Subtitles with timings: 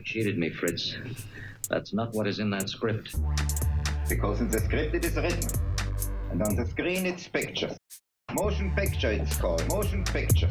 [0.00, 0.96] You cheated me, Fritz.
[1.68, 3.16] That's not what is in that script.
[4.08, 5.50] Because in the script it is written.
[6.30, 7.76] And on the screen it's pictures.
[8.32, 9.62] Motion picture it's called.
[9.68, 10.48] Motion picture.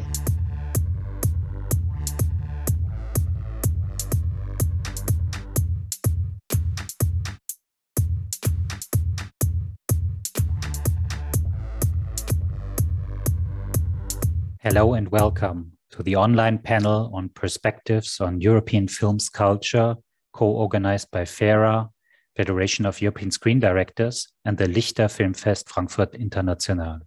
[14.60, 19.95] Hello and welcome to the online panel on perspectives on European films culture,
[20.32, 21.90] co-organized by FERA,
[22.38, 27.00] Federation of European Screen Directors, and the Lichter Filmfest Frankfurt International.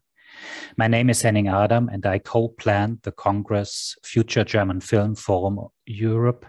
[0.77, 6.45] My name is Henning Adam, and I co-planned the Congress Future German Film Forum Europe,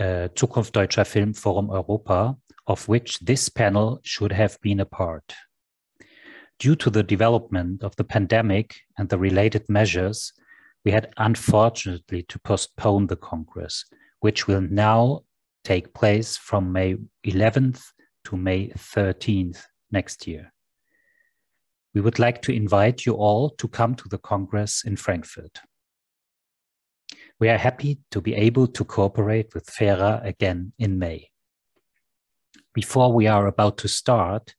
[0.00, 2.36] uh, Zukunft Deutscher Film Forum Europa,
[2.66, 5.34] of which this panel should have been a part.
[6.58, 10.32] Due to the development of the pandemic and the related measures,
[10.84, 13.84] we had unfortunately to postpone the Congress,
[14.20, 15.22] which will now
[15.64, 17.82] take place from May 11th
[18.24, 20.52] to May 13th next year.
[21.94, 25.60] We would like to invite you all to come to the Congress in Frankfurt.
[27.40, 31.30] We are happy to be able to cooperate with FERA again in May.
[32.74, 34.54] Before we are about to start,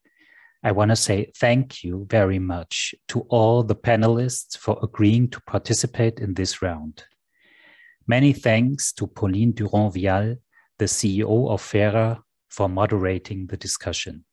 [0.66, 5.39] I want to say thank you very much to all the panelists for agreeing to
[5.41, 7.03] participate in this round.
[8.08, 10.38] Many thanks to Pauline Durand-Vialle,
[10.80, 14.25] the CEO of FERA, for moderating the discussion.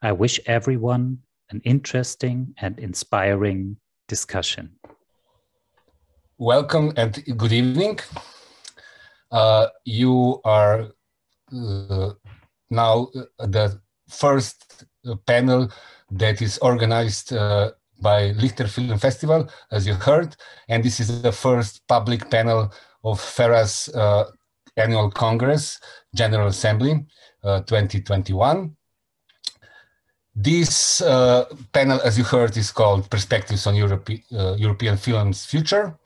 [0.00, 1.18] I wish everyone
[1.50, 4.76] an interesting and inspiring discussion.
[6.38, 7.98] Welcome and good evening.
[9.32, 10.92] Uh, you are
[11.52, 12.10] uh,
[12.70, 13.08] now
[13.40, 14.84] the first
[15.26, 15.70] panel
[16.10, 20.36] that is organized uh, by Lichter Film Festival, as you heard.
[20.68, 22.72] And this is the first public panel
[23.04, 24.24] of FERA's uh,
[24.76, 25.80] annual Congress,
[26.14, 27.04] General Assembly
[27.44, 28.76] uh, 2021.
[30.34, 35.96] This uh, panel, as you heard, is called Perspectives on Europe, uh, European Film's Future.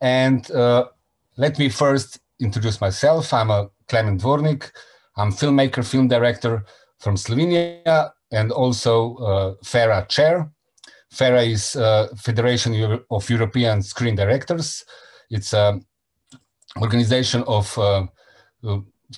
[0.00, 0.48] And
[1.36, 3.32] let me first introduce myself.
[3.32, 4.70] I'm a Klemen Dvornik.
[5.16, 6.64] I'm a filmmaker, film director
[6.98, 10.50] from Slovenia, and also uh, FERA chair.
[11.10, 14.84] FERA is uh, Federation of European Screen Directors.
[15.30, 15.86] It's an
[16.80, 18.06] organization of uh,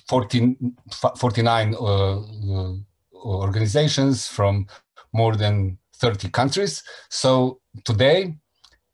[0.07, 0.75] 14,
[1.17, 2.73] 49 uh, uh,
[3.15, 4.67] organizations from
[5.13, 6.83] more than 30 countries.
[7.09, 8.35] So today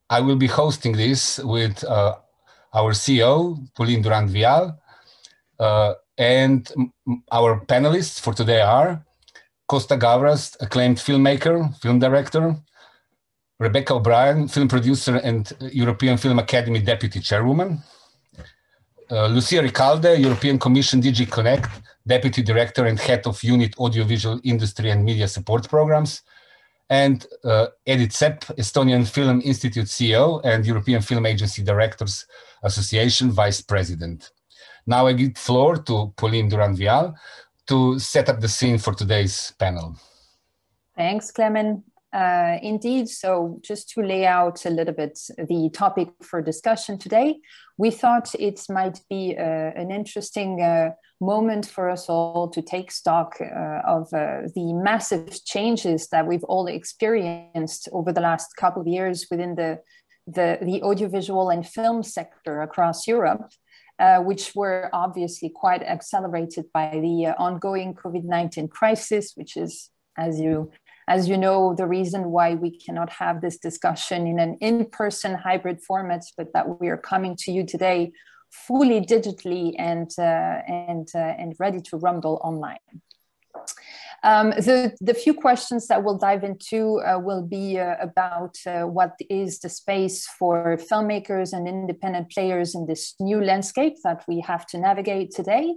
[0.10, 2.16] I will be hosting this with uh,
[2.74, 4.78] our CEO, Pauline Durand-Vialle,
[6.18, 6.72] and
[7.32, 9.04] our panelists for today are
[9.74, 12.56] Costa Gavras, acclaimed filmmaker, film director,
[13.60, 17.82] Rebecca O'Brien, film producer and European Film Academy deputy chairwoman,
[19.10, 21.72] uh, Lucia Recalde, European Commission DG Connect,
[22.06, 26.22] deputy director and head of unit audiovisual industry and media support programs,
[26.92, 32.28] and uh, Edith Sepp, Estonian Film Institute CEO and European Film Agency Directors
[32.62, 34.30] Association vice president.
[34.86, 37.16] Now I give floor to Pauline Durand-Vialle,
[37.68, 39.96] to set up the scene for today's panel.
[40.96, 41.84] Thanks, Klemen.
[42.14, 45.20] Uh, indeed, so just to lay out a little bit
[45.50, 47.40] the topic for discussion today,
[47.78, 52.92] we thought it might be uh, an interesting uh, moment for us all to take
[52.92, 58.82] stock uh, of uh, the massive changes that we've all experienced over the last couple
[58.82, 59.80] of years within the,
[60.28, 63.52] the, the audiovisual and film sector across Europe.
[64.00, 70.40] Uh, which were obviously quite accelerated by the uh, ongoing COVID-19 crisis, which is, as
[70.40, 70.72] you
[71.08, 75.82] as you know, the reason why we cannot have this discussion in an in-person hybrid
[75.82, 78.12] format, but that we are coming to you today
[78.54, 82.78] fully digitally and uh, and uh, and ready to rumble online.
[84.24, 88.84] Um, the, the few questions that we'll dive into uh, will be uh, about uh,
[88.84, 94.40] what is the space for filmmakers and independent players in this new landscape that we
[94.40, 95.76] have to navigate today,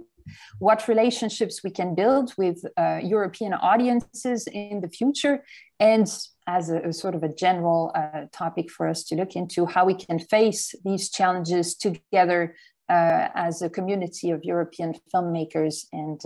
[0.59, 5.43] what relationships we can build with uh, European audiences in the future,
[5.81, 6.07] and
[6.47, 9.83] as a, a sort of a general uh, topic for us to look into, how
[9.83, 12.55] we can face these challenges together
[12.89, 16.21] uh, as a community of European filmmakers and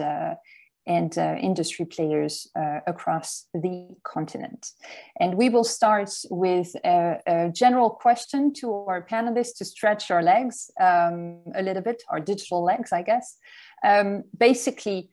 [0.88, 4.72] and uh, industry players uh, across the continent.
[5.20, 10.24] And we will start with a, a, general question to our panelists to stretch our
[10.24, 13.38] legs um, a little bit, our digital legs, I guess.
[13.86, 15.10] Um, basically,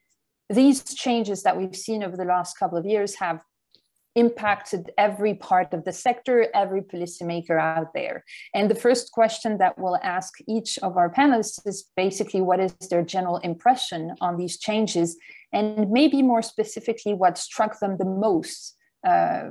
[0.49, 3.41] these changes that we've seen over the last couple of years have
[4.19, 8.25] impacted every part of the sector, every policymaker out there.
[8.55, 12.73] And the first question that we'll ask each of our panelists is basically what is
[12.91, 15.17] their general impression on these changes,
[15.53, 18.75] and maybe more specifically, what struck them the most
[19.07, 19.51] uh,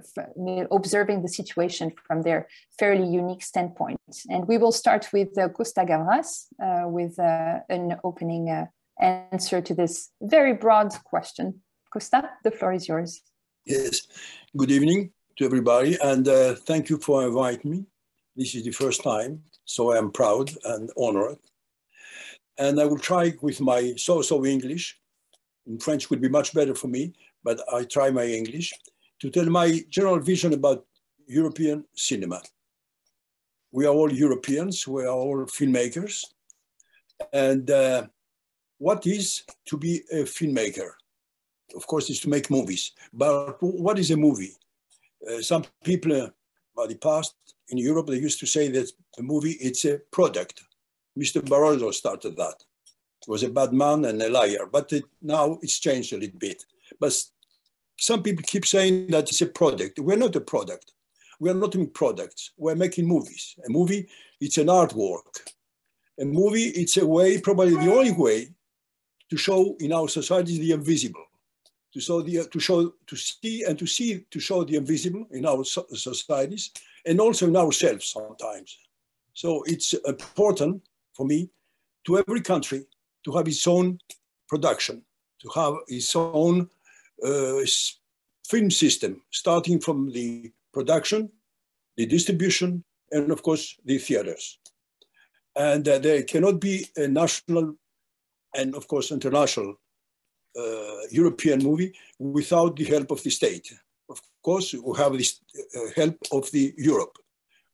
[0.71, 2.47] observing the situation from their
[2.79, 3.99] fairly unique standpoint.
[4.29, 8.65] And we will start with uh, Costa Gavras uh, with uh, an opening uh,
[8.99, 11.61] answer to this very broad question.
[11.91, 13.21] Costa, the floor is yours.
[13.69, 14.07] Yes,
[14.55, 17.85] good evening to everybody, and uh, thank you for inviting me.
[18.33, 21.35] This is the first time, so I am proud and honored.
[22.57, 24.97] And I will try with my so-so English.
[25.65, 27.11] In French would be much better for me,
[27.43, 28.71] but I try my English
[29.19, 30.85] to tell my general vision about
[31.27, 32.41] European cinema.
[33.73, 36.23] We are all Europeans, we are all filmmakers.
[37.33, 38.07] And uh,
[38.77, 40.91] what is to be a filmmaker?
[41.75, 42.91] Of course, is to make movies.
[43.13, 44.55] But what is a movie?
[45.27, 46.29] Uh, some people uh,
[46.75, 47.35] by the past
[47.69, 50.63] in Europe, they used to say that a movie, it's a product.
[51.17, 51.41] Mr.
[51.41, 52.63] Barroso started that.
[53.25, 56.39] He was a bad man and a liar, but it, now it's changed a little
[56.39, 56.63] bit.
[56.99, 57.13] But
[57.97, 59.99] some people keep saying that it's a product.
[59.99, 60.93] We're not a product.
[61.39, 62.51] We are not making products.
[62.57, 63.55] We're making movies.
[63.67, 64.07] A movie,
[64.39, 65.41] it's an artwork.
[66.19, 68.49] A movie, it's a way, probably the only way,
[69.29, 71.25] to show in our society the invisible,
[71.97, 75.45] to show the, to show, to see and to see, to show the invisible in
[75.45, 76.71] our societies
[77.05, 78.77] and also in ourselves sometimes.
[79.33, 80.83] So it's important
[81.13, 81.49] for me
[82.05, 82.85] to every country
[83.25, 83.99] to have its own
[84.47, 85.01] production,
[85.41, 86.69] to have its own
[87.25, 87.61] uh,
[88.47, 91.31] film system, starting from the production,
[91.95, 94.59] the distribution, and of course the theaters.
[95.55, 97.75] And uh, there cannot be a national
[98.55, 99.79] and of course international
[101.11, 103.73] European movie without the help of the state.
[104.09, 105.39] Of course, we have this
[105.75, 107.17] uh, help of the Europe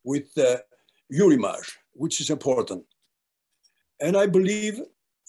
[0.04, 0.58] with uh,
[1.12, 2.84] Eurimage, which is important.
[4.00, 4.82] And I believe,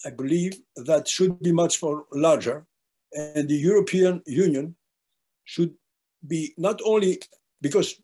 [0.05, 2.65] I believe that should be much more larger
[3.15, 4.75] and the European Union
[5.45, 5.73] should
[6.27, 7.19] be not only
[7.61, 8.01] because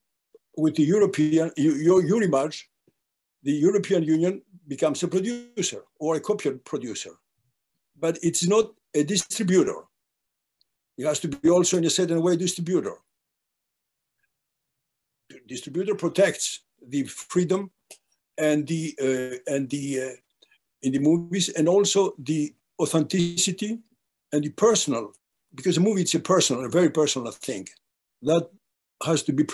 [0.58, 2.64] with the European Eurimage,
[3.44, 7.12] the European Union becomes a producer or a copy producer,
[8.00, 9.84] but it's not a distributor.
[10.98, 12.96] It has to be also in a certain way distributor.
[15.48, 17.72] Distributor protects the freedom
[18.38, 20.16] and the uh, and the uh,
[20.82, 23.80] in the movies and also the authenticity
[24.34, 25.14] and the personal,
[25.54, 27.68] because a movie it's a personal, a very personal thing,
[28.22, 28.50] that
[29.04, 29.46] has to be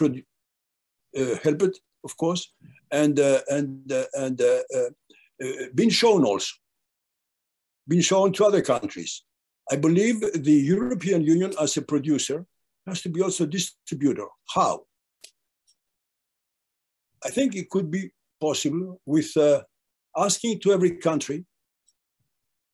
[1.17, 2.53] uh, helped, of course,
[2.91, 4.89] and uh, and uh, and uh, uh,
[5.43, 6.53] uh, been shown also,
[7.87, 9.23] been shown to other countries.
[9.69, 12.45] I believe the European Union as a producer
[12.85, 14.27] has to be also a distributor.
[14.53, 14.85] How?
[17.23, 19.35] I think it could be possible with
[20.15, 21.45] asking to every country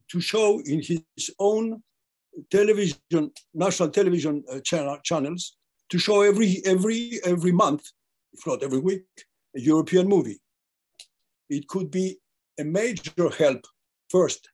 [0.10, 1.82] to show in his own
[2.52, 5.58] television, national television uh, channel, channels
[5.90, 7.84] to show every, every, every month,
[8.34, 9.06] if not every week,
[9.56, 10.40] a European movie.
[11.50, 12.18] It could be
[12.60, 13.66] a major help
[14.10, 14.50] first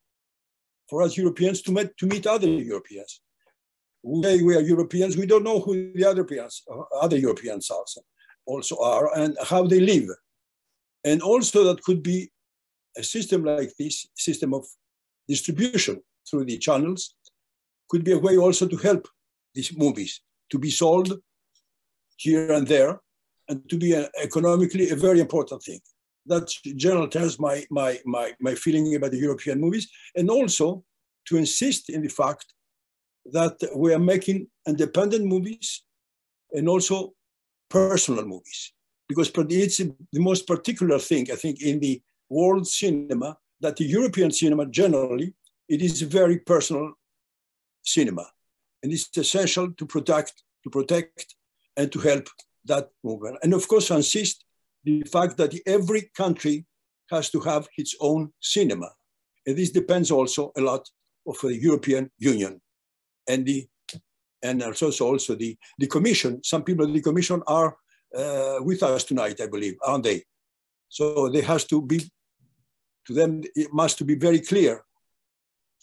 [0.90, 3.22] for us Europeans to meet, to meet other Europeans.
[4.04, 8.02] We, we are Europeans, we don't know who the other Europeans, uh, other Europeans also,
[8.46, 10.10] also are and how they live.
[11.04, 12.32] And also that could be
[12.98, 14.66] a system like this, system of
[15.28, 17.16] distribution through the channels
[17.90, 19.08] could be a way also to help
[19.54, 20.22] these movies
[20.52, 21.20] to be sold
[22.18, 23.02] here and there
[23.48, 25.80] and to be a, economically a very important thing.
[26.26, 30.84] That's general terms my, my, my, my feeling about the European movies and also
[31.30, 32.46] to insist in the fact
[33.32, 35.84] that we are making independent movies
[36.52, 37.14] and also
[37.70, 38.74] personal movies
[39.08, 44.32] because it's the most particular thing I think in the world cinema that the European
[44.32, 45.34] cinema generally
[45.68, 46.94] it is a very personal
[47.84, 48.26] cinema.
[48.82, 51.36] And it's essential to protect, to protect
[51.78, 52.28] and to help
[52.66, 53.38] that movement.
[53.44, 54.46] And of course, insist
[54.84, 56.66] the fact that every country
[57.12, 58.90] has to have its own cinema.
[59.46, 60.90] And this depends also a lot
[61.30, 62.62] of the European Union
[63.28, 63.68] and the
[64.42, 66.42] and also also the, the Commission.
[66.44, 67.76] Some people in the Commission are
[68.18, 70.24] uh, with us tonight, I believe, aren't they?
[70.88, 72.10] So there has to be,
[73.06, 74.84] to them, it must be very clear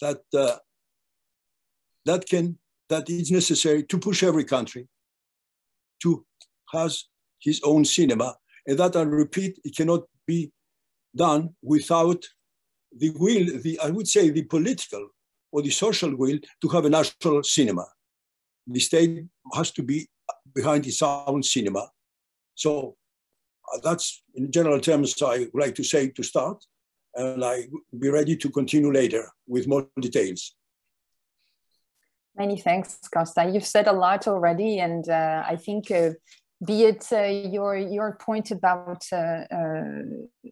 [0.00, 0.56] that uh,
[2.04, 4.88] that can that is necessary to push every country
[6.02, 6.24] to
[6.72, 7.04] has
[7.40, 8.34] his own cinema
[8.66, 10.52] and that i repeat it cannot be
[11.14, 12.22] done without
[12.96, 15.08] the will the i would say the political
[15.52, 17.86] or the social will to have a national cinema
[18.66, 19.24] the state
[19.54, 20.08] has to be
[20.54, 21.88] behind its own cinema.
[22.54, 22.96] So
[23.72, 26.64] uh, that's in general terms I would like to say to start,
[27.14, 30.54] and I will be ready to continue later with more details.
[32.36, 33.48] Many thanks, Costa.
[33.50, 36.10] You've said a lot already, and uh, I think uh,
[36.64, 40.02] be it uh, your your point about uh, uh,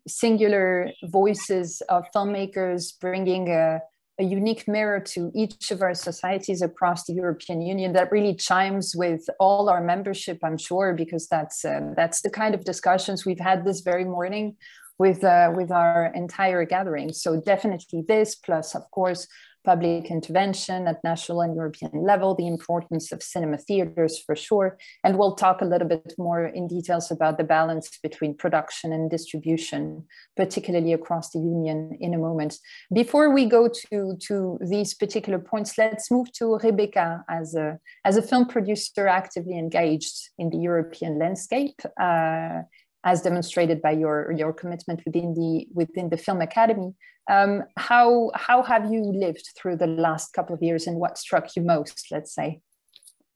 [0.06, 3.80] singular voices of filmmakers bringing a,
[4.18, 8.94] a, unique mirror to each of our societies across the European Union, that really chimes
[8.96, 13.40] with all our membership, I'm sure, because that's uh, that's the kind of discussions we've
[13.40, 14.56] had this very morning
[14.98, 15.22] with
[15.56, 17.12] with our entire gathering.
[17.12, 19.26] So definitely this, plus of course
[19.64, 24.78] public intervention at national and European level, the importance of cinema theaters for sure.
[25.02, 29.10] And we'll talk a little bit more in details about the balance between production and
[29.10, 30.04] distribution,
[30.36, 32.58] particularly across the Union in a moment.
[32.92, 38.16] Before we go to, to these particular points, let's move to Rebecca as a, as
[38.16, 41.80] a film producer actively engaged in the European landscape.
[42.00, 42.62] Uh,
[43.04, 46.94] as demonstrated by your your commitment within the within the Film Academy.
[47.30, 51.54] Um, how how have you lived through the last couple of years, and what struck
[51.54, 52.06] you most?
[52.10, 52.60] Let's say.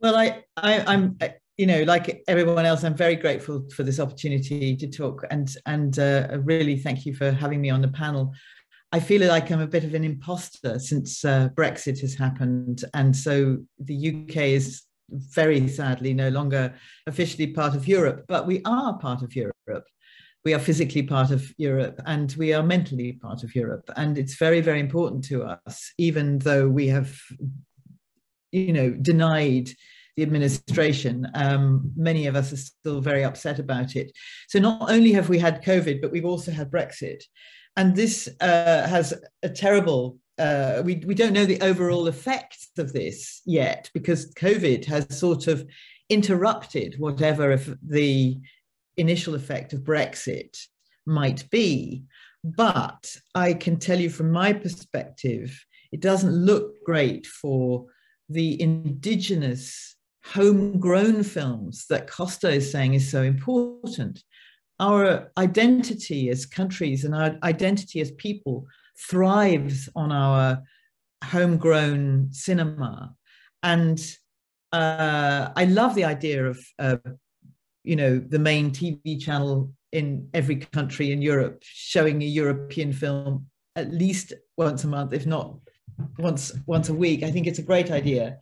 [0.01, 1.19] Well, I, I am
[1.57, 5.99] you know like everyone else, I'm very grateful for this opportunity to talk, and and
[5.99, 8.33] uh, really thank you for having me on the panel.
[8.91, 13.15] I feel like I'm a bit of an imposter since uh, Brexit has happened, and
[13.15, 16.75] so the UK is very sadly no longer
[17.07, 19.85] officially part of Europe, but we are part of Europe.
[20.45, 23.91] We are physically part of Europe and we are mentally part of Europe.
[23.97, 27.19] And it's very, very important to us, even though we have,
[28.53, 29.71] you know, denied
[30.17, 31.27] the administration.
[31.35, 34.11] Um, many of us are still very upset about it.
[34.49, 37.23] So not only have we had COVID, but we've also had Brexit.
[37.77, 42.93] And this uh, has a terrible uh, we, we don't know the overall effects of
[42.93, 45.67] this yet because COVID has sort of
[46.09, 48.39] interrupted whatever if the
[48.97, 50.57] initial effect of Brexit
[51.07, 52.05] might be.
[52.45, 57.87] But I can tell you from my perspective, it doesn't look great for
[58.29, 64.23] the indigenous homegrown films that Costa is saying is so important.
[64.79, 68.67] Our identity as countries and our identity as people
[68.99, 70.63] thrives on our
[71.25, 73.15] homegrown cinema.
[73.63, 74.01] And
[74.73, 76.97] uh, I love the idea of, uh,
[77.85, 83.47] you know, the main TV channel in every country in Europe showing a European film
[83.77, 85.57] at least once a month, if not
[86.19, 87.23] once once a week.
[87.23, 88.39] I think it's a great idea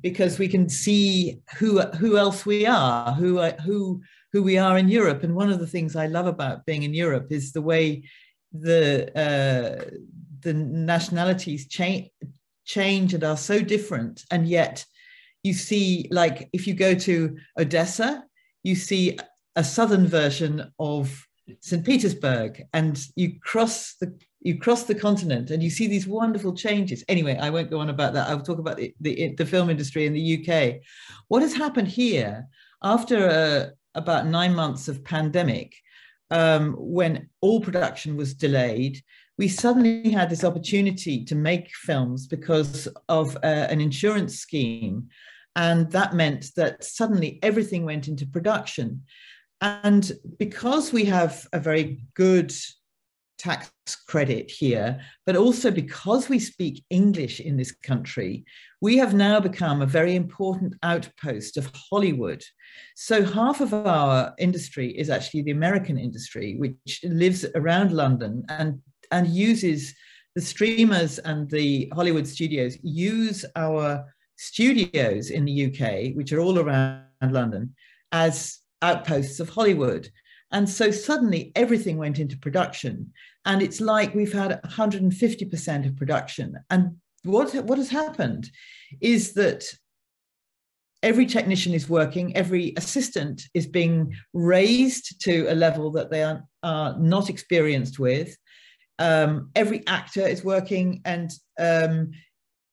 [0.00, 4.02] because we can see who who else we are, who who
[4.32, 5.22] who we are in Europe.
[5.22, 8.04] And one of the things I love about being in Europe is the way
[8.52, 9.90] the uh,
[10.40, 12.08] the nationalities change
[12.64, 14.84] change and are so different, and yet
[15.42, 18.24] you see, like if you go to Odessa,
[18.62, 19.18] you see
[19.56, 21.26] a southern version of
[21.60, 21.84] St.
[21.84, 27.04] Petersburg, and you cross the you cross the continent and you see these wonderful changes.
[27.08, 28.28] Anyway, I won't go on about that.
[28.28, 30.80] I'll talk about the, the, the film industry in the UK.
[31.28, 32.46] What has happened here
[32.82, 35.74] after uh, about nine months of pandemic
[36.30, 39.02] um, when all production was delayed,
[39.38, 45.08] we suddenly had this opportunity to make films because of uh, an insurance scheme.
[45.56, 49.02] And that meant that suddenly everything went into production.
[49.60, 52.52] And because we have a very good
[53.40, 53.70] tax
[54.06, 58.44] credit here, but also because we speak English in this country,
[58.82, 62.44] we have now become a very important outpost of Hollywood.
[62.94, 68.80] So half of our industry is actually the American industry, which lives around London and,
[69.10, 69.94] and uses
[70.34, 74.04] the streamers and the Hollywood studios use our
[74.36, 77.74] studios in the UK, which are all around London,
[78.12, 80.08] as outposts of Hollywood.
[80.52, 83.12] And so suddenly everything went into production.
[83.44, 86.56] And it's like we've had 150% of production.
[86.70, 88.50] And what, what has happened
[89.00, 89.64] is that
[91.02, 96.44] every technician is working, every assistant is being raised to a level that they are,
[96.62, 98.36] are not experienced with.
[98.98, 102.10] Um, every actor is working, and um,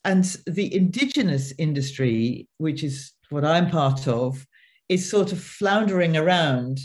[0.03, 4.46] and the indigenous industry, which is what I'm part of,
[4.89, 6.79] is sort of floundering around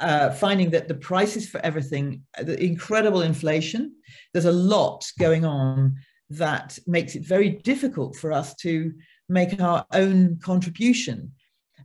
[0.00, 3.94] uh, finding that the prices for everything, the incredible inflation,
[4.32, 5.96] there's a lot going on
[6.30, 8.92] that makes it very difficult for us to
[9.28, 11.32] make our own contribution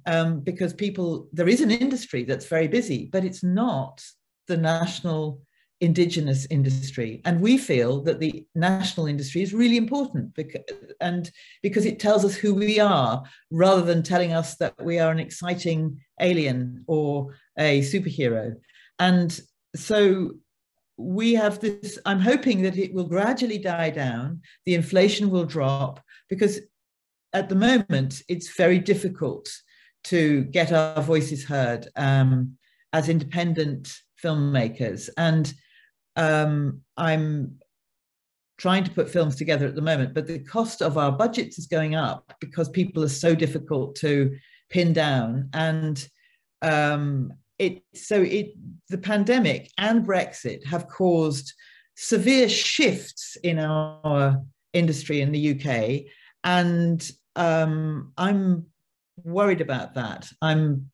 [0.06, 4.04] um, because people, there is an industry that's very busy, but it's not
[4.48, 5.42] the national
[5.82, 7.22] indigenous industry.
[7.26, 10.64] And we feel that the national industry is really important because,
[11.02, 11.30] and
[11.62, 15.20] because it tells us who we are rather than telling us that we are an
[15.20, 18.56] exciting alien or a superhero.
[19.00, 19.38] And
[19.76, 20.32] so
[20.98, 26.00] we have this i'm hoping that it will gradually die down the inflation will drop
[26.30, 26.60] because
[27.34, 29.50] at the moment it's very difficult
[30.04, 32.56] to get our voices heard um,
[32.94, 35.10] as independent filmmakers.
[35.18, 35.54] And
[36.22, 37.58] um, I'm
[38.58, 41.66] trying to put films together at the moment, but the cost of our budgets is
[41.66, 44.38] going up because people are so difficult to
[44.70, 45.50] pin down.
[45.54, 46.08] And
[46.62, 48.54] um, it so it
[48.90, 51.54] the pandemic and Brexit have caused
[51.96, 54.42] severe shifts in our
[54.74, 56.12] industry in the UK,
[56.44, 58.68] and um, I'm
[59.24, 60.30] worried about that.
[60.40, 60.92] I'm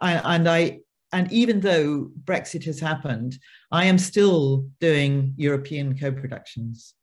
[0.00, 0.80] I, and I
[1.12, 3.38] and even though Brexit has happened,
[3.72, 6.94] I am still doing European co-productions.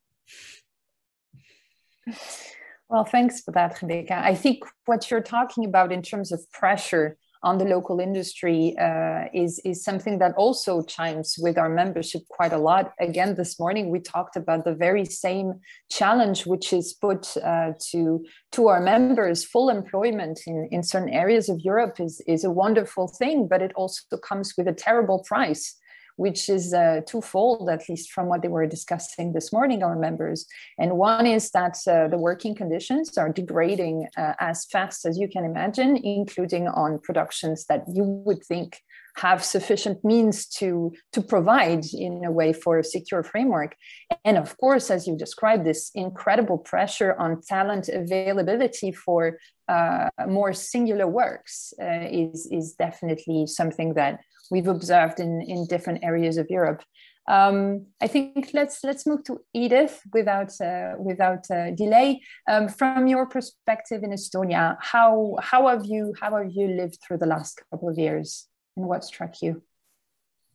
[2.89, 4.17] Well, thanks for that, Rebecca.
[4.17, 9.23] I think what you're talking about in terms of pressure on the local industry uh,
[9.33, 12.91] is, is something that also chimes with our membership quite a lot.
[12.99, 15.53] Again, this morning we talked about the very same
[15.89, 19.45] challenge which is put uh, to, to our members.
[19.45, 23.71] Full employment in, in certain areas of Europe is, is a wonderful thing, but it
[23.75, 25.77] also comes with a terrible price
[26.17, 30.45] which is uh, twofold, at least from what they were discussing this morning, our members.
[30.77, 35.27] And one is that uh, the working conditions are degrading uh, as fast as you
[35.27, 38.81] can imagine, including on productions that you would think
[39.17, 43.75] have sufficient means to, to provide in a way for a secure framework.
[44.23, 50.53] And of course, as you described, this incredible pressure on talent availability for uh, more
[50.53, 54.19] singular works uh, is, is definitely something that
[54.51, 56.83] we've observed in, in different areas of Europe.
[57.27, 62.21] Um, I think let's let's move to Edith without uh, without uh, delay.
[62.49, 67.17] Um, from your perspective in Estonia, how how have you how have you lived through
[67.17, 68.47] the last couple of years,
[68.77, 69.61] and what struck you?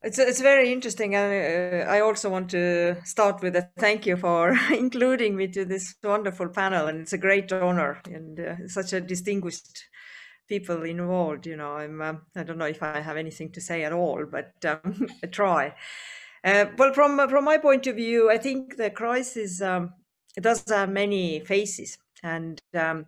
[0.02, 1.14] It's it's very interesting.
[1.14, 5.64] I, uh, I also want to start with a thank you for including me to
[5.64, 9.85] this wonderful panel, and it's a great honor and uh, such a distinguished
[10.49, 11.47] people involved.
[11.47, 14.25] You know, I'm um, I don't know if I have anything to say at all,
[14.26, 15.75] but um, I try.
[16.43, 19.93] Uh, well, from from my point of view, I think the crisis um,
[20.41, 23.06] does have many faces, and um,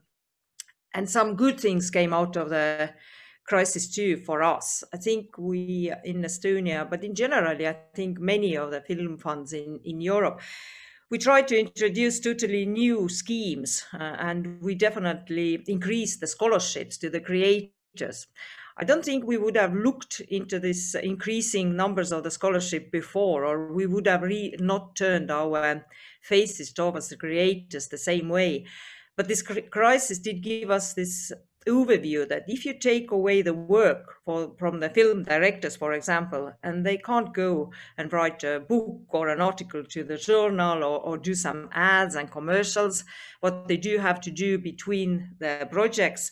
[0.94, 2.94] and some good things came out of the
[3.46, 4.85] crisis too for us.
[4.92, 9.52] I think we in Estonia, but in generally, I think many of the film funds
[9.52, 10.40] in in Europe
[11.11, 17.11] we tried to introduce totally new schemes uh, and we definitely increased the scholarships to
[17.11, 18.26] the creators.
[18.76, 23.44] I don't think we would have looked into this increasing numbers of the scholarship before,
[23.44, 24.24] or we would have
[24.59, 25.87] not turned our
[26.22, 28.66] faces towards the creators the same way.
[29.16, 31.30] But this crisis did give us this
[31.68, 36.53] overview that if you take away the work for, from the film directors, for example,
[36.62, 41.00] and they can't go and write a book or an article to the journal or,
[41.00, 43.05] or do some ads and commercials,
[43.40, 46.31] what they do have to do between the projects,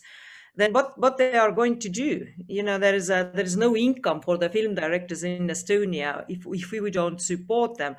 [0.55, 2.27] then what, what they are going to do?
[2.47, 6.25] You know, there is a there is no income for the film directors in Estonia
[6.29, 7.95] if if we don't support them.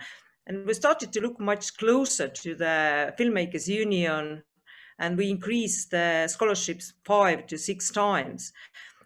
[0.47, 4.45] And we started to look much closer to the Filmmakers Union
[4.99, 8.53] and we increased the scholarships five to six times.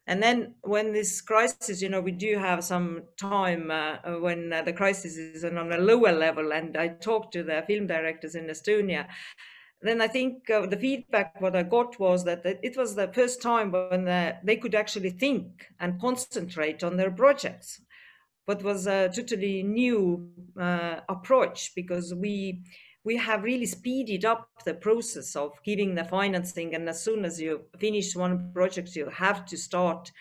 [0.09, 4.63] And then when this crisis, you know, we do have some time uh, when uh,
[4.63, 6.53] the crisis is on a lower level.
[6.53, 9.07] And I talked to the film directors in Estonia.
[9.83, 13.43] Then I think uh, the feedback what I got was that it was the first
[13.43, 17.81] time when uh, they could actually think and concentrate on their projects.
[18.47, 22.63] But was a totally new uh, approach because we
[23.09, 26.75] we have really speeded up the process of giving the financing.
[26.75, 30.13] And as soon as you finish one project, you have to start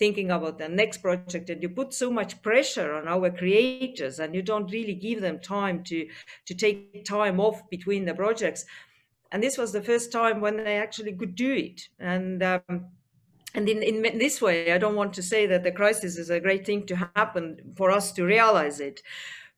[0.00, 4.34] thinking about the next project and you put so much pressure on our creators and
[4.34, 6.08] you don't really give them time to
[6.46, 8.64] to take time off between the projects
[9.30, 12.86] and this was the first time when they actually could do it and um,
[13.54, 16.40] and in, in this way i don't want to say that the crisis is a
[16.40, 17.44] great thing to happen
[17.76, 19.00] for us to realize it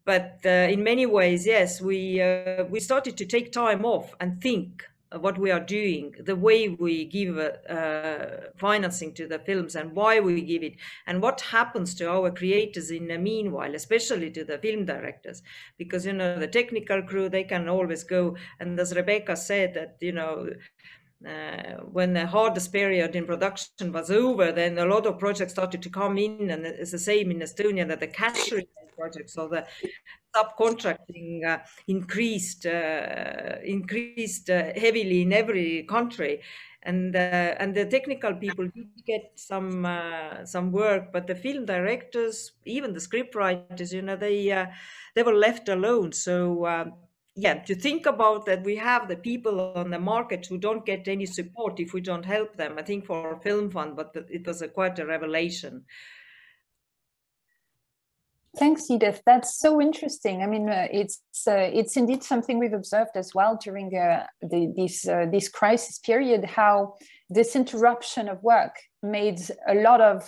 [0.07, 4.40] but uh, in many ways, yes, we uh, we started to take time off and
[4.40, 9.92] think what we are doing, the way we give uh, financing to the films, and
[9.92, 14.45] why we give it, and what happens to our creators in the meanwhile, especially to
[14.45, 15.42] the film directors,
[15.77, 19.97] because you know the technical crew they can always go, and as Rebecca said that
[20.01, 20.51] you know
[21.25, 25.83] uh, when the hardest period in production was over, then a lot of projects started
[25.83, 28.53] to come in, and it's the same in Estonia that the cash
[28.97, 29.67] projects or the
[30.35, 36.43] subcontracting uh, increased uh, increased uh, heavily in every country,
[36.83, 41.65] and uh, and the technical people did get some uh, some work, but the film
[41.65, 44.67] directors, even the script writers, you know, they
[45.15, 46.13] they were left alone.
[46.13, 46.67] So
[47.37, 51.07] yeah, to think about that we have the people on the market who don't get
[51.07, 52.77] any support if we don't help them.
[52.79, 55.85] I think for Film Fund, but it was a, quite a revelation.
[58.59, 59.20] Thanks, Edith.
[59.27, 60.42] That's so interesting.
[60.42, 64.72] I mean, uh, it's uh, it's indeed something we've observed as well during uh, the,
[64.75, 66.42] this uh, this crisis period.
[66.42, 66.94] How
[67.29, 70.27] this interruption of work made a lot of,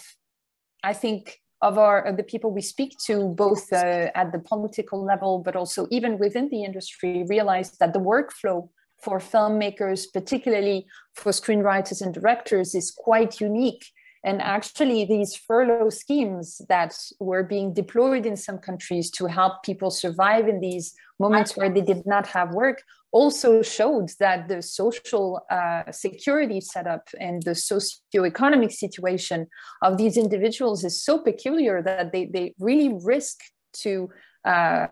[0.84, 5.04] I think, of our of the people we speak to, both uh, at the political
[5.04, 8.68] level, but also even within the industry, realize that the workflow
[9.02, 13.86] for filmmakers, particularly for screenwriters and directors, is quite unique.
[14.24, 19.90] And actually, these furlough schemes that were being deployed in some countries to help people
[19.90, 25.40] survive in these moments where they did not have work also showed that the social
[25.50, 29.46] uh, security setup and the socioeconomic situation
[29.82, 33.38] of these individuals is so peculiar that they, they really risk
[33.72, 34.08] to
[34.48, 34.86] uh,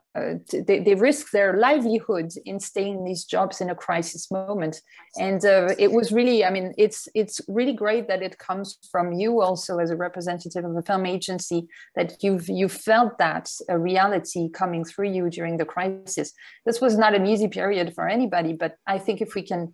[0.53, 4.83] they, they, risk their livelihood in staying in these jobs in a crisis moment.
[5.19, 9.15] And uh, it was really, I mean, it's it's really great that it comes from
[9.15, 13.79] you also as a representative of a film agency that you've you felt that a
[13.79, 16.33] reality coming through you during the crisis.
[16.67, 19.73] This was not an easy period for anybody, but I think if we can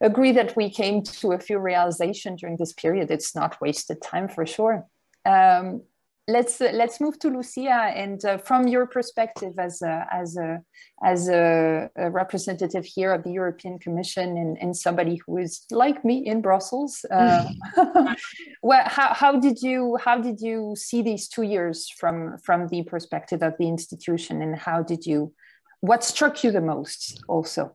[0.00, 4.28] agree that we came to a few realization during this period, it's not wasted time
[4.28, 4.86] for sure.
[5.26, 5.82] Um,
[6.30, 10.60] let's uh, let's move to Lucia and uh, from your perspective as a, as a
[11.02, 16.04] as a, a, representative here of the European Commission and, and somebody who is like
[16.04, 17.48] me in Brussels, uh,
[18.62, 22.82] well, how, how did you how did you see these two years from from the
[22.84, 25.32] perspective of the institution and how did you
[25.80, 27.74] what struck you the most also?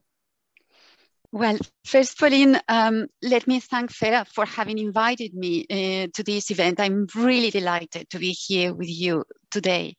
[1.32, 6.50] Well, first, Pauline, um, let me thank FERA for having invited me uh, to this
[6.52, 6.80] event.
[6.80, 9.98] I'm really delighted to be here with you today.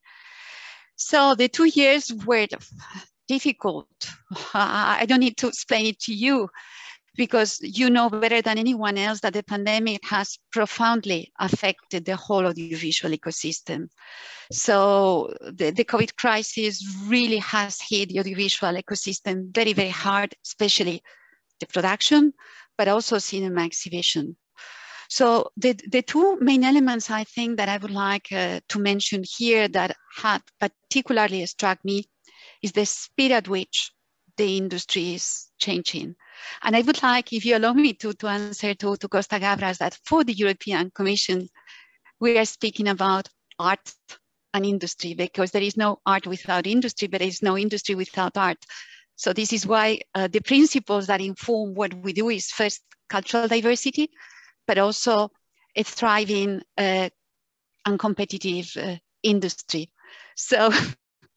[0.97, 2.47] So the two years were
[3.29, 3.87] difficult.
[4.55, 6.49] I don't need to explain it to you
[7.17, 12.47] because you know better than anyone else that the pandemic has profoundly affected the whole
[12.47, 13.89] audiovisual ecosystem.
[14.53, 21.03] So the, the COVID crisis really has hit the audiovisual ecosystem very, very hard, especially
[21.61, 22.33] the production,
[22.77, 24.37] but also cinema exhibition.
[25.09, 29.23] So the, the two main elements I think that I would like uh, to mention
[29.25, 32.05] here that have particularly struck me
[32.63, 33.93] is the speed at which
[34.37, 36.17] the industry is changing.
[36.63, 39.79] And I would like, if you allow me to, to answer to, to Costa Gavras,
[39.79, 41.49] that for the European Commission,
[42.21, 43.93] we are speaking about art
[44.55, 48.37] and industry because there is no art without industry, but there is no industry without
[48.37, 48.59] art.
[49.17, 53.49] So this is why uh, the principles that inform what we do is first cultural
[53.49, 54.11] diversity,
[54.67, 55.31] but also
[55.75, 57.09] a thriving uh,
[57.85, 59.91] and competitive uh, industry.
[60.37, 60.71] So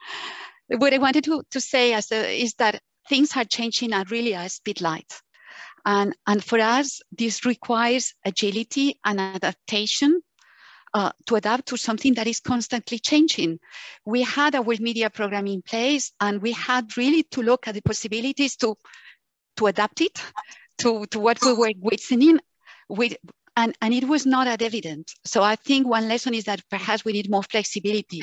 [0.67, 4.47] what I wanted to, to say a, is that things are changing at really a
[4.47, 5.11] speed light.
[5.85, 10.21] And, and for us, this requires agility and adaptation
[10.93, 13.59] uh, to adapt to something that is constantly changing.
[14.05, 17.81] We had our media program in place and we had really to look at the
[17.81, 18.75] possibilities to,
[19.57, 20.21] to adapt it
[20.79, 22.39] to, to what we were witnessing
[22.87, 23.15] with,
[23.55, 25.11] and, and it was not that evident.
[25.25, 28.21] So I think one lesson is that perhaps we need more flexibility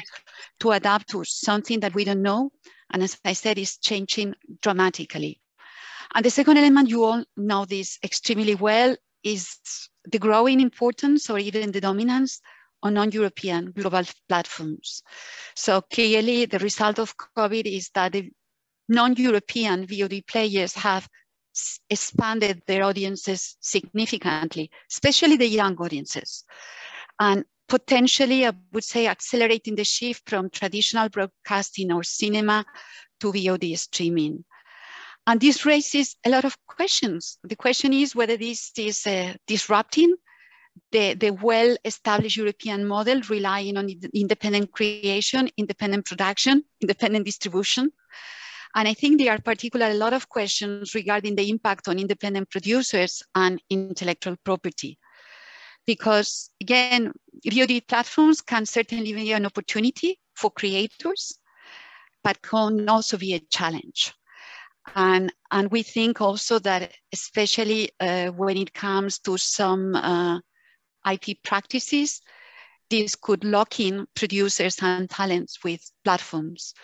[0.61, 2.51] to adapt to something that we don't know.
[2.93, 5.41] And as I said, is changing dramatically.
[6.15, 9.57] And the second element, you all know this extremely well, is
[10.05, 12.41] the growing importance or even the dominance
[12.83, 15.03] on non-European global platforms.
[15.57, 18.31] So clearly the result of COVID is that the
[18.89, 21.09] non-European VOD players have
[21.91, 26.45] expanded their audiences significantly, especially the young audiences.
[27.19, 32.65] And potentially, I would say, accelerating the shift from traditional broadcasting or cinema
[33.21, 34.45] to VOD streaming.
[35.27, 37.39] And this raises a lot of questions.
[37.43, 40.15] The question is whether this is uh, disrupting
[40.93, 47.91] the, the well-established European model relying on independent creation, independent production, independent distribution.
[48.75, 52.51] And I think there are particularly a lot of questions regarding the impact on independent
[52.51, 54.99] producers and intellectual property.
[55.87, 57.13] Because again,
[57.47, 61.39] VOD platforms can certainly be an opportunity for creators,
[62.25, 64.13] but can also be a challenge.
[64.95, 70.41] And, and we think also that especially uh, when it comes to some uh,
[71.11, 72.21] IP practices,
[72.91, 76.75] this could lock in producers and talents with platforms.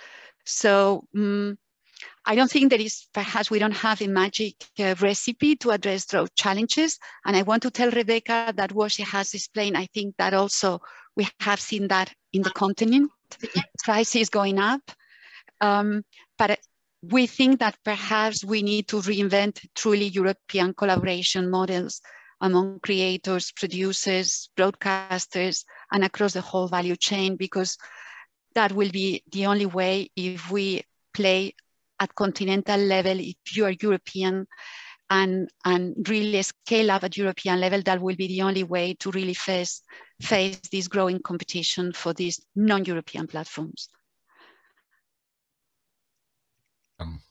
[0.44, 1.58] So um,
[2.24, 6.04] I don't think there is, perhaps we don't have a magic uh, recipe to address
[6.06, 6.98] those challenges.
[7.24, 10.80] And I want to tell Rebecca that what she has explained, I think that also
[11.16, 13.10] we have seen that in the continent,
[13.84, 14.82] prices going up.
[15.60, 16.04] Um,
[16.38, 16.58] but
[17.02, 22.00] we think that perhaps we need to reinvent truly European collaboration models
[22.40, 27.78] among creators, producers, broadcasters, and across the whole value chain, because
[28.54, 30.82] that will be the only way if we
[31.14, 31.54] play
[32.02, 34.46] at continental level, if you are European
[35.08, 39.10] and, and really scale up at European level, that will be the only way to
[39.12, 39.82] really face,
[40.20, 43.88] face this growing competition for these non-European platforms.
[46.98, 47.22] Um.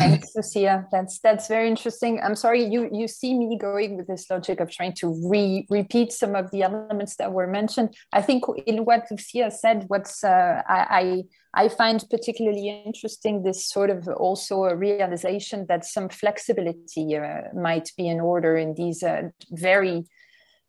[0.00, 0.86] Thanks, Lucia.
[0.90, 2.20] That's that's very interesting.
[2.22, 6.12] I'm sorry you you see me going with this logic of trying to re repeat
[6.12, 7.94] some of the elements that were mentioned.
[8.12, 13.68] I think in what Lucia said, what's uh, I, I I find particularly interesting this
[13.68, 19.02] sort of also a realization that some flexibility uh, might be in order in these
[19.02, 20.04] uh, very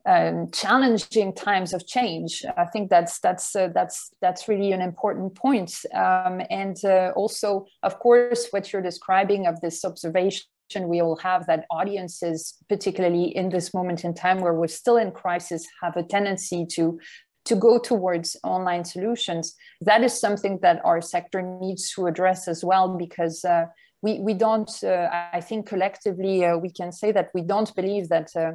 [0.05, 2.43] um, challenging times of change.
[2.57, 5.73] I think that's that's uh, that's that's really an important point.
[5.93, 10.45] Um, and uh, also, of course, what you're describing of this observation
[10.79, 15.11] we all have that audiences, particularly in this moment in time where we're still in
[15.11, 16.99] crisis, have a tendency to
[17.43, 19.55] to go towards online solutions.
[19.81, 23.43] That is something that our sector needs to address as well because.
[23.43, 23.65] Uh,
[24.01, 28.09] we, we don't, uh, I think collectively uh, we can say that we don't believe
[28.09, 28.53] that uh,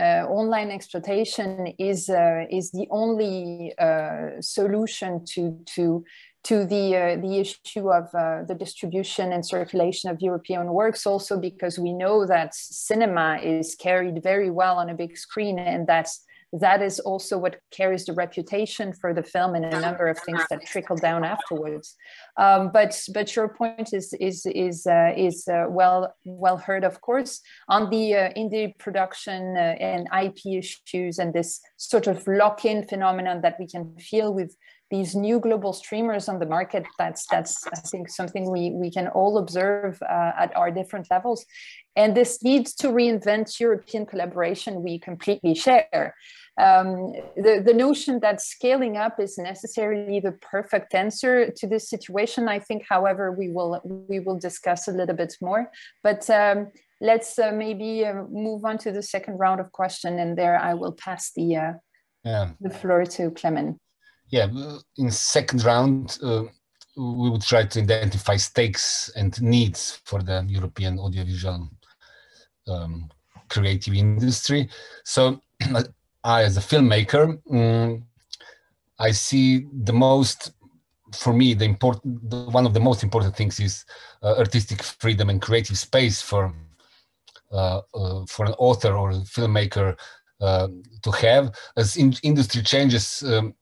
[0.00, 6.04] uh online exploitation is, uh, is the only uh, solution to, to,
[6.44, 8.10] to the, the issue of
[8.46, 14.22] the distribution and circulation of European works, also because we know that cinema is carried
[14.22, 16.25] very well on a big screen and that's
[16.60, 20.42] that is also what carries the reputation for the film and a number of things
[20.50, 21.96] that trickle down afterwards.
[22.36, 27.00] Um, but but your point is is is uh, is uh, well well heard, of
[27.00, 32.86] course, on the uh, indie production uh, and IP issues and this sort of lock-in
[32.86, 34.56] phenomenon that we can feel with
[34.90, 36.86] these new global streamers on the market.
[36.98, 41.44] That's that's i think something we we can all observe uh, at our different levels.
[41.96, 46.14] And this needs to reinvent european collaboration we completely share
[46.58, 52.48] um, the, the notion that scaling up is necessarily the perfect answer to this situation
[52.48, 55.70] i think however we will we will discuss a little bit more
[56.02, 56.68] but um,
[57.00, 60.72] let's uh, maybe uh, move on to the second round of question and there i
[60.74, 61.72] will pass the uh,
[62.24, 62.50] yeah.
[62.60, 63.78] the floor to Klemen
[64.28, 64.48] yeah,
[64.96, 66.44] in second round, uh,
[66.96, 71.70] we would try to identify stakes and needs for the European audiovisual
[72.66, 73.08] um,
[73.48, 74.68] creative industry.
[75.04, 75.40] So
[76.26, 78.04] I, as a filmmaker, um,
[78.98, 80.50] I see the most,
[81.14, 82.20] for me, the important,
[82.52, 83.84] one of the most important things is
[84.24, 86.52] uh, artistic freedom and creative space for
[87.52, 89.96] uh, uh for an author or a filmmaker
[90.40, 90.66] uh,
[91.02, 91.54] to have.
[91.76, 93.54] As in, industry changes, um,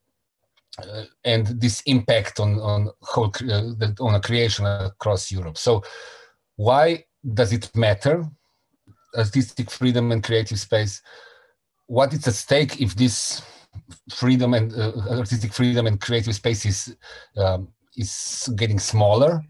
[0.78, 5.58] uh, and this impact on on whole uh, on a creation across Europe.
[5.58, 5.82] So,
[6.56, 8.24] why does it matter?
[9.14, 11.02] Artistic freedom and creative space.
[11.86, 13.42] What is at stake if this
[14.12, 16.96] freedom and uh, artistic freedom and creative space is
[17.36, 19.42] um, is getting smaller,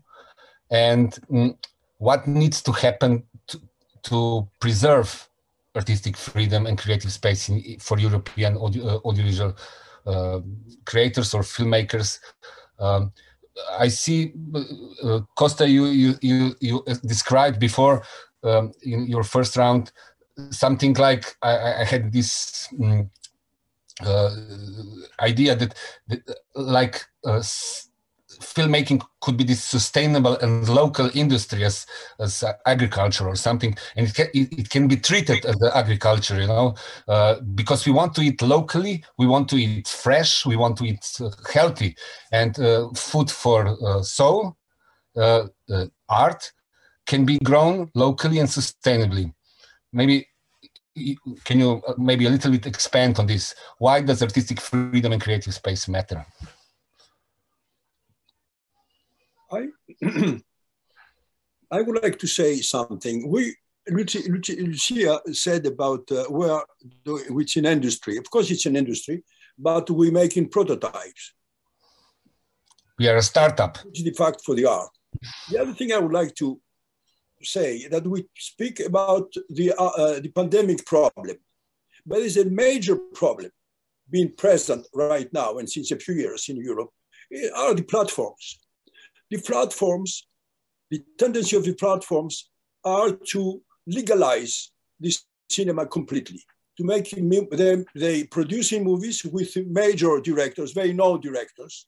[0.70, 1.56] and mm,
[1.98, 3.60] what needs to happen to,
[4.02, 5.28] to preserve
[5.76, 9.56] artistic freedom and creative space in, for European audio, uh, audiovisual
[10.06, 10.40] uh,
[10.84, 12.18] creators or filmmakers.
[12.78, 13.12] Um,
[13.78, 14.32] I see,
[15.02, 18.04] uh, Costa, you, you, you, you described before
[18.42, 19.92] um, in your first round
[20.50, 23.10] something like I, I had this um,
[24.04, 24.30] uh,
[25.20, 25.74] idea that,
[26.08, 26.20] that
[26.54, 27.42] like uh,
[28.40, 31.86] filmmaking could be this sustainable and local industry as,
[32.18, 33.76] as agriculture or something.
[33.96, 36.74] And it can, it, can be treated as agriculture you know?
[37.06, 40.84] Uh, because we want to eat locally we want to eat fresh we want to
[40.84, 41.96] eat uh, healthy.
[42.32, 44.56] And uh, food for uh, soul
[46.08, 46.52] art
[47.06, 49.32] can be grown locally and sustainably
[49.94, 50.28] maybe
[51.44, 55.54] can you maybe a little bit expand on this why does artistic freedom and creative
[55.54, 56.24] space matter
[59.54, 59.68] I,
[61.70, 63.28] I would like to say something.
[63.28, 63.56] We,
[63.88, 66.62] Lucia, Lucia said about uh, where,
[67.30, 68.16] which in industry.
[68.16, 69.22] Of course, it's an industry,
[69.58, 71.34] but we're making prototypes.
[72.98, 73.78] We are a startup.
[73.84, 74.90] Which is the fact for the art.
[75.50, 76.60] The other thing I would like to
[77.44, 81.36] say that we speak about the, uh, uh, the pandemic problem,
[82.06, 83.50] but it's a major problem
[84.10, 86.90] being present right now and since a few years in Europe
[87.32, 88.60] eh, are the platforms.
[89.30, 90.26] The platforms,
[90.90, 92.50] the tendency of the platforms
[92.84, 96.42] are to legalize this cinema completely,
[96.76, 101.86] to make them, they producing movies with major directors, very known directors,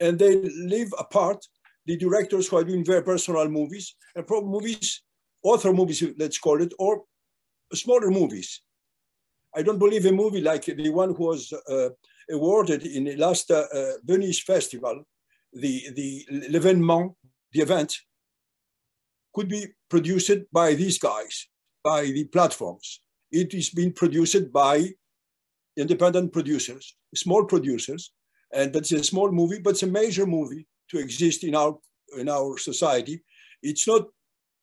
[0.00, 1.44] and they live apart
[1.86, 5.02] the directors who are doing very personal movies and probably movies,
[5.42, 7.02] author movies, let's call it, or
[7.72, 8.62] smaller movies.
[9.54, 11.90] I don't believe a movie like the one who was uh,
[12.30, 15.04] awarded in the last uh, uh, Venice Festival,
[15.52, 17.14] the, the l'événement,
[17.52, 17.94] the event,
[19.32, 21.48] could be produced by these guys,
[21.82, 23.00] by the platforms.
[23.30, 24.90] It is being produced by
[25.76, 28.12] independent producers, small producers,
[28.52, 31.78] and that's a small movie, but it's a major movie to exist in our
[32.18, 33.22] in our society.
[33.62, 34.02] It's not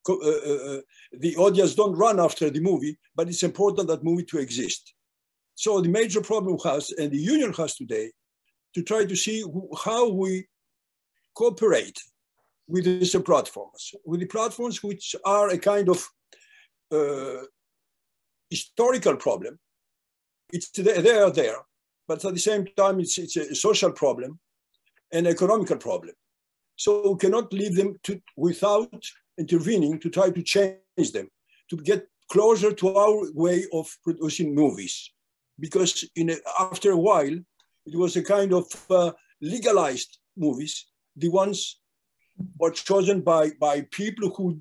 [0.09, 0.81] uh, uh, uh,
[1.11, 4.93] the audience don't run after the movie, but it's important that movie to exist.
[5.55, 8.11] So the major problem has, and the union has today,
[8.73, 9.43] to try to see
[9.83, 10.47] how we
[11.35, 11.99] cooperate
[12.67, 16.07] with these platforms, with the platforms which are a kind of
[16.91, 17.43] uh,
[18.49, 19.59] historical problem.
[20.53, 21.57] It's they are there,
[22.07, 24.39] but at the same time, it's, it's a social problem,
[25.11, 26.15] an economical problem.
[26.75, 29.03] So we cannot leave them to, without
[29.37, 31.29] intervening to try to change them,
[31.69, 35.11] to get closer to our way of producing movies.
[35.59, 37.37] Because in a, after a while,
[37.85, 41.79] it was a kind of uh, legalized movies, the ones
[42.57, 44.59] were chosen by, by people who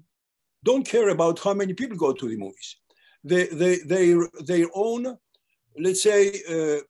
[0.64, 2.76] don't care about how many people go to the movies.
[3.24, 5.16] They, they, they, their own,
[5.78, 6.80] let's say, uh,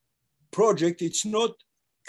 [0.50, 1.50] project, it's not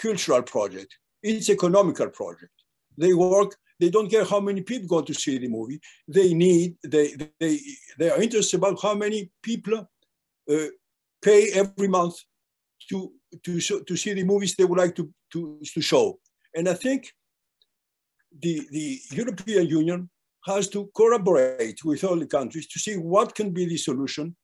[0.00, 2.52] cultural project, it's economical project.
[2.96, 5.80] They work, they don't care how many people go to see the movie.
[6.06, 7.58] They need, they, they,
[7.98, 9.88] they are interested about how many people
[10.50, 10.66] uh,
[11.22, 12.14] pay every month
[12.90, 13.12] to,
[13.44, 16.18] to, show, to see the movies they would like to, to, to show.
[16.54, 17.12] And I think
[18.40, 20.10] the, the European Union
[20.44, 24.36] has to collaborate with all the countries to see what can be the solution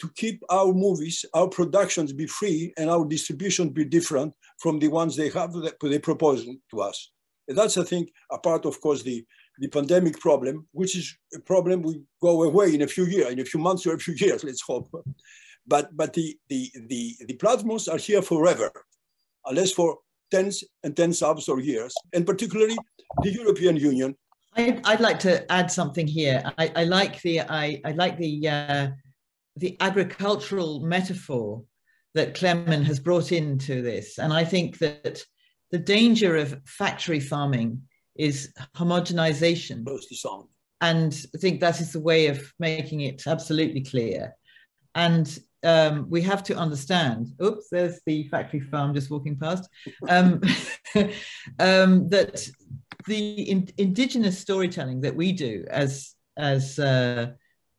[0.00, 4.88] to keep our movies, our productions be free and our distribution be different from the
[4.88, 7.10] ones they have that they propose to us.
[7.48, 9.24] And that's, I think, a part, of course, the,
[9.58, 13.40] the pandemic problem, which is a problem we go away in a few years, in
[13.40, 14.88] a few months or a few years, let's hope.
[15.66, 18.70] But, but the, the, the, the platforms are here forever,
[19.46, 19.98] unless for
[20.30, 22.76] tens and tens of years, and particularly
[23.22, 24.16] the European Union.
[24.56, 26.42] I'd, I'd like to add something here.
[26.58, 28.88] I, I like the I, I like the uh,
[29.56, 31.62] the agricultural metaphor
[32.14, 35.22] that Klemen has brought into this, and I think that
[35.70, 37.82] the danger of factory farming
[38.14, 39.84] is homogenization.
[40.80, 44.34] And I think that is the way of making it absolutely clear.
[44.94, 49.68] And um, we have to understand, oops, there's the factory farm just walking past,
[50.08, 50.40] um,
[51.58, 52.48] um, that
[53.06, 57.32] the in, indigenous storytelling that we do as, as uh,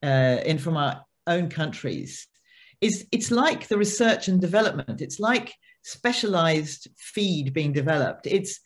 [0.04, 2.28] uh, in from our own countries
[2.82, 5.02] is it's like the research and development.
[5.02, 8.28] It's like specialized feed being developed.
[8.28, 8.60] It's,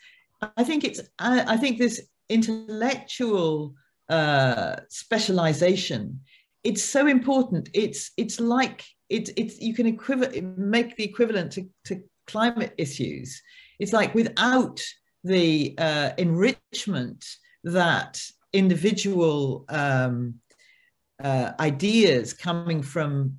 [0.57, 3.75] I think it's, I, I think this intellectual
[4.09, 6.21] uh, specialization,
[6.63, 7.69] it's so important.
[7.73, 13.41] It's, it's like, it's, it's, you can equivalent, make the equivalent to, to climate issues.
[13.79, 14.81] It's like without
[15.23, 17.25] the uh, enrichment
[17.63, 18.21] that
[18.53, 20.35] individual um,
[21.23, 23.37] uh, ideas coming from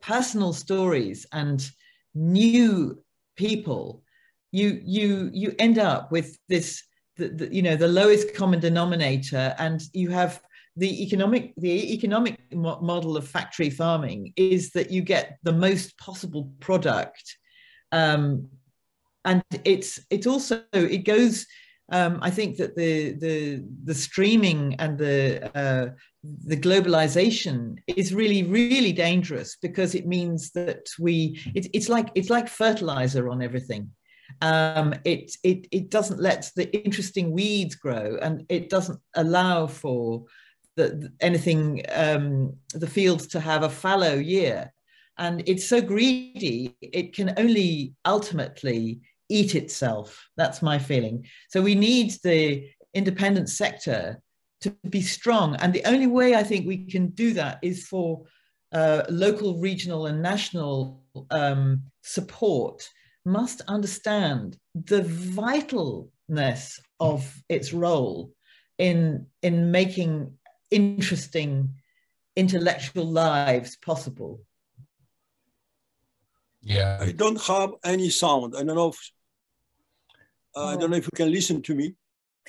[0.00, 1.70] personal stories and
[2.14, 3.02] new
[3.36, 4.02] people,
[4.52, 6.82] you you you end up with this
[7.16, 10.40] the, the, you know the lowest common denominator, and you have
[10.76, 15.96] the economic the economic mo- model of factory farming is that you get the most
[15.98, 17.36] possible product
[17.92, 18.48] um,
[19.24, 21.46] and it's it's also it goes
[21.90, 25.90] um, I think that the the the streaming and the uh,
[26.44, 32.30] the globalization is really really dangerous because it means that we it, it's like it's
[32.30, 33.90] like fertilizer on everything.
[34.40, 40.24] Um, it it it doesn't let the interesting weeds grow and it doesn't allow for
[40.76, 44.72] the, anything um, the fields to have a fallow year
[45.18, 50.28] and it's so greedy it can only ultimately eat itself.
[50.36, 51.26] That's my feeling.
[51.48, 54.20] So we need the independent sector
[54.60, 55.56] to be strong.
[55.56, 58.22] And the only way I think we can do that is for
[58.72, 62.88] uh, local, regional, and national um, support
[63.24, 68.32] must understand the vitalness of its role
[68.78, 70.32] in, in making
[70.70, 71.74] interesting
[72.36, 74.40] intellectual lives possible.
[76.64, 76.98] Yeah.
[77.00, 78.54] I don't have any sound.
[78.56, 79.10] I don't know if
[80.56, 81.94] uh, I don't know if you can listen to me.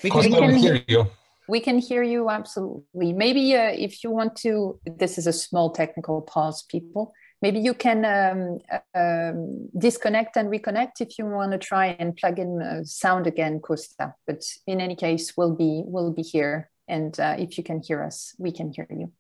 [0.04, 1.08] We can we hear- hear you.
[1.48, 3.14] We can hear you absolutely.
[3.14, 7.14] Maybe uh, if you want to, this is a small technical pause, people.
[7.40, 8.60] Maybe you can um,
[8.96, 13.60] um, disconnect and reconnect if you want to try and plug in uh, sound again,
[13.60, 14.16] Costa.
[14.26, 18.02] But in any case, we'll be we'll be here, and uh, if you can hear
[18.02, 19.12] us, we can hear you.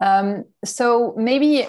[0.00, 1.68] Um, so maybe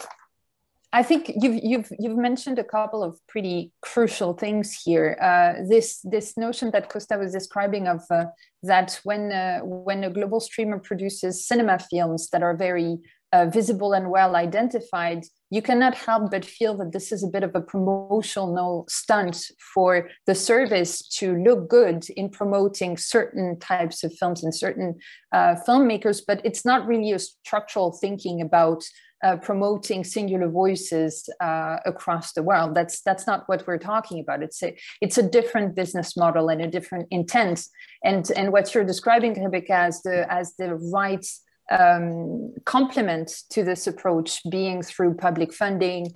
[0.94, 5.18] I think you've you've you've mentioned a couple of pretty crucial things here.
[5.22, 8.26] Uh, this this notion that Costa was describing of uh,
[8.64, 13.00] that when uh, when a global streamer produces cinema films that are very
[13.34, 17.44] uh, visible and well identified, you cannot help but feel that this is a bit
[17.44, 24.14] of a promotional stunt for the service to look good in promoting certain types of
[24.14, 24.96] films and certain
[25.34, 26.22] uh, filmmakers.
[26.26, 28.86] But it's not really a structural thinking about
[29.24, 32.76] uh, promoting singular voices uh, across the world.
[32.76, 34.44] That's that's not what we're talking about.
[34.44, 37.66] It's a it's a different business model and a different intent.
[38.04, 41.26] And and what you're describing, Rebecca, as the as the right
[41.72, 46.12] um, complement to this approach, being through public funding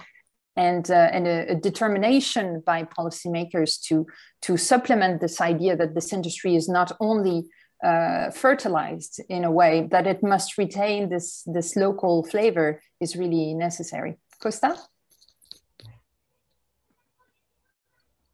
[0.55, 4.05] and uh, and a, a determination by policymakers to
[4.43, 7.45] to supplement this idea that this industry is not only
[7.83, 13.53] uh, fertilized in a way that it must retain this this local flavor is really
[13.53, 14.17] necessary.
[14.41, 14.75] Costa?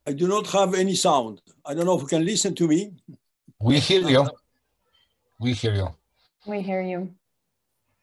[0.05, 1.41] I do not have any sound.
[1.65, 2.93] I don't know if you can listen to me.
[3.59, 4.29] We hear you.
[5.39, 5.89] We hear you.
[6.45, 7.11] We hear you.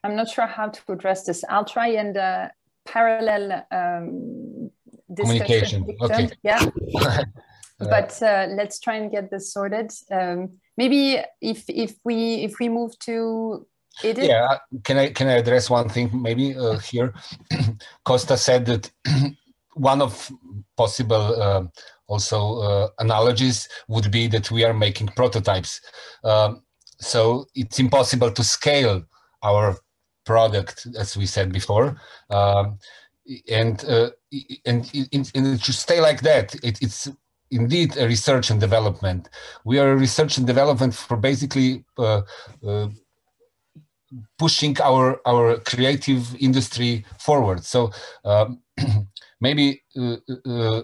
[0.03, 1.43] I'm not sure how to address this.
[1.49, 2.49] I'll try and uh,
[2.85, 4.69] parallel um,
[5.15, 6.25] Communication, discussion.
[6.25, 6.35] okay.
[6.43, 6.69] Yeah.
[7.77, 9.91] But uh, let's try and get this sorted.
[10.09, 13.65] Um, maybe if if we if we move to
[14.03, 14.25] Edith.
[14.25, 17.13] Yeah, can I can I address one thing maybe uh, here?
[18.05, 18.91] Costa said that
[19.73, 20.31] one of
[20.77, 21.63] possible uh,
[22.07, 25.81] also uh, analogies would be that we are making prototypes.
[26.23, 26.63] Um,
[26.99, 29.03] so it's impossible to scale
[29.43, 29.77] our
[30.25, 31.99] product, as we said before,
[32.29, 32.79] um,
[33.49, 34.09] and uh,
[34.65, 36.55] and, and and it should stay like that.
[36.63, 37.09] It, it's
[37.55, 39.29] indeed a research and development.
[39.63, 42.21] We are a research and development for basically uh,
[42.67, 42.89] uh,
[44.37, 47.63] pushing our our creative industry forward.
[47.63, 47.91] So
[48.23, 48.61] um,
[49.41, 50.81] maybe uh, uh,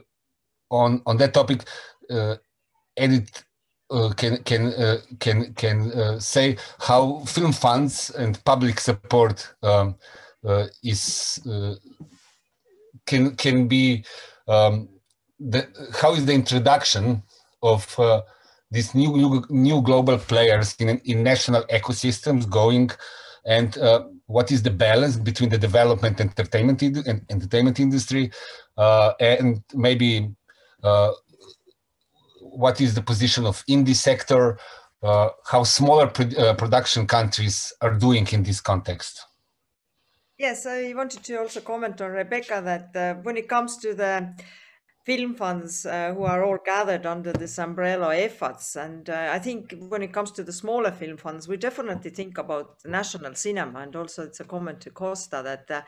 [0.69, 1.65] on on that topic,
[2.09, 2.36] uh,
[2.97, 3.43] Edith
[3.91, 4.74] uh, can can
[5.19, 9.95] can can say how film funds and public support um,
[10.84, 11.39] is
[13.05, 14.05] can can be
[14.47, 14.89] um,
[15.50, 15.68] the,
[16.02, 17.24] how is the introduction
[17.64, 18.22] of uh,
[18.70, 22.92] these new, new new global players in in national ecosystems going?
[23.46, 28.32] And uh, what is the balance between the development entertainment and entertainment industry
[28.78, 30.30] uh, and maybe
[30.84, 31.12] uh,
[32.39, 34.60] what is the position of indie sector
[35.04, 39.26] uh, how smaller pro uh, production countries are doing in this context?
[40.38, 44.34] Yes, I wanted to also comment on Rebecca that when it comes to the
[45.04, 49.76] film funds uh, who are all gathered under this umbrella EFADs, and uh, I think
[49.89, 53.95] when it comes to the smaller film funds, we definitely think about national cinema, and
[53.95, 55.82] also it's a comment to Costa that uh,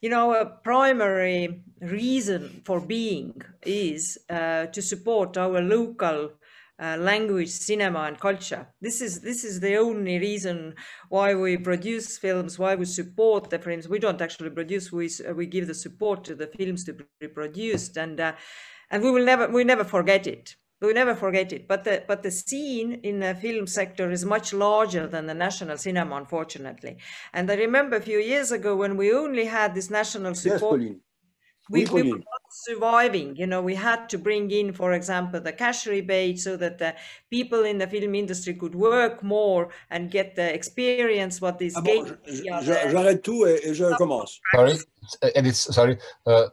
[0.00, 6.32] you know a primary reason for being is uh, to support our local
[6.80, 8.68] uh, language, cinema, and culture.
[8.80, 10.74] This is this is the only reason
[11.08, 13.88] why we produce films, why we support the films.
[13.88, 17.96] We don't actually produce; we we give the support to the films to be produced,
[17.96, 18.32] and uh,
[18.90, 20.56] and we will never we never forget it.
[20.80, 21.66] We never forget it.
[21.66, 25.76] But the but the scene in the film sector is much larger than the national
[25.78, 26.98] cinema, unfortunately.
[27.32, 30.60] And I remember a few years ago when we only had this national Yes, support
[30.60, 31.00] Pauline.
[31.70, 33.36] we, we not surviving.
[33.36, 36.94] You know we had to bring in for example the cash rebate so that the
[37.30, 41.80] people in the film industry could work more and get the experience what is Ah
[41.80, 44.40] bon, gained j- via j- the- j'arrête tout et, et je recommence.
[44.54, 44.74] sorry
[45.36, 46.48] edith sorry uh,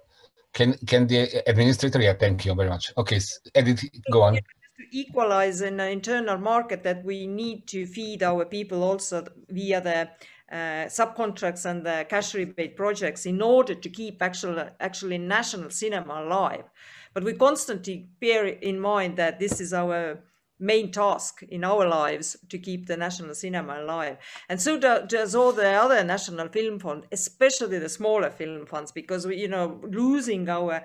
[0.53, 2.91] can can the administrator yeah thank you very much.
[2.97, 4.35] Okay s- edith go on.
[4.35, 9.79] To equalize in an internal market that we need to feed our people also via
[9.79, 10.09] the
[10.51, 16.21] uh, subcontracts and the cash rebate projects in order to keep actual, actually national cinema
[16.23, 16.65] alive.
[17.13, 20.19] But we constantly bear in mind that this is our
[20.59, 24.17] main task in our lives to keep the national cinema alive.
[24.47, 28.91] And so do, does all the other national film funds, especially the smaller film funds,
[28.91, 30.83] because we, you know, losing our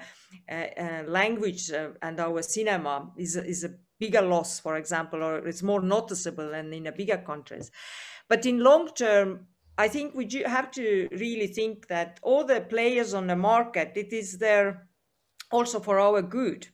[0.50, 5.22] uh, uh, language uh, and our cinema is, a- is a bigger loss, for example,
[5.22, 7.70] or it's more noticeable than in bigger countries.
[8.28, 9.46] But in long term,
[9.80, 14.12] I think we have to really think that all the players on the market, it
[14.12, 14.86] is there
[15.50, 16.68] also for our good.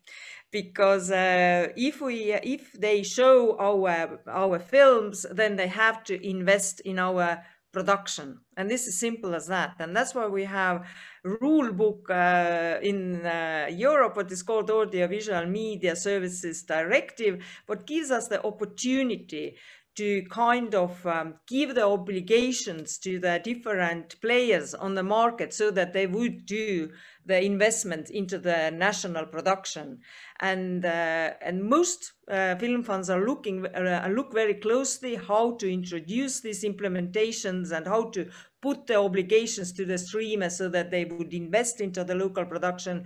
[0.51, 6.81] Because uh, if we if they show our our films then they have to invest
[6.81, 8.41] in our production.
[8.57, 9.75] And this is simple as that.
[9.81, 10.87] And that's why we have
[11.27, 18.11] rule book uh, in uh, europe what is called audiovisual media services directive what gives
[18.11, 19.57] us the opportunity
[19.97, 25.71] to kind of um, give the obligations to the different players on the market so
[25.71, 26.91] that they would do
[27.25, 29.99] the investment into the national production.
[30.41, 35.73] And uh, and most uh, film funds are looking uh, look very closely how to
[35.73, 38.29] introduce these implementations and how to
[38.61, 43.05] put the obligations to the streamers so that they would invest into the local production.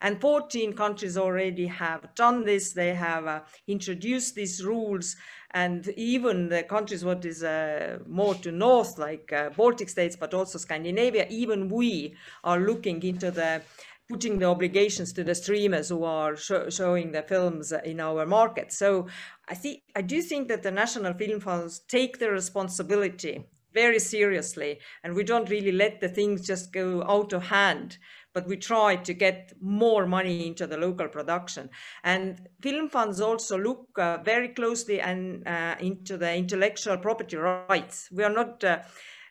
[0.00, 2.72] And 14 countries already have done this.
[2.72, 5.14] They have uh, introduced these rules
[5.54, 10.34] and even the countries what is uh, more to north like uh, baltic states but
[10.34, 13.62] also scandinavia even we are looking into the
[14.08, 18.72] putting the obligations to the streamers who are sh showing the films in our market.
[18.72, 19.08] So
[19.48, 24.80] i think i do think that the national film funds take the responsibility very seriously
[25.02, 27.98] and we don't really let the things just go out of hand
[28.34, 31.68] but we try to get more money into the local production.
[32.04, 38.08] And film funds also look uh, very closely and uh, into the intellectual property rights.
[38.10, 38.78] We are not uh,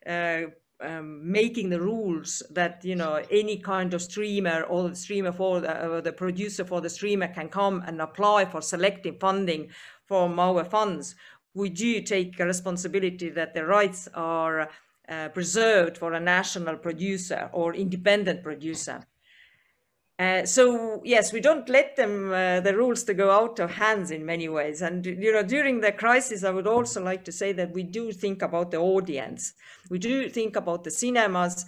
[0.05, 0.41] uh
[0.83, 5.59] um, making the rules that you know any kind of streamer or the streamer for
[5.61, 9.69] the, uh, the producer for the streamer can come and apply for selective funding
[10.07, 11.15] from our funds.
[11.53, 14.69] We do take responsibility that the rights are
[15.11, 19.05] uh, preserved for a national producer or independent producer.
[20.17, 24.11] Uh, so yes, we don't let them uh, the rules to go out of hands
[24.11, 24.81] in many ways.
[24.81, 28.11] And you know, during the crisis, I would also like to say that we do
[28.11, 29.53] think about the audience.
[29.89, 31.65] We do think about the cinemas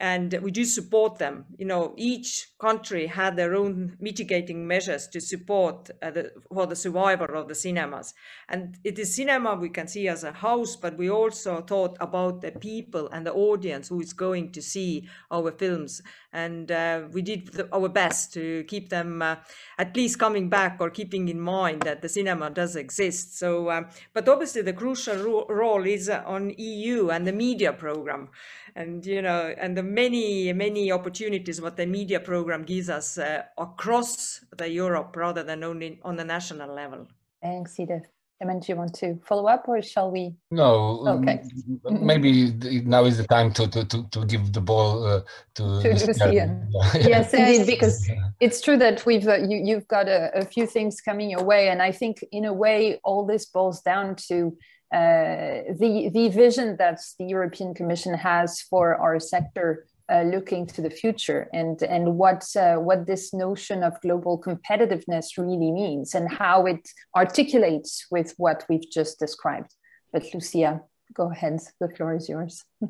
[0.00, 1.44] and we do support them.
[1.58, 6.74] You know, each country had their own mitigating measures to support uh, the, for the
[6.74, 8.14] survival of the cinemas.
[8.48, 12.40] And it is cinema we can see as a house, but we also thought about
[12.40, 16.00] the people and the audience who is going to see our films.
[16.32, 19.36] And uh, we did the, our best to keep them uh,
[19.78, 23.38] at least coming back or keeping in mind that the cinema does exist.
[23.38, 28.28] So, um, but obviously the crucial ro role is on EU and the media program.
[28.76, 33.42] And you know and the many many opportunities what the media program gives us uh,
[33.58, 37.08] across the europe rather than only on the national level.
[37.42, 38.06] Thanks edith
[38.40, 40.34] Klemen, do you want to follow up or shall we?
[40.50, 41.04] No.
[41.06, 41.42] Okay.
[41.90, 42.52] Maybe
[42.84, 45.20] now is the time to to, to, to give the ball uh,
[45.56, 46.66] to, to Lucia.
[46.94, 48.10] yes, indeed, because
[48.40, 51.68] it's true that we've uh, you, you've got a, a, few things coming your way,
[51.68, 54.56] and I think in a way all this boils down to
[54.92, 60.82] uh, the, the vision that the European Commission has for our sector uh, looking to
[60.82, 66.32] the future and, and what, uh, what this notion of global competitiveness really means and
[66.32, 69.74] how it articulates with what we've just described.
[70.12, 70.80] But Lucia,
[71.14, 72.64] go ahead, the floor is yours.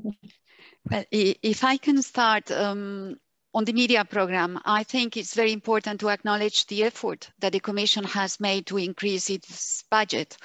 [0.90, 3.16] well, if I can start um,
[3.54, 7.60] on the media program, I think it's very important to acknowledge the effort that the
[7.60, 10.36] Commission has made to increase its budget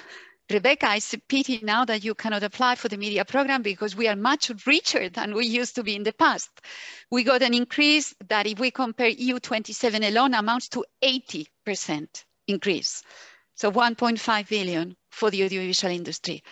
[0.48, 4.06] Rebecca, it's a pity now that you cannot apply for the media program because we
[4.06, 6.50] are much richer than we used to be in the past.
[7.10, 13.02] We got an increase that if we compare EU27 alone amounts to 80% increase.
[13.56, 16.44] So 1.5 billion for the audiovisual industry.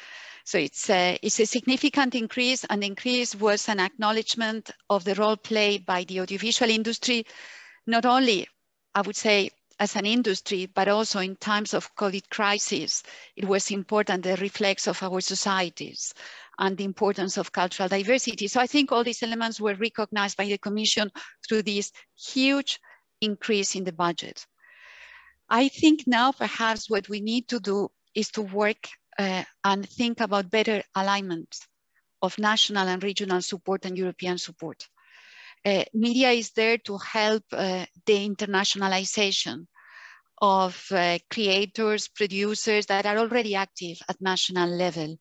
[0.44, 5.14] So it's a, it's a significant increase and the increase was an acknowledgement of the
[5.14, 7.26] role played by the audiovisual industry,
[7.86, 8.48] not only,
[8.94, 9.50] I would say,
[9.80, 13.02] as an industry, but also in times of COVID crisis,
[13.36, 16.14] it was important the reflex of our societies
[16.58, 18.48] and the importance of cultural diversity.
[18.48, 21.10] So I think all these elements were recognized by the Commission
[21.46, 22.80] through this huge
[23.20, 24.46] increase in the budget.
[25.48, 30.20] I think now perhaps what we need to do is to work uh, and think
[30.20, 31.56] about better alignment
[32.22, 34.88] of national and regional support and European support.
[35.64, 39.66] Uh, media is there to help uh, the internationalization
[40.38, 45.16] of uh, creators, producers that are already active at national level.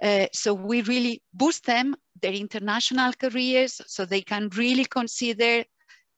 [0.00, 5.64] Uh, so we really boost them, their international careers, so they can really consider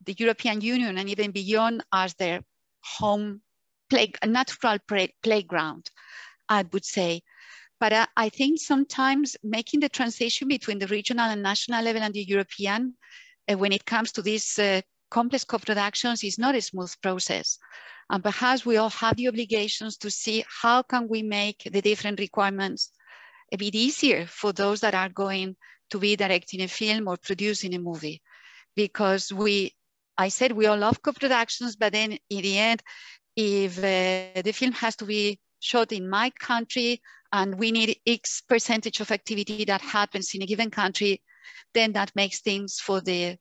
[0.05, 2.41] the European Union and even beyond as their
[2.83, 3.41] home
[3.89, 5.91] play, natural play, playground,
[6.49, 7.23] I would say.
[7.79, 12.15] But uh, I think sometimes making the transition between the regional and national level and
[12.15, 12.95] the European
[13.55, 14.81] when it comes to these uh,
[15.11, 17.59] complex co-productions is not a smooth process.
[18.11, 22.21] And perhaps we all have the obligations to see how can we make the different
[22.21, 22.91] requirements
[23.53, 25.57] a bit easier for those that are going
[25.91, 28.21] to be directing a film or producing a movie
[28.75, 29.73] because we
[30.19, 32.83] i said we all love co-productions but then in the end
[33.37, 37.01] if uh, the film has to be shot in my country
[37.33, 41.23] and we need x percentage of activity that happens in a given country
[41.75, 43.37] then that makes things for the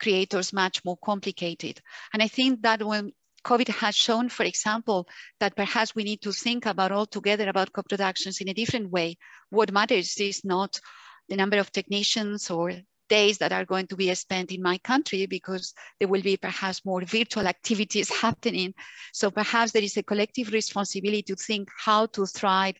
[0.00, 1.80] creators much more complicated
[2.12, 3.12] and i think that when
[3.46, 5.06] COVID has shown, for example,
[5.38, 9.18] that perhaps we need to think about altogether about co-productions in a different way.
[9.50, 10.80] What matters is not
[11.28, 12.72] the number of technicians or
[13.08, 16.84] days that are going to be spent in my country because there will be perhaps
[16.84, 18.74] more virtual activities happening.
[19.12, 22.74] So perhaps there is a collective responsibility to think how to thrive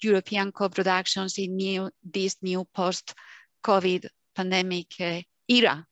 [0.00, 5.86] European co-productions in new, this new post-COVID pandemic uh, era.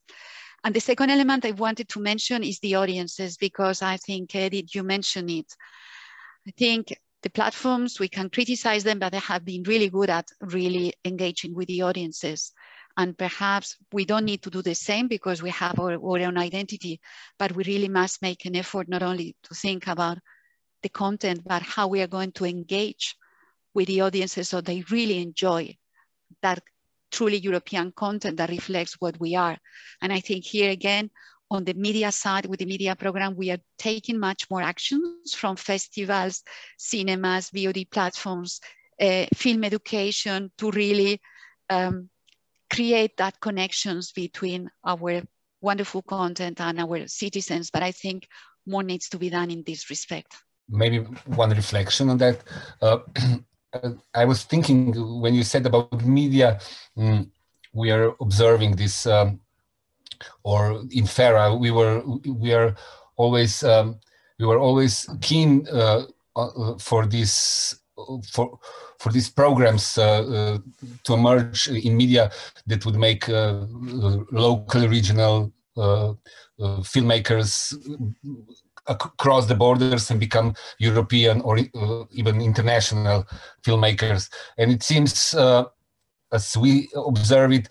[0.62, 4.74] And the second element I wanted to mention is the audiences, because I think, Edith,
[4.74, 5.54] you mentioned it.
[6.46, 10.28] I think the platforms, we can criticize them, but they have been really good at
[10.40, 12.52] really engaging with the audiences.
[12.96, 16.36] And perhaps we don't need to do the same because we have our, our own
[16.36, 17.00] identity,
[17.38, 20.18] but we really must make an effort not only to think about
[20.82, 23.16] the content, but how we are going to engage
[23.74, 25.76] with the audiences so they really enjoy
[26.42, 26.62] that
[27.10, 29.56] truly European content that reflects what we are.
[30.02, 31.10] And I think here again,
[31.50, 35.56] on the media side, with the media program, we are taking much more actions from
[35.56, 36.42] festivals,
[36.78, 38.60] cinemas, VOD platforms,
[39.00, 41.20] uh, film education to really
[41.68, 42.08] um,
[42.72, 45.22] create that connections between our
[45.60, 47.70] wonderful content and our citizens.
[47.70, 48.28] But I think
[48.66, 50.36] more needs to be done in this respect.
[50.68, 52.38] Maybe one reflection on that.
[52.80, 52.98] Uh,
[54.14, 56.58] I was thinking when you said about media,
[56.96, 57.28] mm,
[57.72, 59.40] we are observing this, um,
[60.42, 62.74] or in FERA, we were we are
[63.16, 64.00] always um,
[64.38, 66.02] we were always keen uh,
[66.36, 67.80] uh, for this
[68.32, 68.58] for
[68.98, 70.58] for these programs uh, uh,
[71.04, 72.30] to emerge in media
[72.66, 73.66] that would make uh,
[74.30, 76.12] local regional uh,
[76.82, 77.74] filmmakers
[78.86, 83.26] across the borders and become European or uh, even international
[83.62, 84.30] filmmakers.
[84.58, 85.64] And it seems, uh,
[86.32, 87.68] as we observe it,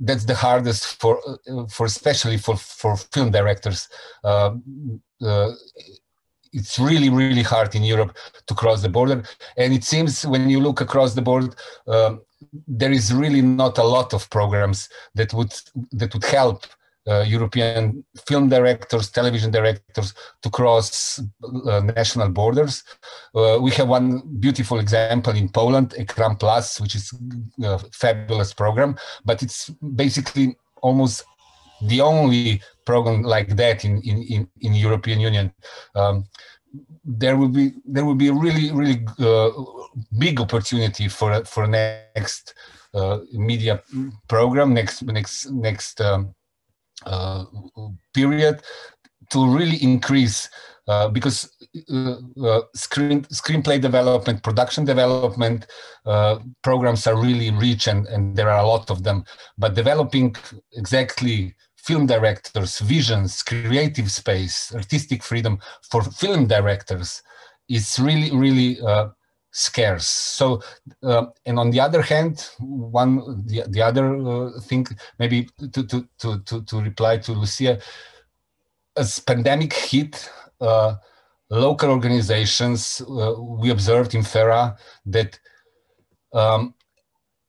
[0.00, 3.88] that's the hardest for, uh, for especially for, for film directors.
[4.22, 4.56] Uh,
[5.22, 5.52] uh,
[6.52, 8.16] it's really, really hard in Europe
[8.46, 9.24] to cross the border.
[9.56, 11.56] And it seems when you look across the board,
[11.88, 12.22] um,
[12.68, 15.52] there is really not a lot of programs that would
[15.92, 16.66] that would help
[17.08, 22.82] uh, European film directors, television directors to cross uh, national borders.
[23.34, 27.12] Uh, we have one beautiful example in Poland, Ekran Plus, which is
[27.62, 31.24] a fabulous program, but it's basically almost
[31.82, 35.52] the only program like that in in in, in European Union.
[35.94, 36.24] Um,
[37.04, 39.50] there will be there will be a really really uh,
[40.18, 42.54] big opportunity for for next
[42.94, 43.82] uh, media
[44.28, 46.43] program next next next um, uh,
[48.12, 48.62] period
[49.30, 50.48] to really increase
[50.86, 51.50] uh, because
[51.90, 55.66] uh, uh, screen screenplay development, production development
[56.04, 59.24] uh, programs are really rich and, and there are a lot of them.
[59.56, 60.36] But developing
[60.74, 65.58] exactly film directors, visions, creative space, artistic freedom
[65.90, 67.22] for film directors
[67.68, 69.08] is really, really uh,
[69.54, 70.06] scarce.
[70.06, 70.60] So,
[71.02, 74.86] uh, and on the other hand, one the, the other uh, thing,
[75.18, 77.78] maybe to, to, to, to, to reply to Lucia,
[78.96, 80.28] as pandemic hit,
[80.60, 80.96] uh,
[81.50, 84.76] local organizations, uh, we observed in FERA
[85.06, 85.38] that
[86.32, 86.74] um,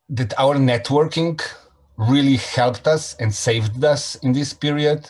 [0.09, 1.41] that our networking
[1.97, 5.09] really helped us and saved us in this period.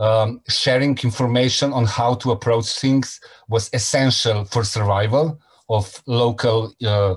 [0.00, 7.14] Um, sharing information on how to approach things was essential for survival of local uh,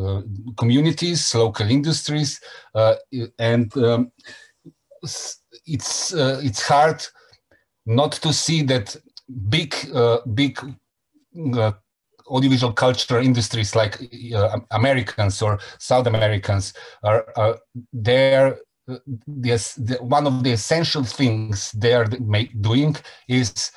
[0.00, 0.22] uh,
[0.56, 2.40] communities, local industries,
[2.74, 2.94] uh,
[3.38, 4.12] and um,
[5.02, 7.04] it's it's hard
[7.86, 8.96] not to see that
[9.48, 9.74] big
[10.34, 10.58] big
[12.30, 13.98] audiovisual culture industries like
[14.34, 16.72] uh, Americans or South Americans
[17.02, 17.58] are, are
[17.92, 18.58] there.
[19.42, 22.06] Yes, the, one of the essential things they are
[22.60, 22.96] doing
[23.28, 23.72] is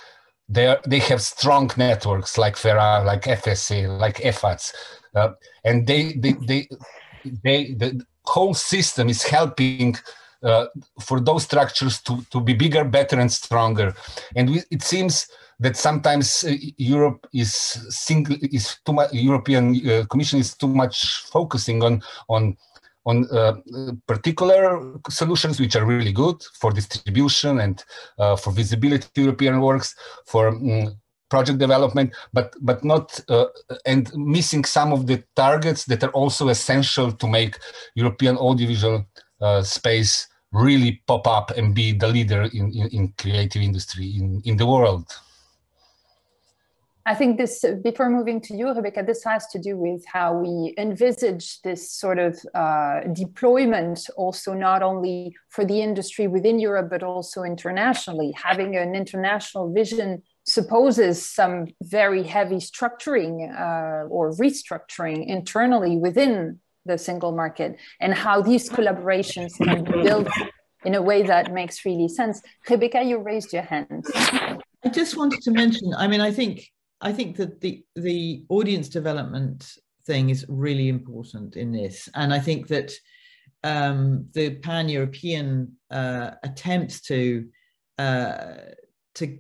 [0.49, 4.73] they they have strong networks like FERA, like FSA, like EFADs,
[5.15, 5.29] uh,
[5.63, 6.67] and they they they
[7.43, 9.95] they the whole system is helping
[10.43, 10.65] uh,
[10.99, 13.93] for those structures to to be bigger, better, and stronger.
[14.35, 15.27] And we, it seems
[15.59, 17.53] that sometimes uh, Europe is
[17.89, 19.13] single is too much.
[19.13, 22.57] European uh, Commission is too much focusing on on
[23.05, 23.53] on uh,
[24.07, 27.83] particular solutions which are really good for distribution and
[28.17, 29.95] uh, for visibility European works,
[30.25, 30.95] for um,
[31.29, 33.45] project development, but but not uh,
[33.85, 37.57] and missing some of the targets that are also essential to make
[37.95, 39.05] European audiovisual
[39.41, 44.41] uh, space really pop up and be the leader in, in, in creative industry in,
[44.45, 45.05] in the world.
[47.05, 50.73] I think this, before moving to you, Rebecca, this has to do with how we
[50.77, 57.03] envisage this sort of uh, deployment, also not only for the industry within Europe, but
[57.03, 58.33] also internationally.
[58.41, 66.97] Having an international vision supposes some very heavy structuring uh, or restructuring internally within the
[66.97, 70.27] single market, and how these collaborations can be built
[70.85, 72.41] in a way that makes really sense.
[72.69, 74.05] Rebecca, you raised your hand.
[74.13, 76.69] I just wanted to mention, I mean, I think
[77.03, 82.39] I think that the the audience development thing is really important in this, and I
[82.39, 82.91] think that
[83.63, 87.45] um, the pan European uh, attempts to
[87.99, 88.55] uh,
[89.15, 89.37] to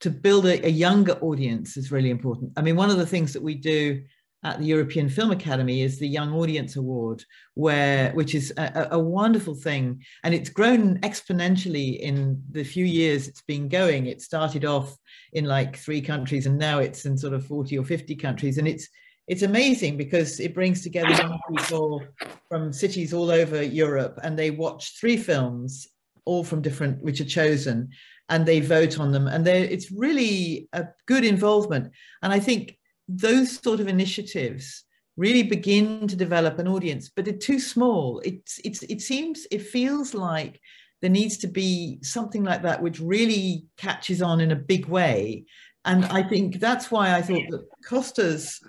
[0.00, 2.52] to build a, a, younger audience is really important.
[2.56, 4.02] I mean, one of the things that we do
[4.44, 7.24] at the European Film Academy is the Young Audience Award,
[7.54, 13.28] where which is a, a, wonderful thing, and it's grown exponentially in the few years
[13.28, 14.06] it's been going.
[14.06, 14.96] It started off
[15.32, 18.66] in like three countries, and now it's in sort of forty or fifty countries, and
[18.66, 18.88] it's
[19.28, 22.02] it's amazing because it brings together young people
[22.48, 25.86] from cities all over Europe, and they watch three films,
[26.24, 27.90] all from different, which are chosen,
[28.28, 31.92] and they vote on them, and it's really a good involvement.
[32.22, 32.76] And I think
[33.16, 34.84] those sort of initiatives
[35.16, 38.20] really begin to develop an audience, but they're too small.
[38.24, 40.60] It's, it's, it seems, it feels like
[41.00, 45.44] there needs to be something like that which really catches on in a big way.
[45.84, 48.60] And I think that's why I thought that Costa's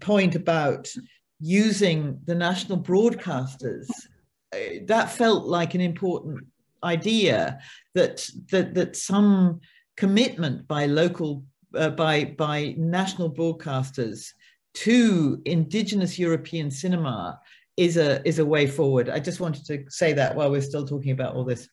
[0.00, 0.88] point about
[1.40, 3.86] using the national broadcasters,
[4.54, 6.46] uh, that felt like an important
[6.82, 7.58] idea
[7.94, 9.60] that, that, that some
[9.96, 11.42] commitment by local
[11.74, 14.32] uh, by by national broadcasters
[14.74, 17.38] to indigenous European cinema
[17.76, 19.08] is a is a way forward.
[19.08, 21.68] I just wanted to say that while we're still talking about all this.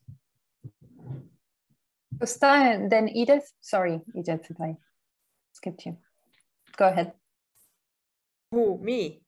[2.20, 3.52] Costa then Edith.
[3.62, 4.78] Sorry, Edith, if I
[5.54, 5.98] skipped you.
[6.78, 7.14] Go ahead.
[8.52, 9.22] Who me?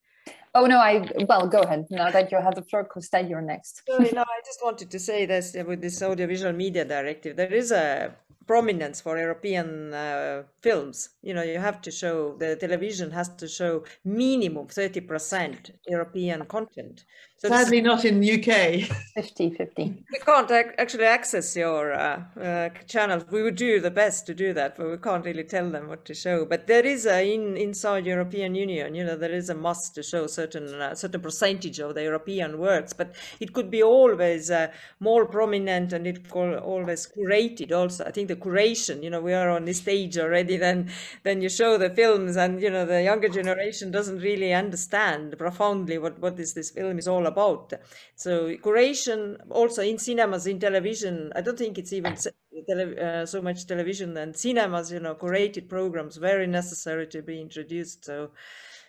[0.54, 1.86] Oh no, I well go ahead.
[1.90, 3.84] Now that you have the floor, Costa, you're next.
[3.88, 7.36] Sorry, no, I just wanted to say this with this audiovisual media directive.
[7.36, 8.16] There is a
[8.48, 11.10] prominence for European uh, films.
[11.22, 17.04] You know, you have to show the television has to show minimum 30% European content.
[17.40, 18.90] So Sadly, not in the UK.
[19.14, 20.04] 50 50.
[20.12, 23.26] We can't ac actually access your uh, uh, channels.
[23.30, 26.04] We would do the best to do that, but we can't really tell them what
[26.06, 26.46] to show.
[26.46, 30.02] But there is a in inside European Union, you know, there is a must to
[30.02, 32.92] show certain uh, certain percentage of the European works.
[32.94, 34.70] But it could be always uh,
[35.00, 37.72] more prominent and it could always curated.
[37.72, 40.58] Also, I think the curation, you know, we are on this stage already.
[40.58, 40.90] Then
[41.22, 46.00] then you show the films, and you know, the younger generation doesn't really understand profoundly
[46.00, 47.74] what what is this film is all about.
[48.16, 53.68] So curation also in cinemas, in television, I don't think it's even uh, so much
[53.68, 58.06] television and cinemas, you know, curated programs, very necessary to be introduced.
[58.06, 58.32] So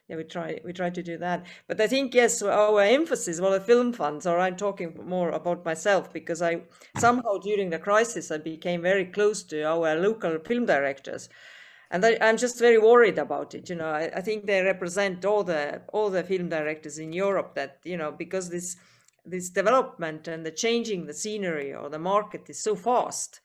[0.09, 1.47] yeah, we try we try to do that.
[1.66, 5.64] But I think yes, our emphasis, well, the film funds, or I'm talking more about
[5.64, 6.62] myself because I
[6.97, 11.28] somehow during the crisis I became very close to our local film directors
[11.91, 13.70] and I, am just very worried about it.
[13.70, 17.55] You know, I, I, think they represent all the all the film directors in Europe
[17.55, 18.76] that you know because this
[19.24, 23.41] this development and the changing the scenery or the market is so fast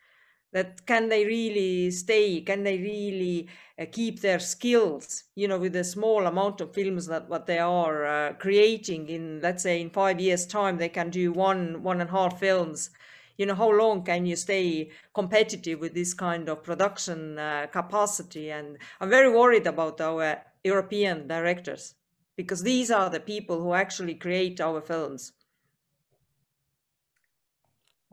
[0.54, 5.74] that can they really stay can they really uh, keep their skills you know with
[5.74, 9.90] the small amount of films that what they are uh, creating in let's say in
[9.90, 12.92] five years time they can do one one and a half films
[13.38, 18.52] you know how long can you stay competitive with this kind of production uh, capacity
[18.52, 21.96] and i'm very worried about our european directors
[22.36, 25.34] because these are the people who actually create our films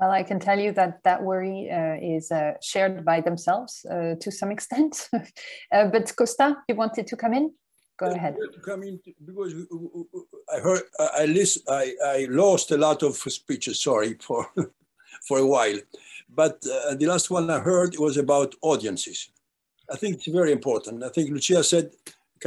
[0.01, 4.15] well, I can tell you that that worry uh, is uh, shared by themselves uh,
[4.21, 5.09] to some extent.
[5.73, 7.53] Uh, but Costa, you wanted to come in?
[7.99, 8.35] Go ahead.
[8.55, 9.55] To come in because
[10.53, 13.81] I heard, I list, I, I lost a lot of speeches.
[13.81, 14.47] Sorry for
[15.31, 15.79] for a while.
[16.41, 19.19] But uh, the last one I heard was about audiences.
[19.95, 21.05] I think it's very important.
[21.09, 21.87] I think Lucia said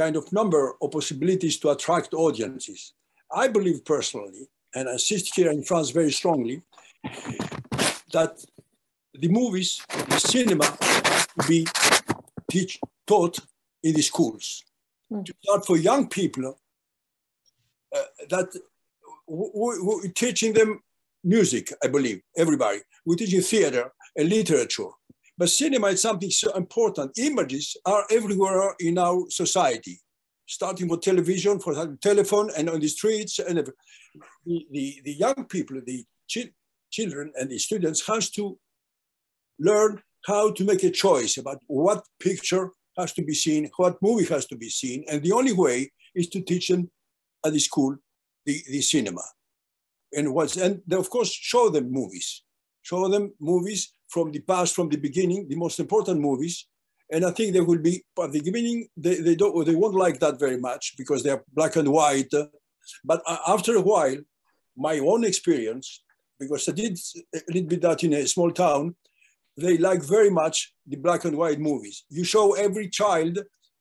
[0.02, 2.80] kind of number of possibilities to attract audiences.
[3.42, 6.56] I believe personally, and I insist here in France very strongly,
[8.16, 8.32] that
[9.22, 9.70] the movies,
[10.14, 10.66] the cinema,
[11.48, 11.66] be
[12.50, 12.72] teach,
[13.06, 13.36] taught
[13.86, 14.44] in the schools.
[15.10, 15.24] Mm.
[15.26, 16.44] To start for young people,
[17.96, 18.48] uh, that
[19.26, 20.70] we're teaching them
[21.24, 22.80] music, I believe, everybody.
[23.06, 24.90] We teach teaching theater and literature.
[25.36, 27.18] But cinema is something so important.
[27.18, 30.00] Images are everywhere in our society,
[30.46, 33.40] starting with television, for telephone, and on the streets.
[33.40, 33.72] And the,
[34.46, 36.38] the, the young people, the ch
[36.90, 38.56] children and the students has to
[39.58, 44.26] learn how to make a choice about what picture has to be seen, what movie
[44.26, 45.04] has to be seen.
[45.10, 46.90] And the only way is to teach them
[47.44, 47.96] at the school
[48.46, 49.22] the, the cinema.
[50.16, 52.42] And what's and of course show them movies.
[52.82, 56.66] Show them movies from the past, from the beginning, the most important movies.
[57.10, 60.20] And I think they will be at the beginning, they, they don't they won't like
[60.20, 62.32] that very much because they're black and white.
[63.04, 64.16] But after a while,
[64.76, 66.02] my own experience,
[66.38, 66.98] because I did
[67.34, 68.96] a little bit that in a small town,
[69.56, 72.04] they like very much the black and white movies.
[72.08, 73.38] You show every child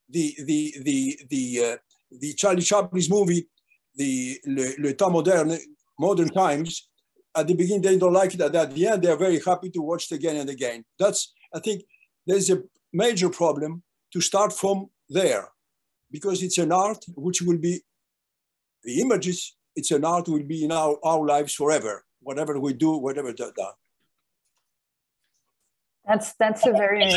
[0.09, 1.77] the the the the uh,
[2.11, 3.47] the Charlie Chaplin's movie,
[3.95, 5.57] the Le, Le Temps Moderne,
[5.99, 6.89] Modern Times.
[7.35, 8.41] At the beginning, they don't like it.
[8.41, 10.85] At the end, they're very happy to watch it again and again.
[10.99, 11.83] That's I think
[12.27, 13.83] there's a major problem
[14.13, 15.49] to start from there,
[16.11, 17.81] because it's an art which will be
[18.83, 19.55] the images.
[19.75, 22.05] It's an art will be in our, our lives forever.
[22.21, 23.73] Whatever we do, whatever that.
[26.05, 27.09] That's that's a very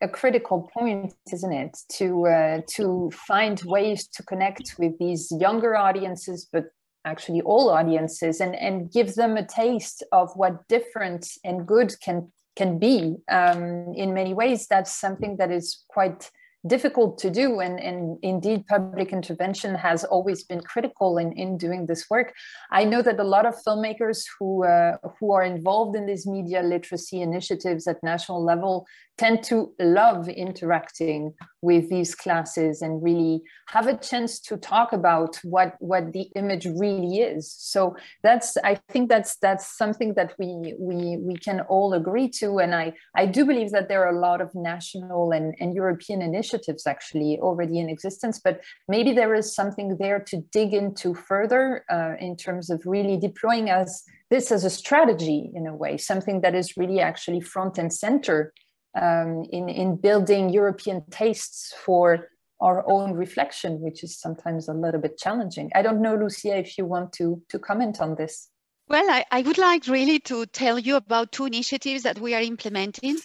[0.00, 1.76] a critical point, isn't it?
[1.98, 6.66] To uh, to find ways to connect with these younger audiences, but
[7.06, 12.30] actually all audiences, and and give them a taste of what different and good can
[12.56, 13.16] can be.
[13.30, 16.30] Um, in many ways, that's something that is quite
[16.66, 21.86] difficult to do and, and indeed public intervention has always been critical in, in doing
[21.86, 22.34] this work
[22.70, 26.62] i know that a lot of filmmakers who uh, who are involved in these media
[26.62, 28.86] literacy initiatives at national level
[29.18, 35.36] tend to love interacting with these classes and really have a chance to talk about
[35.42, 37.52] what what the image really is.
[37.52, 42.58] So that's i think that's that's something that we we we can all agree to.
[42.58, 46.22] And i i do believe that there are a lot of national and, and european
[46.22, 51.84] initiatives actually already in existence but maybe there is something there to dig into further
[51.90, 56.40] uh, in terms of really deploying as this as a strategy in a way something
[56.40, 58.52] that is really actually front and center
[58.96, 62.28] um, in, in building European tastes for
[62.60, 65.70] our own reflection, which is sometimes a little bit challenging.
[65.74, 68.48] I don't know, Lucia, if you want to, to comment on this.
[68.88, 72.40] Well, I, I would like really to tell you about two initiatives that we are
[72.40, 73.18] implementing.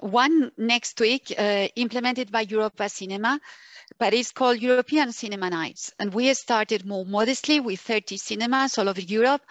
[0.00, 3.40] One next week, uh, implemented by Europa Cinema,
[3.98, 5.92] but it's called European Cinema Nights.
[5.98, 9.42] And we started more modestly with 30 cinemas all over Europe.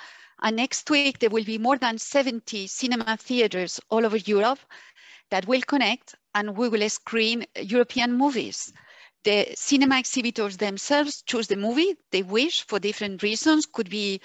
[0.42, 4.60] And next week, there will be more than 70 cinema theaters all over Europe
[5.32, 8.72] that will connect and we will screen European movies.
[9.24, 14.20] The cinema exhibitors themselves choose the movie they wish for different reasons, could be,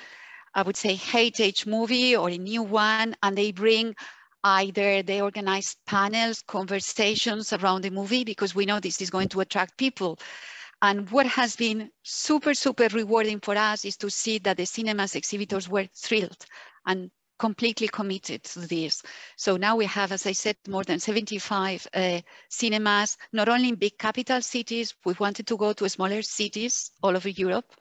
[0.55, 3.95] I would say, heritage movie or a new one, and they bring
[4.43, 9.41] either they organize panels, conversations around the movie, because we know this is going to
[9.41, 10.19] attract people.
[10.81, 15.17] And what has been super, super rewarding for us is to see that the cinemas
[15.17, 16.47] exhibitors were thrilled
[16.87, 19.03] and completely committed to this.
[19.37, 23.77] So now we have, as I said, more than 75 uh, cinemas, not only in
[23.77, 27.73] big capital cities, we wanted to go to smaller cities all over Europe.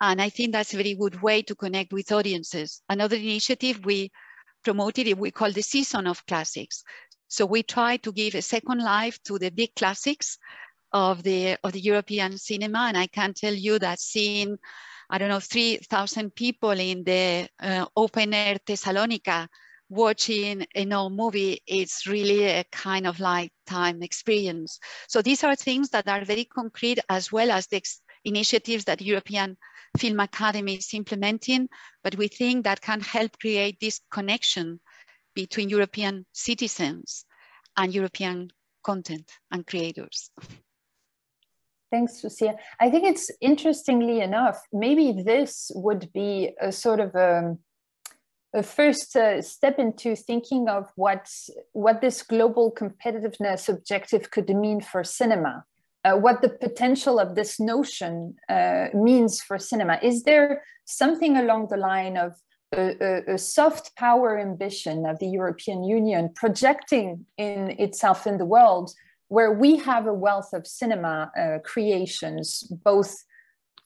[0.00, 2.82] And I think that's a very good way to connect with audiences.
[2.88, 4.10] Another initiative we
[4.62, 6.84] promoted, we call the Season of Classics.
[7.28, 10.38] So we try to give a second life to the big classics
[10.92, 12.86] of the, of the European cinema.
[12.88, 14.58] And I can tell you that seeing
[15.10, 19.48] I don't know, 3,000 people in the uh, open air Thessalonica
[19.88, 24.78] watching an old movie, it's really a kind of lifetime experience.
[25.08, 27.82] So these are things that are very concrete as well as the
[28.24, 29.56] initiatives that European
[29.96, 31.68] Film Academy is implementing,
[32.04, 34.80] but we think that can help create this connection
[35.34, 37.24] between European citizens
[37.76, 38.50] and European
[38.84, 40.30] content and creators.
[41.90, 42.56] Thanks, Lucia.
[42.80, 47.58] I think it's interestingly enough, maybe this would be a sort of a, um,
[48.54, 51.28] a first uh, step into thinking of what,
[51.72, 55.64] what this global competitiveness objective could mean for cinema.
[56.04, 59.98] Uh, what the potential of this notion uh, means for cinema.
[60.02, 62.36] Is there something along the line of
[62.72, 68.44] a, a, a, soft power ambition of the European Union projecting in itself in the
[68.44, 68.92] world
[69.28, 73.14] where we have a wealth of cinema uh, creations, both,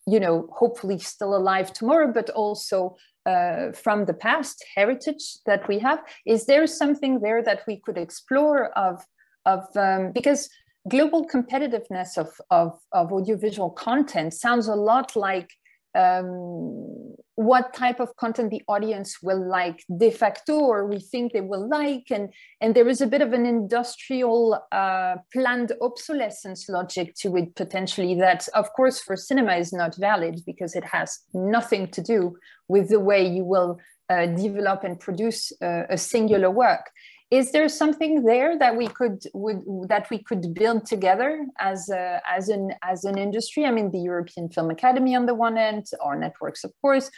[0.06, 5.78] you know, hopefully still alive tomorrow, but also uh, from the past heritage that we
[5.78, 6.02] have.
[6.26, 9.04] Is there something there that we could explore of,
[9.46, 10.48] of um, because
[10.88, 15.50] global competitiveness of, of, of audiovisual content sounds a lot like
[15.94, 21.40] um, what type of content the audience will like de facto or we think they
[21.40, 22.06] will like.
[22.10, 22.28] And
[22.60, 28.14] and there is a bit of an industrial uh, planned obsolescence logic to it potentially
[28.16, 32.36] that of course for cinema is not valid because it has nothing to do
[32.68, 33.78] with the way you will
[34.10, 36.90] uh, develop and produce uh, a singular work
[37.32, 42.20] is there something there that we could would that we could build together as a,
[42.28, 43.64] as an as an industry?
[43.64, 47.10] I mean the european film academy on the one end our networks of course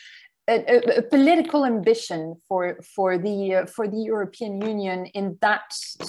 [0.49, 5.67] a, a, a political ambition for for the uh, for the european union in that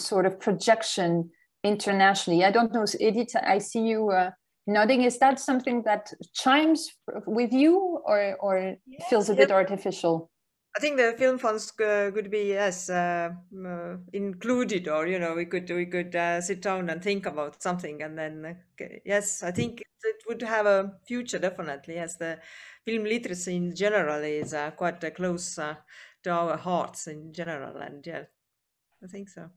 [0.09, 1.31] sort of projection
[1.63, 2.45] internationally.
[2.45, 4.29] I don't know edith i see you uh,
[4.67, 5.01] nodding.
[5.01, 6.91] Is that something that chimes
[7.25, 7.75] with you
[8.05, 8.75] or or
[9.09, 10.29] feels a bit artificial
[10.75, 13.29] I think the film funds uh, could be yes uh,
[13.65, 17.63] uh, included, or you know, we could we could uh, sit down and think about
[17.63, 18.57] something, and then
[19.05, 21.95] yes, I think it would have a future definitely.
[21.97, 22.39] As the
[22.85, 28.05] film literacy in general is uh, quite uh, close to our hearts in general, and
[28.05, 28.23] yeah,
[29.01, 29.49] I think so.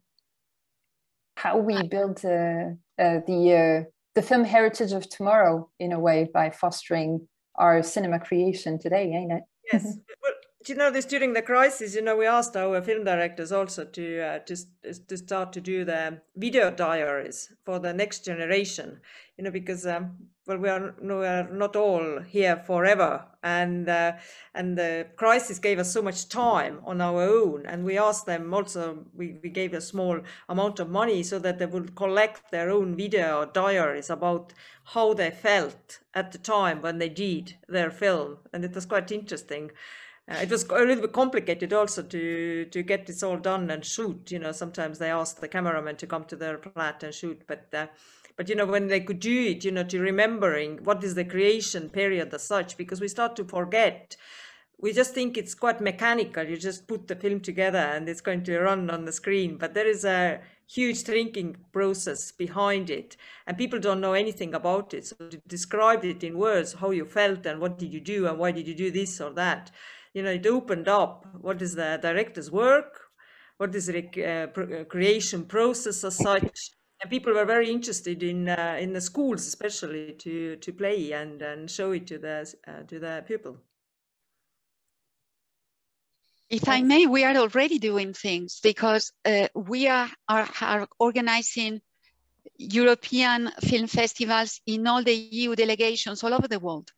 [1.36, 7.82] How we build the the film heritage of tomorrow in a way by fostering our
[7.82, 9.42] cinema creation today, ain't it?
[9.72, 9.98] Yes.
[10.66, 14.20] you know this during the crisis you know we asked our film directors also to
[14.20, 14.56] uh, to,
[15.06, 19.00] to start to do the video diaries for the next generation
[19.36, 24.12] you know because um, well we are, we are not all here forever and uh,
[24.54, 28.52] and the crisis gave us so much time on our own and we asked them
[28.52, 32.68] also we, we gave a small amount of money so that they would collect their
[32.68, 34.52] own video diaries about
[34.84, 39.12] how they felt at the time when they did their film and it was quite
[39.12, 39.70] interesting
[40.30, 43.84] uh, it was a little bit complicated also to to get this all done and
[43.84, 44.30] shoot.
[44.30, 47.66] You know, sometimes they asked the cameraman to come to their flat and shoot, but
[47.72, 47.86] uh,
[48.36, 51.24] but you know when they could do it, you know, to remembering what is the
[51.24, 54.16] creation period as such, because we start to forget.
[54.80, 56.44] We just think it's quite mechanical.
[56.44, 59.74] You just put the film together and it's going to run on the screen, but
[59.74, 63.16] there is a huge thinking process behind it
[63.46, 67.06] and people don't know anything about it so to describe it in words how you
[67.06, 69.70] felt and what did you do and why did you do this or that
[70.14, 73.00] you know, it opened up what is the director's work,
[73.58, 76.70] what is the uh, uh, creation process as such.
[77.00, 81.40] And people were very interested in uh, in the schools, especially to to play and
[81.42, 82.52] and show it to the
[82.88, 83.58] to the pupil.
[86.50, 91.82] If I may, we are already doing things because uh, we are, are, are organizing
[92.56, 96.90] European film festivals in all the EU delegations all over the world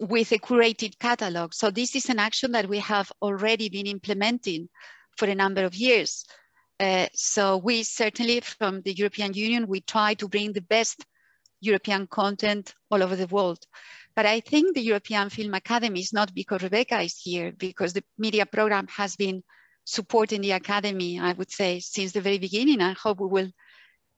[0.00, 1.54] with a curated catalog.
[1.54, 4.68] So this is an action that we have already been implementing
[5.16, 6.24] for a number of years.
[6.78, 11.04] Uh, so we certainly from the European Union, we try to bring the best
[11.60, 13.64] European content all over the world.
[14.14, 18.04] But I think the European Film Academy is not because Rebecca is here, because the
[18.18, 19.42] media program has been
[19.84, 22.80] supporting the Academy, I would say, since the very beginning.
[22.80, 23.50] I hope we will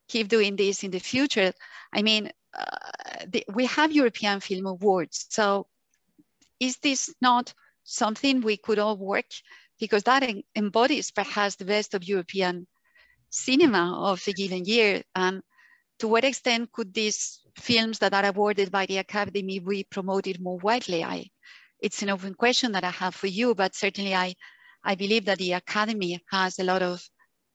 [0.08, 1.52] keep doing this in the future.
[1.92, 5.26] I mean, Uh, the, we have European Film Awards.
[5.30, 5.66] So
[6.60, 7.52] is this not
[7.84, 9.30] something we could all work?
[9.78, 12.66] Because that embodies perhaps the best of European
[13.30, 15.02] cinema of a given year.
[15.14, 15.42] And
[16.00, 20.58] to what extent could these films that are awarded by the Academy be promoted more
[20.58, 21.04] widely?
[21.04, 21.30] I,
[21.80, 24.34] it's an open question that I have for you, but certainly I,
[24.82, 27.08] I believe that the Academy has a lot of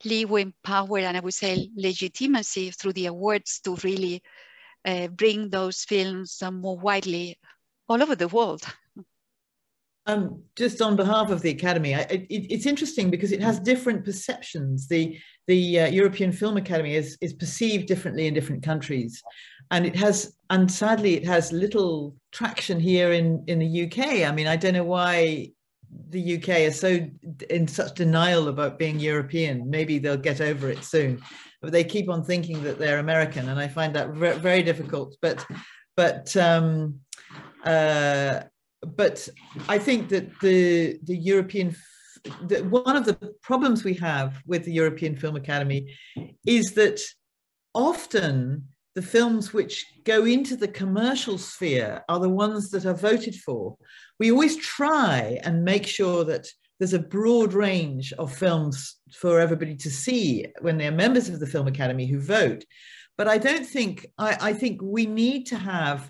[0.05, 4.21] leeway, power, and I would say legitimacy through the awards to really
[4.85, 7.37] uh, bring those films uh, more widely
[7.87, 8.63] all over the world.
[10.05, 14.03] Um, just on behalf of the Academy, I, it, it's interesting because it has different
[14.03, 14.89] perceptions.
[14.89, 15.17] The
[15.47, 19.23] the uh, European Film Academy is is perceived differently in different countries,
[19.71, 24.27] and it has, and sadly, it has little traction here in in the UK.
[24.27, 25.51] I mean, I don't know why
[26.09, 27.07] the UK is so
[27.49, 29.69] in such denial about being European.
[29.69, 31.21] Maybe they'll get over it soon,
[31.61, 35.15] but they keep on thinking that they're American, and I find that re- very difficult.
[35.21, 35.45] But
[35.95, 36.99] but um,
[37.63, 38.41] uh,
[38.85, 39.27] but
[39.69, 41.75] I think that the the European
[42.47, 45.95] the, one of the problems we have with the European Film Academy
[46.45, 47.01] is that
[47.73, 53.35] often the films which go into the commercial sphere are the ones that are voted
[53.35, 53.75] for.
[54.23, 56.47] We always try and make sure that
[56.79, 61.45] there's a broad range of films for everybody to see when they're members of the
[61.45, 62.63] Film Academy who vote.
[63.17, 66.09] But I don't think, I, I think we need to have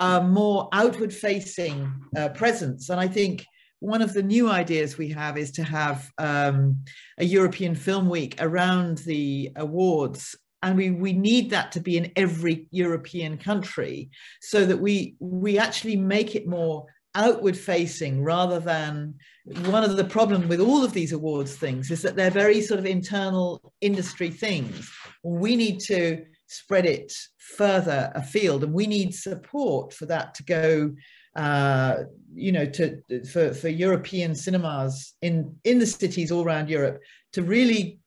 [0.00, 2.88] a more outward facing uh, presence.
[2.88, 3.44] And I think
[3.80, 6.78] one of the new ideas we have is to have um,
[7.18, 12.12] a European Film Week around the awards and we we need that to be in
[12.16, 14.10] every European country
[14.42, 19.14] so that we we actually make it more outward facing rather than
[19.66, 22.78] one of the problem with all of these awards things is that they're very sort
[22.78, 24.90] of internal industry things.
[25.24, 30.92] We need to spread it further afield and we need support for that to go
[31.36, 32.02] uh,
[32.34, 33.00] you know to
[33.32, 37.00] for, for european cinemas in in the cities all around europe
[37.32, 38.00] to really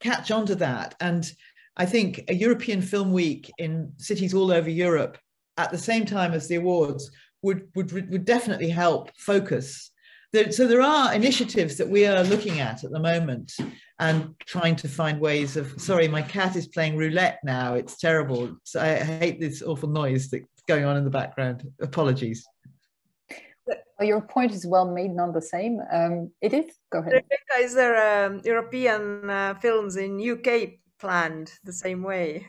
[0.00, 0.94] catch on to that.
[1.00, 1.30] And
[1.76, 5.16] i think a european film week in cities all over europe
[5.56, 7.10] at the same time as the awards
[7.44, 9.90] would, would, would definitely help focus.
[10.32, 13.52] There, so there are initiatives that we are looking at at the moment
[14.00, 17.74] and trying to find ways of, sorry, my cat is playing roulette now.
[17.74, 18.56] It's terrible.
[18.64, 21.62] So I hate this awful noise that's going on in the background.
[21.80, 22.44] Apologies.
[24.00, 25.80] Your point is well made, not the same.
[25.92, 27.12] Um, Edith, go ahead.
[27.12, 32.46] Rebecca, is there um, European uh, films in UK planned the same way?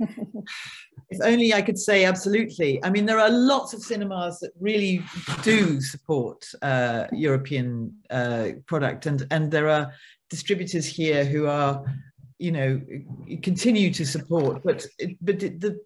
[1.08, 2.82] if only I could say absolutely.
[2.84, 5.02] I mean, there are lots of cinemas that really
[5.42, 9.92] do support uh, European uh, product, and and there are
[10.30, 11.84] distributors here who are,
[12.38, 12.80] you know,
[13.42, 14.62] continue to support.
[14.64, 14.86] But
[15.20, 15.78] but the,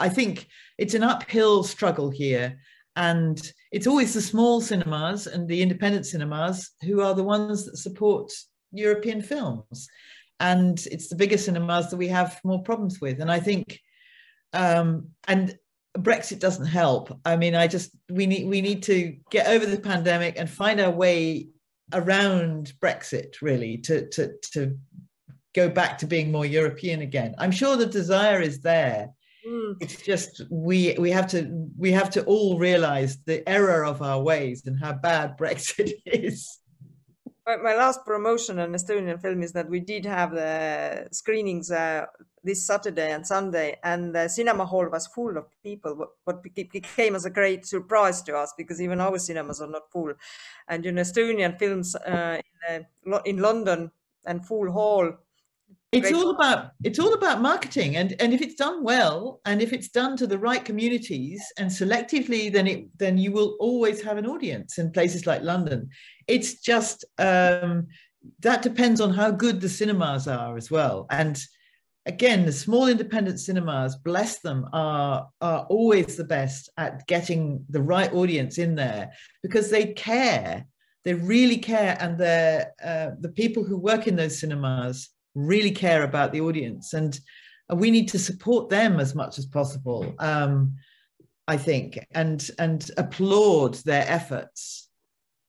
[0.00, 0.48] I think
[0.78, 2.58] it's an uphill struggle here,
[2.96, 3.40] and
[3.70, 8.32] it's always the small cinemas and the independent cinemas who are the ones that support
[8.72, 9.88] European films.
[10.40, 13.20] And it's the bigger cinemas that we have more problems with.
[13.20, 13.78] And I think
[14.52, 15.58] um, and
[15.98, 17.18] Brexit doesn't help.
[17.24, 20.80] I mean, I just we need we need to get over the pandemic and find
[20.80, 21.48] our way
[21.92, 24.78] around Brexit really to to to
[25.54, 27.34] go back to being more European again.
[27.38, 29.10] I'm sure the desire is there.
[29.46, 29.76] Mm.
[29.80, 34.22] It's just we we have to we have to all realize the error of our
[34.22, 36.58] ways and how bad Brexit is.
[37.58, 42.06] My, last promotion on Estonian film is that we did have the screenings uh,
[42.44, 46.06] this Saturday and Sunday, and the cinema hall was full of people.
[46.24, 50.12] What became as a great surprise to us because even our cinemas are not full.
[50.68, 53.90] And in Estonian films uh, in, uh, in London
[54.24, 55.12] and full hall
[55.92, 59.72] it's all about it's all about marketing and and if it's done well and if
[59.72, 64.16] it's done to the right communities and selectively then it then you will always have
[64.16, 65.88] an audience in places like london.
[66.28, 67.88] It's just um
[68.40, 71.06] that depends on how good the cinemas are as well.
[71.10, 71.40] And
[72.06, 77.82] again the small independent cinemas bless them are are always the best at getting the
[77.82, 79.10] right audience in there
[79.42, 80.66] because they care.
[81.02, 86.02] They really care and they're uh, the people who work in those cinemas really care
[86.02, 87.20] about the audience and,
[87.68, 90.74] and we need to support them as much as possible um,
[91.48, 94.88] i think and and applaud their efforts.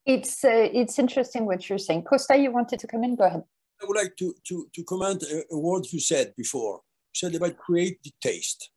[0.06, 2.04] It's uh, it's interesting what you're saying.
[2.04, 3.16] Costa you wanted to come in?
[3.16, 3.44] Go ahead.
[3.82, 6.82] I would like to to to comment a, a word you said before.
[7.14, 8.72] You said about create the taste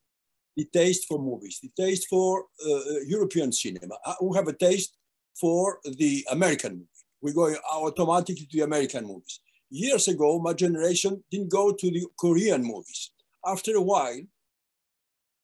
[0.57, 3.95] the taste for movies the taste for uh, european cinema.
[4.05, 4.97] Uh, we have a taste
[5.39, 7.03] for the american movie.
[7.21, 9.39] We go automatically to the american movies
[9.69, 13.11] years ago, my generation didn't go to the Korean movies.
[13.45, 14.19] After a while,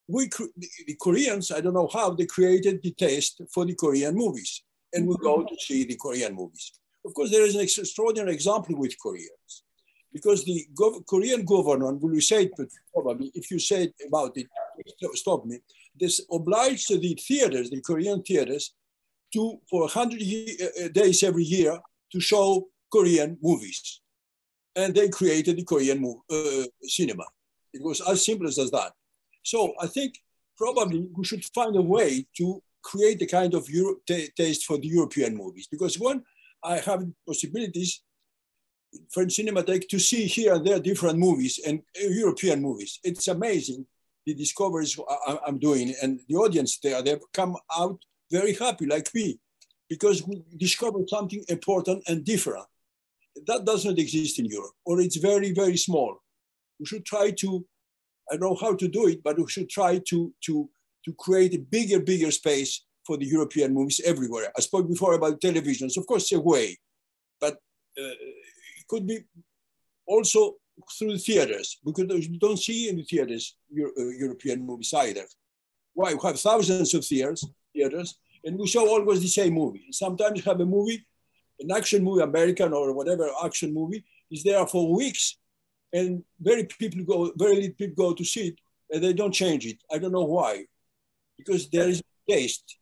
[0.07, 0.29] we
[0.87, 4.63] the Koreans, I don't know how, they created the taste for the Korean movies,
[4.93, 6.73] and we go to see the Korean movies.
[7.05, 9.63] Of course, there is an extraordinary example with Koreans,
[10.11, 14.35] because the gov Korean government, will say it but probably, if you say it about
[14.35, 14.47] it,
[15.13, 15.59] stop me,
[15.97, 18.73] this obliged the theaters, the Korean theaters,
[19.33, 21.79] to, for 100 uh, days every year,
[22.11, 24.01] to show Korean movies
[24.75, 27.23] and they created the Korean uh, cinema.
[27.73, 28.91] It was as simple as that.
[29.43, 30.15] So I think
[30.57, 34.87] probably we should find a way to create a kind of Euro taste for the
[34.87, 36.23] European movies because when
[36.63, 38.01] I have possibilities
[39.11, 42.99] French take to see here and there different movies and uh, European movies.
[43.03, 43.85] It's amazing
[44.25, 44.99] the discoveries
[45.47, 47.99] I'm doing and the audience there, they've come out
[48.31, 49.39] very happy like me
[49.89, 52.65] because we discovered something important and different
[53.47, 56.17] that doesn't exist in Europe, or it's very, very small.
[56.79, 57.65] We should try to,
[58.31, 60.69] I know how to do it, but we should try to, to,
[61.05, 64.51] to create a bigger, bigger space for the European movies everywhere.
[64.57, 66.77] I spoke before about televisions, of course, a way,
[67.39, 67.53] but
[67.97, 68.17] uh,
[68.79, 69.19] it could be
[70.05, 70.55] also
[70.97, 75.25] through the theaters, because you don't see in the theaters Euro, uh, European movies either.
[75.93, 76.13] Why?
[76.13, 79.87] We have thousands of theaters, theaters, and we show always the same movie.
[79.91, 81.05] Sometimes you have a movie
[81.61, 85.37] an action movie, American or whatever action movie, is there for weeks,
[85.93, 88.57] and very people go, very little people go to see it,
[88.91, 89.77] and they don't change it.
[89.93, 90.65] I don't know why,
[91.37, 92.77] because there is a taste.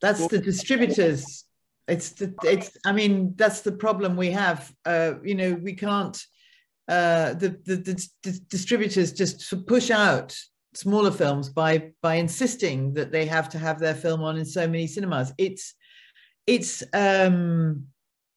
[0.00, 1.44] That's the distributors.
[1.86, 2.68] It's the, it's.
[2.84, 4.60] I mean, that's the problem we have.
[4.84, 6.16] Uh, you know, we can't.
[6.88, 10.36] uh, the, the, the, the distributors just push out
[10.74, 14.66] smaller films by by insisting that they have to have their film on in so
[14.66, 15.32] many cinemas.
[15.38, 15.74] It's
[16.46, 17.86] it's um,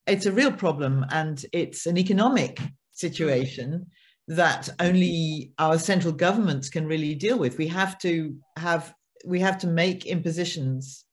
[0.07, 2.59] it's a real problem and it's an economic
[2.91, 3.85] situation
[4.27, 7.57] that only our central governments can really deal with.
[7.57, 8.93] We have to have
[9.25, 11.05] we have to make impositions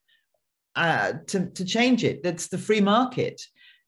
[0.77, 2.23] uh, to to change it.
[2.23, 3.41] That's the free market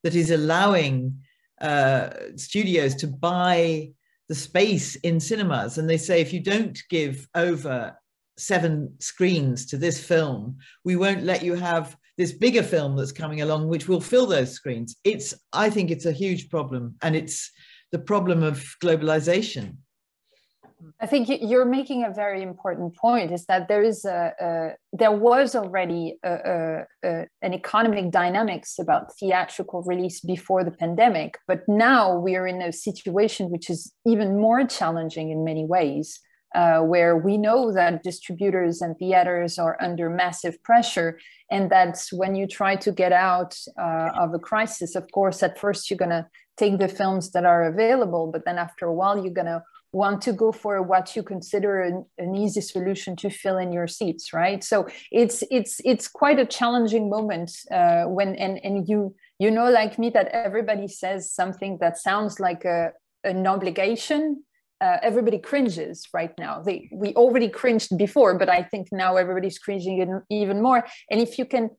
[0.03, 1.19] that is allowing
[1.61, 3.91] uh, studios to buy
[4.29, 5.79] the space in cinemas.
[5.79, 7.97] And they say if you don't give over
[8.37, 13.43] seven screens to this film, we won't let you have this bigger film that's coming
[13.43, 14.97] along, which will fill those screens.
[15.05, 16.97] It's, I think it's a huge problem.
[17.03, 17.51] And it's
[17.93, 19.77] the problem of globalization.
[21.01, 23.33] I think you're making a very important point.
[23.33, 29.17] Is that there is a, a there was already a, a, an economic dynamics about
[29.19, 34.39] theatrical release before the pandemic, but now we are in a situation which is even
[34.39, 36.21] more challenging in many ways,
[36.57, 41.21] uh, where we know that distributors and theaters are under massive pressure,
[41.51, 44.97] and that's when you try to get out uh, of a crisis.
[44.97, 46.27] Of course, at first you're gonna
[46.57, 49.63] take the films that are available, but then after a while you're gonna
[49.93, 53.87] want to go for what you consider an, an, easy solution to fill in your
[53.87, 59.15] seats right so it's it's it's quite a challenging moment uh, when and and you
[59.39, 62.93] you know like me that everybody says something that sounds like a
[63.25, 64.43] an obligation
[64.81, 66.61] uh, everybody cringes right now.
[66.61, 70.87] They we already cringed before but i think now everybody's cringing even more.
[71.11, 71.71] And if you can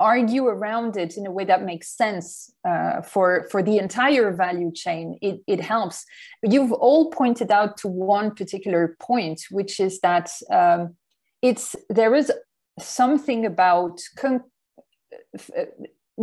[0.00, 4.72] argue around it in a way that makes sense uh, for for the entire value
[4.72, 6.04] chain it, it helps.
[6.42, 10.96] You've all pointed out to one particular point which is that um,
[11.40, 12.32] it's there is
[12.80, 14.44] something about con-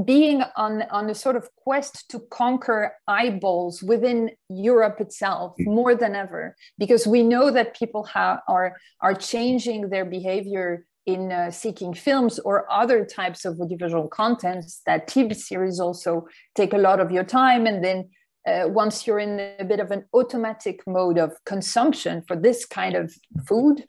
[0.05, 5.65] being on on a sort of quest to conquer eyeballs within Europe itself mm.
[5.65, 11.31] more than ever because we know that people have are are changing their behavior in
[11.31, 16.77] uh, seeking films or other types of audiovisual contents that TV series also take a
[16.77, 17.65] lot of your time.
[17.65, 18.09] And then
[18.47, 22.95] uh, once you're in a bit of an automatic mode of consumption for this kind
[22.95, 23.13] of
[23.47, 23.85] food,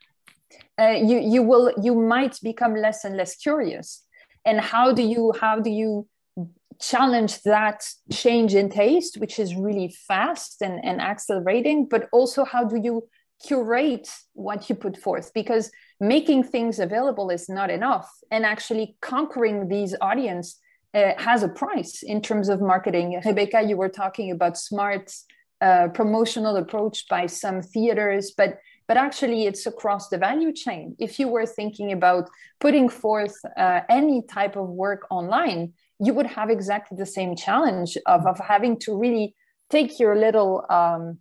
[0.81, 4.05] uh, you you will you might become less and less curious.
[4.44, 6.06] And how do you how do you
[6.80, 12.64] challenge that change in taste, which is really fast and, and accelerating, but also how
[12.64, 13.06] do you
[13.46, 15.32] curate what you put forth?
[15.34, 18.10] Because making things available is not enough.
[18.30, 20.58] And actually conquering these audience
[20.94, 23.20] uh, has a price in terms of marketing.
[23.24, 25.12] Rebecca you were talking about smart
[25.60, 28.58] uh, promotional approach by some theaters but
[28.90, 33.82] but actually it's across the value chain if you were thinking about putting forth uh,
[33.88, 38.76] any type of work online you would have exactly the same challenge of, of having
[38.76, 39.32] to really
[39.70, 41.18] take your little um,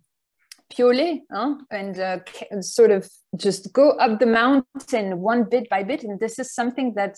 [0.68, 1.54] purely huh?
[1.70, 2.18] and uh,
[2.60, 6.94] sort of just go up the mountain one bit by bit and this is something
[6.94, 7.16] that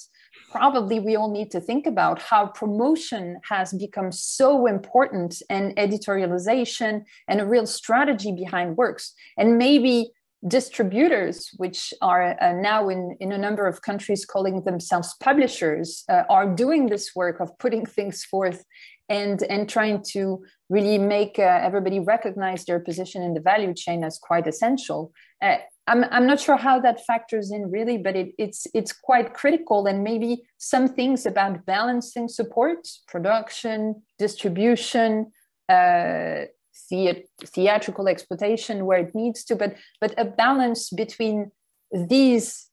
[0.50, 7.02] probably we all need to think about how promotion has become so important and editorialization
[7.26, 10.10] and a real strategy behind works and maybe
[10.47, 16.24] distributors which are uh, now in, in a number of countries calling themselves publishers uh,
[16.28, 18.64] are doing this work of putting things forth
[19.09, 24.02] and and trying to really make uh, everybody recognize their position in the value chain
[24.05, 25.12] as quite essential.
[25.40, 29.35] Uh, I'm, I'm not sure how that factors in really, but it, it's it's quite
[29.35, 29.86] critical.
[29.86, 35.32] And maybe some things about balancing support, production, distribution,
[35.69, 36.47] uh,
[36.93, 41.51] the, theatrical exploitation where it needs to, but but a balance between
[41.90, 42.69] these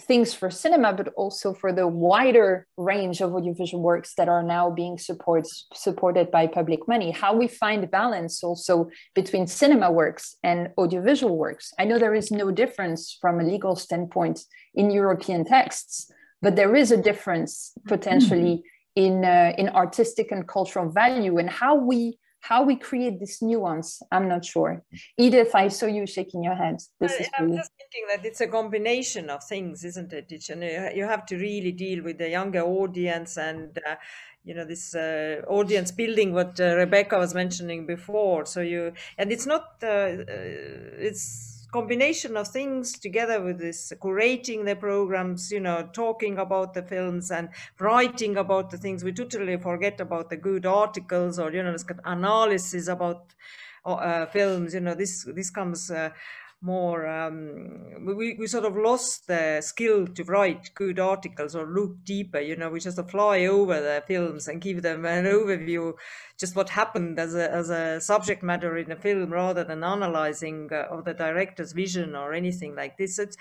[0.00, 4.70] things for cinema, but also for the wider range of audiovisual works that are now
[4.70, 7.10] being support, supported by public money.
[7.10, 11.74] How we find balance also between cinema works and audiovisual works.
[11.78, 14.40] I know there is no difference from a legal standpoint
[14.74, 20.88] in European texts, but there is a difference potentially in uh, in artistic and cultural
[20.90, 24.82] value and how we how we create this nuance i'm not sure.
[25.16, 27.56] Edith i saw you shaking your head this is i'm really...
[27.58, 30.62] just thinking that it's a combination of things isn't it and
[30.96, 33.94] you have to really deal with the younger audience and uh,
[34.44, 38.44] you know this uh, audience building what uh, rebecca was mentioning before.
[38.46, 40.24] So you and it's not uh, uh,
[40.98, 46.82] it's combination of things together with this curating the programs you know talking about the
[46.82, 47.48] films and
[47.80, 49.02] writing about the things.
[49.04, 53.34] We totally forget about the good articles or you know analysis about
[53.84, 54.74] uh, films.
[54.74, 56.10] You know this this comes uh,
[56.62, 62.04] more um, we, we sort of lost the skill to write good articles or look
[62.04, 65.92] deeper you know we just fly over the films and give them an overview
[66.42, 70.68] just what happened as a, as a subject matter in a film rather than analyzing
[70.72, 73.16] uh, of the director's vision or anything like this.
[73.18, 73.36] It's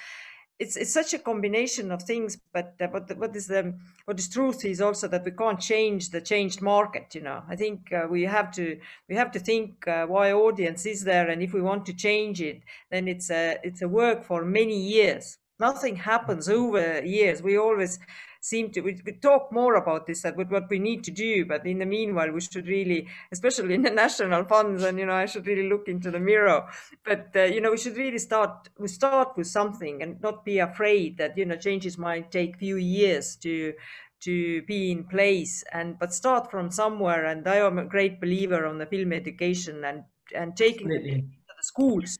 [0.61, 3.73] it's it's such a combination of things but uh, but what is the
[4.05, 7.41] what is truth is also that we can't change the changed market you know.
[7.49, 8.79] I think uh, we have to
[9.09, 12.41] we have to think uh, why audience is there and if we want to change
[12.41, 12.61] it
[12.91, 15.37] then it's a it's a work for many years.
[15.59, 17.43] Nothing happens over years.
[17.43, 17.99] We always
[18.41, 21.65] seem to we, we talk more about this that what we need to do but
[21.65, 25.25] in the meanwhile we should really especially in the national funds and you know i
[25.25, 26.67] should really look into the mirror.
[27.03, 30.59] But uh, you know we should really start we start with something and not be
[30.59, 33.73] afraid that you know changes might take few years to
[34.21, 35.63] to be in place.
[35.73, 37.25] And but start from somewhere.
[37.25, 40.03] And i am a great believer on the film education and
[40.35, 41.25] and taking Absolutely.
[41.47, 42.17] the schools.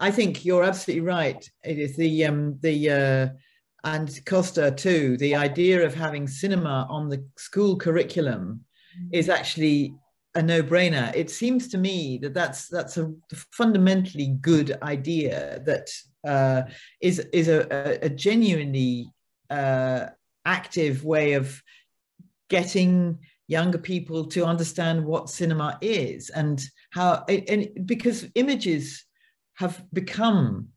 [0.00, 1.50] I think you're absolutely right.
[1.64, 3.28] It is the um the uh
[3.84, 8.64] and Costa too, the idea of having cinema on the school curriculum
[9.12, 9.94] is actually
[10.34, 11.14] a no-brainer.
[11.14, 13.12] It seems to me that that's that's a
[13.52, 15.90] fundamentally good idea that
[16.26, 16.62] uh,
[17.00, 19.12] is is a, a genuinely
[19.50, 20.06] uh,
[20.44, 21.62] active way of
[22.50, 29.04] getting younger people to understand what cinema is and how and because images
[29.54, 30.68] have become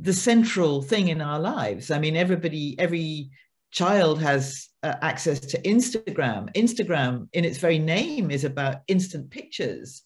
[0.00, 1.90] the central thing in our lives.
[1.90, 3.30] I mean, everybody, every
[3.70, 6.52] child has uh, access to Instagram.
[6.54, 10.02] Instagram, in its very name, is about instant pictures,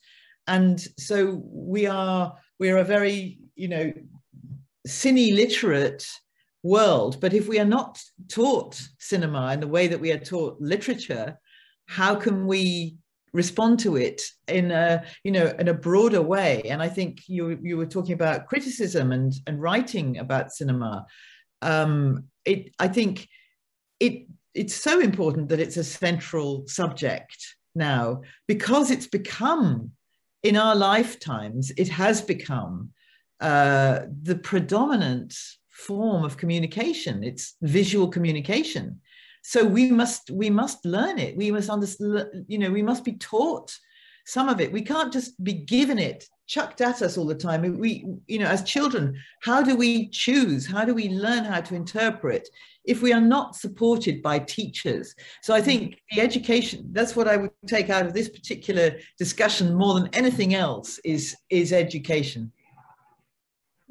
[0.46, 3.92] and so we are we are a very you know
[4.88, 6.06] cine literate
[6.62, 7.20] world.
[7.20, 11.38] But if we are not taught cinema in the way that we are taught literature,
[11.86, 12.96] how can we
[13.32, 16.62] respond to it in a you know in a broader way.
[16.66, 21.06] And i think you you were talking about criticism and and writing about cinema.
[21.62, 23.28] Um it i think
[24.00, 29.92] it it's so important that it's a central subject now because it's become
[30.42, 32.90] in our lifetimes it has become
[33.42, 35.34] uh, the predominant
[35.68, 37.24] form of communication.
[37.24, 39.00] It's visual communication
[39.42, 41.36] so we must we must learn it.
[41.36, 43.76] We must understand you know we must be taught
[44.24, 44.72] some of it.
[44.72, 47.78] We can't just be given it chucked at us all the time.
[47.78, 50.66] We you know as children how do we choose?
[50.66, 52.48] How do we learn how to interpret
[52.84, 55.14] if we are not supported by teachers?
[55.42, 59.74] So i think the education that's what i would take out of this particular discussion
[59.74, 62.52] more than anything else is is education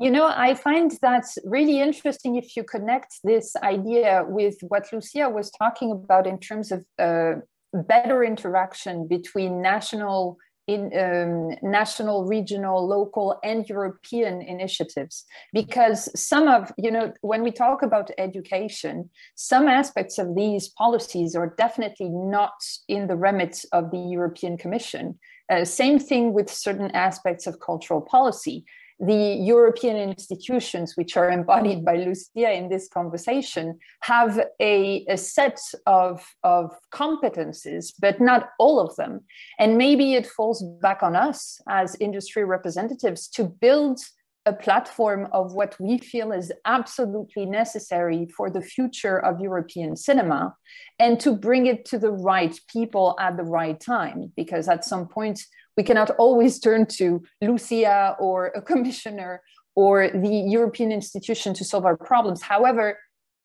[0.02, 5.30] you know, I find that really interesting if you connect this idea with what Lucia
[5.30, 7.34] was talking about in terms of uh,
[7.72, 10.38] better interaction between national
[10.68, 15.26] in um, national, regional, local, and European initiatives.
[15.54, 21.36] Because some of, you know, when we talk about education, some aspects of these policies
[21.36, 22.54] are definitely not
[22.88, 25.20] in the remit of the European Commission.
[25.52, 28.64] Uh, same thing with certain aspects of cultural policy
[29.02, 35.60] the European institutions, which are embodied by Lucia in this conversation, have a, a set
[35.88, 39.22] of, of competences, but not all of them.
[39.58, 44.00] And maybe it falls back on us as industry representatives to build
[44.46, 50.56] a platform of what we feel is absolutely necessary for the future of European cinema
[51.00, 54.32] and to bring it to the right people at the right time.
[54.36, 55.42] Because at some point,
[55.82, 59.42] we cannot always turn to Lucia or a commissioner
[59.74, 59.96] or
[60.26, 62.44] the European institution to solve our problems.
[62.44, 63.00] However,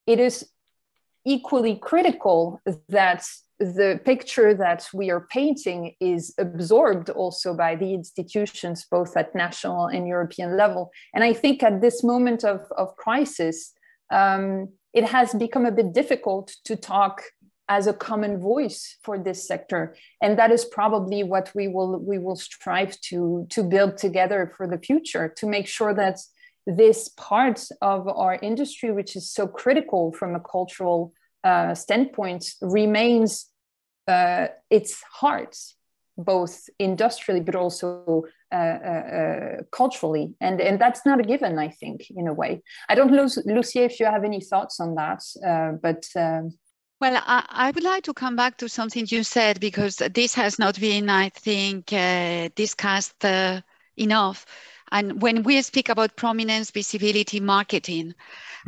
[0.07, 0.47] it is
[1.25, 2.61] equally critical
[2.91, 3.25] that
[3.59, 9.87] the picture that we are painting is absorbed also by the institutions, both at national
[9.87, 10.91] and European level.
[11.15, 13.73] And I think at this moment of, of crisis,
[14.13, 17.23] um, it has become a bit difficult to talk
[17.69, 19.97] as a common voice for this sector.
[20.23, 24.67] And that is probably what we will we will strive to to build together for
[24.67, 26.19] the future to make sure that
[26.67, 31.13] this part of our industry which is so critical from a cultural
[31.45, 33.47] uh, standpoint remains
[34.09, 35.57] uh, its heart
[36.19, 40.35] both industrially but also uh, uh, uh, culturally.
[40.41, 42.63] And and that's not a given i think in a way.
[42.89, 46.57] I don't know lucia if you have any thoughts on that uh, but um,
[47.01, 50.59] well, I, I, would like to come back to something you said because this has
[50.59, 53.60] not been, I think, uh, discussed uh,
[53.97, 54.47] enough.
[54.93, 58.14] And when we speak about prominence, visibility, marketing,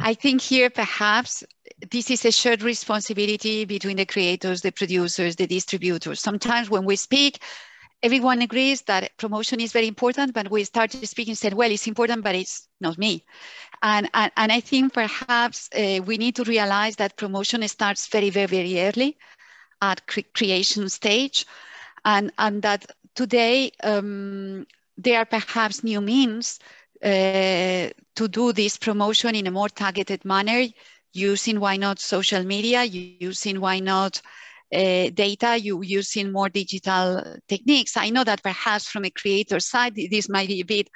[0.00, 1.44] I think here perhaps
[1.90, 6.20] this is a shared responsibility between the creators, the producers, the distributors.
[6.20, 7.42] Sometimes when we speak,
[8.02, 11.86] everyone agrees that promotion is very important, but we started speaking and said, well, it's
[11.86, 13.24] important, but it's not me.
[13.82, 18.30] And, and, and I think perhaps uh, we need to realize that promotion starts very,
[18.30, 19.16] very, very early
[19.80, 21.46] at cre creation stage.
[22.04, 26.58] And, and that today um, there are perhaps new means
[27.04, 30.64] uh, to do this promotion in a more targeted manner
[31.12, 34.20] using why not social media, using why not
[34.72, 37.96] uh, data, you using more digital techniques.
[37.96, 40.90] I know that perhaps from a creator side, this might be a bit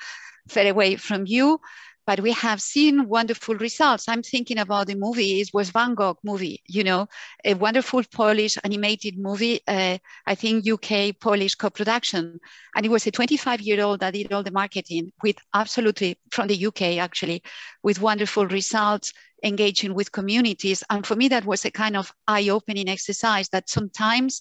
[0.48, 1.60] far away from you,
[2.06, 4.08] but we have seen wonderful results.
[4.08, 7.06] I'm thinking about the movie, it was Van Gogh movie, you know,
[7.44, 12.40] a wonderful Polish animated movie, uh, I think UK Polish co-production.
[12.74, 16.48] And it was a 25 year old that did all the marketing with absolutely, from
[16.48, 17.42] the UK actually,
[17.82, 19.12] with wonderful results,
[19.44, 20.82] engaging with communities.
[20.90, 24.40] And for me, that was a kind of eye-opening exercise that sometimes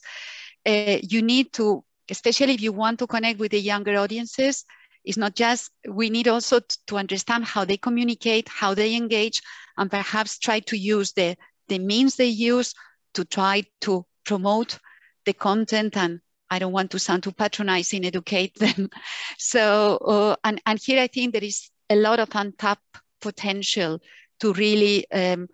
[0.65, 4.65] uh, you need to, especially if you want to connect with the younger audiences,
[5.03, 9.41] it's not just, we need also to understand how they communicate, how they engage,
[9.77, 11.35] and perhaps try to use the,
[11.67, 12.73] the means they use
[13.13, 14.77] to try to promote
[15.25, 16.19] the content and
[16.49, 18.89] I don't want to sound too patronizing, educate them.
[19.37, 22.83] So, uh, and, and here I think there is a lot of untapped
[23.21, 24.01] potential
[24.41, 25.47] to really um,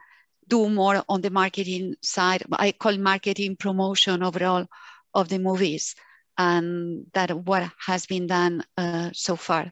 [0.48, 2.44] do more on the marketing side.
[2.52, 4.65] I call marketing promotion overall
[5.14, 5.95] of the movies
[6.38, 9.72] and that what has been done uh, so far.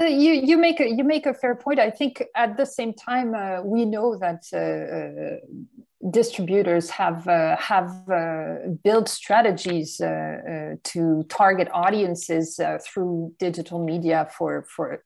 [0.00, 1.78] Uh, you you make a you make a fair point.
[1.78, 7.56] I think at the same time uh, we know that uh, uh distributors have uh,
[7.56, 7.90] have
[8.82, 15.02] built strategies to target audiences through digital media for for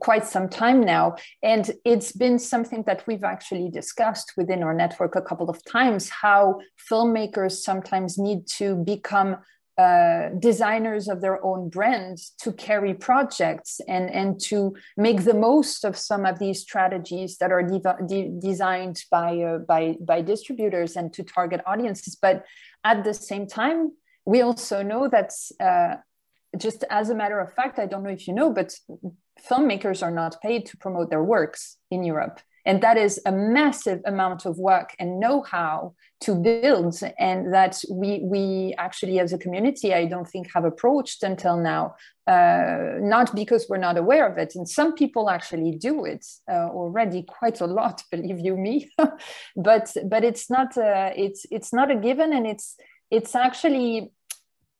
[0.00, 1.16] quite some time now.
[1.42, 6.08] And it's been something that we've actually discussed within our network a couple of times
[6.08, 9.36] how filmmakers sometimes need to become
[9.76, 15.84] uh, designers of their own brands to carry projects and, and to make the most
[15.84, 20.96] of some of these strategies that are de de designed by, uh, by, by distributors
[20.96, 22.14] and to target audiences.
[22.14, 22.44] But
[22.84, 23.92] at the same time,
[24.24, 25.96] we also know that uh,
[26.56, 28.74] just as a matter of fact, I don't know if you know, but
[29.50, 32.40] filmmakers are not paid to promote their works in Europe.
[32.66, 38.20] And that is a massive amount of work and know-how to build, and that we
[38.24, 41.94] we actually, as a community, I don't think have approached until now.
[42.26, 46.68] Uh, not because we're not aware of it, and some people actually do it uh,
[46.70, 48.90] already quite a lot, believe you me.
[49.56, 52.76] but but it's not uh, it's it's not a given, and it's
[53.10, 54.10] it's actually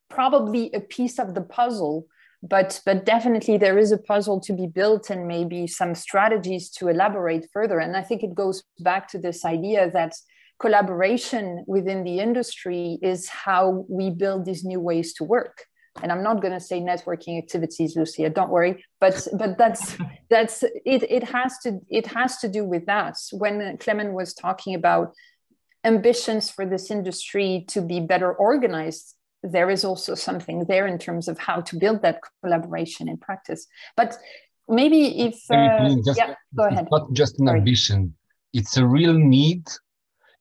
[0.08, 2.06] probably a piece of the puzzle
[2.48, 6.88] but but definitely there is a puzzle to be built and maybe some strategies to
[6.88, 7.78] elaborate further.
[7.78, 10.12] And i think it goes back to this idea that
[10.60, 15.64] collaboration within the industry is how we build these new ways to work.
[16.02, 18.84] And i'm not going to say networking activities lucia don't worry.
[19.00, 19.96] But but that's
[20.30, 23.16] that's it it has to it has to do with that.
[23.32, 25.14] When Klemen was talking about
[25.84, 29.14] ambitions for this industry to be better organized
[29.44, 33.66] there is also something there in terms of how to build that collaboration in practice.
[33.96, 34.16] But
[34.68, 36.88] maybe if uh, just, yeah, go ahead.
[36.90, 37.58] Not just an Sorry.
[37.58, 38.14] ambition;
[38.52, 39.68] it's a real need,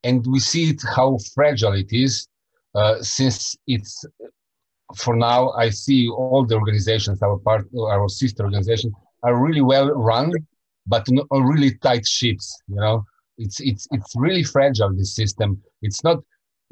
[0.03, 2.27] and we see it how fragile it is.
[2.73, 4.05] Uh, since it's
[4.95, 8.93] for now, I see all the organizations, our part, our sister organizations,
[9.23, 10.31] are really well run,
[10.87, 12.57] but on really tight ships.
[12.67, 13.05] You know,
[13.37, 14.93] it's it's it's really fragile.
[14.95, 15.61] This system.
[15.81, 16.19] It's not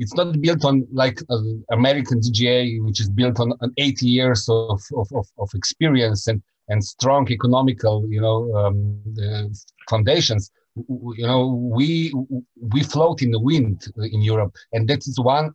[0.01, 1.37] it's not built on like uh,
[1.71, 5.07] American DGA, which is built on, on 80 years of, of,
[5.37, 9.43] of, experience and, and strong economical, you know, um, uh,
[9.87, 10.51] foundations.
[10.75, 11.45] You know,
[11.77, 12.13] we
[12.73, 15.51] we float in the wind in Europe, and that is one,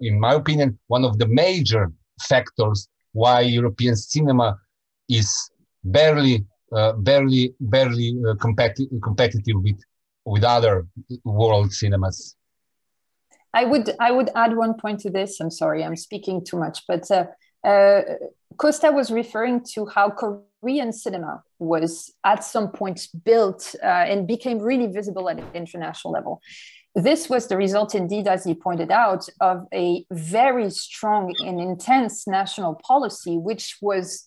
[0.00, 4.58] in my opinion, one of the major factors why European cinema
[5.08, 5.28] is
[5.84, 9.80] barely, uh, barely, barely uh, competi- competitive with
[10.24, 10.86] with other
[11.24, 12.34] world cinemas.
[13.54, 15.40] I would I would add one point to this.
[15.40, 17.26] I'm sorry, I'm speaking too much, but uh,
[17.66, 18.02] uh,
[18.56, 24.58] Costa was referring to how Korean cinema was at some point built uh, and became
[24.58, 26.42] really visible at an international level.
[26.96, 32.26] This was the result, indeed, as he pointed out, of a very strong and intense
[32.26, 34.26] national policy, which was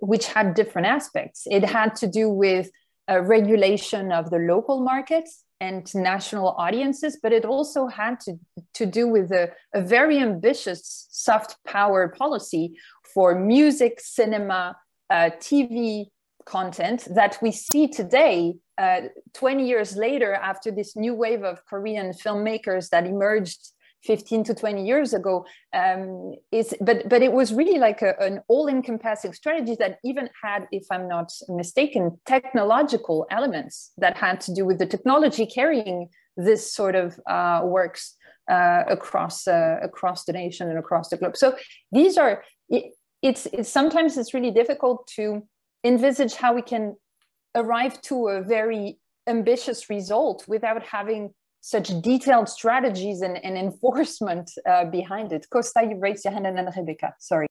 [0.00, 1.46] which had different aspects.
[1.50, 2.70] It had to do with
[3.08, 8.38] regulation of the local markets and national audiences, but it also had to,
[8.74, 12.74] to do with a, a very ambitious soft power policy
[13.14, 14.76] for music, cinema,
[15.10, 16.06] uh, TV
[16.46, 19.02] content that we see today, uh,
[19.34, 23.68] 20 years later, after this new wave of Korean filmmakers that emerged
[24.04, 25.44] 15 to 20 years ago
[25.74, 30.66] um, is but but it was really like a, an all-encompassing strategy that even had
[30.72, 36.72] if i'm not mistaken technological elements that had to do with the technology carrying this
[36.72, 38.16] sort of uh, works
[38.50, 41.36] uh, across uh, across the nation and across the globe.
[41.36, 41.56] So
[41.92, 45.46] these are it, it's, it's sometimes it's really difficult to
[45.84, 46.96] envisage how we can
[47.54, 54.84] arrive to a very ambitious result without having such detailed strategies and, and enforcement uh,
[54.86, 55.46] behind it.
[55.50, 57.46] Costa, you raised your hand and then Rebecca, sorry.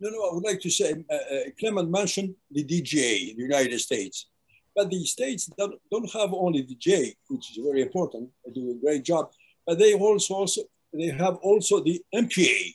[0.00, 3.42] No, no, I would like to say, uh, uh, Klemen mentioned the DGA in the
[3.42, 4.26] United States,
[4.74, 8.72] but the States don't, don't have only the DGA, which is very important, they do
[8.72, 9.30] a great job,
[9.64, 10.62] but they also, also
[10.92, 12.74] they have also the MPA,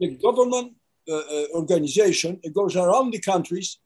[0.00, 0.74] the government
[1.08, 2.40] uh, uh, organization.
[2.42, 3.78] It goes around the countries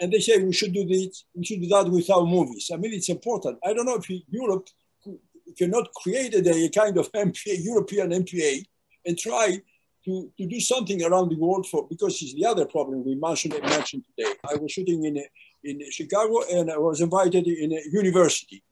[0.00, 2.70] and they say we should do this, we should do that with our movies.
[2.72, 3.58] I mean, it's important.
[3.64, 4.68] I don't know if Europe
[5.56, 8.64] cannot create a, a kind of MPA, European MPA,
[9.06, 9.60] and try
[10.04, 13.54] to, to do something around the world for because it's the other problem we mentioned,
[13.62, 14.32] mentioned today.
[14.50, 15.24] I was shooting in,
[15.62, 18.62] in Chicago and I was invited in a university.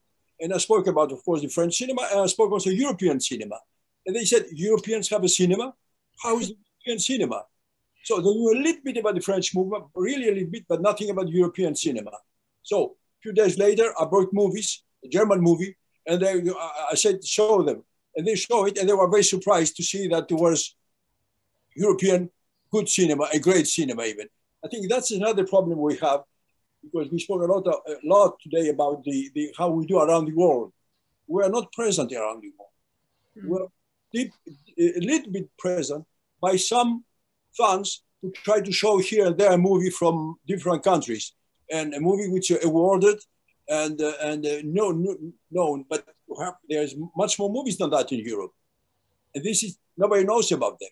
[0.40, 3.60] And I spoke about, of course, the French cinema, and I spoke also European cinema.
[4.04, 5.72] And they said, Europeans have a cinema?
[6.20, 7.44] How is the European cinema?
[8.04, 10.82] So they knew a little bit about the French movement, really a little bit, but
[10.82, 12.10] nothing about European cinema.
[12.62, 15.76] So a few days later, I brought movies, a German movie,
[16.06, 16.42] and they,
[16.90, 17.84] I said, show them.
[18.16, 20.76] And they show it, and they were very surprised to see that there was
[21.76, 22.30] European
[22.70, 24.28] good cinema, a great cinema even.
[24.64, 26.22] I think that's another problem we have,
[26.82, 29.98] because we spoke a lot, of, a lot today about the, the, how we do
[29.98, 30.72] around the world.
[31.28, 32.70] We are not present around the world.
[33.38, 33.48] Mm.
[33.48, 33.66] We're
[34.12, 34.32] deep,
[34.78, 36.04] a little bit present
[36.40, 37.04] by some
[37.56, 41.32] funds to try to show here and there a movie from different countries
[41.70, 43.18] and a movie which are awarded
[43.68, 46.04] and uh, and uh, known, known, but
[46.68, 48.52] there's much more movies than that in Europe,
[49.34, 50.90] and this is nobody knows about them.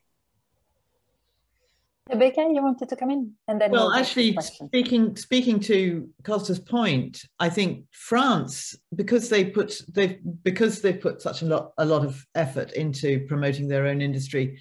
[2.09, 6.59] Rebecca, you wanted to come in, and then well, we'll actually, speaking speaking to Costa's
[6.59, 11.85] point, I think France, because they put they've because they've put such a lot a
[11.85, 14.59] lot of effort into promoting their own industry,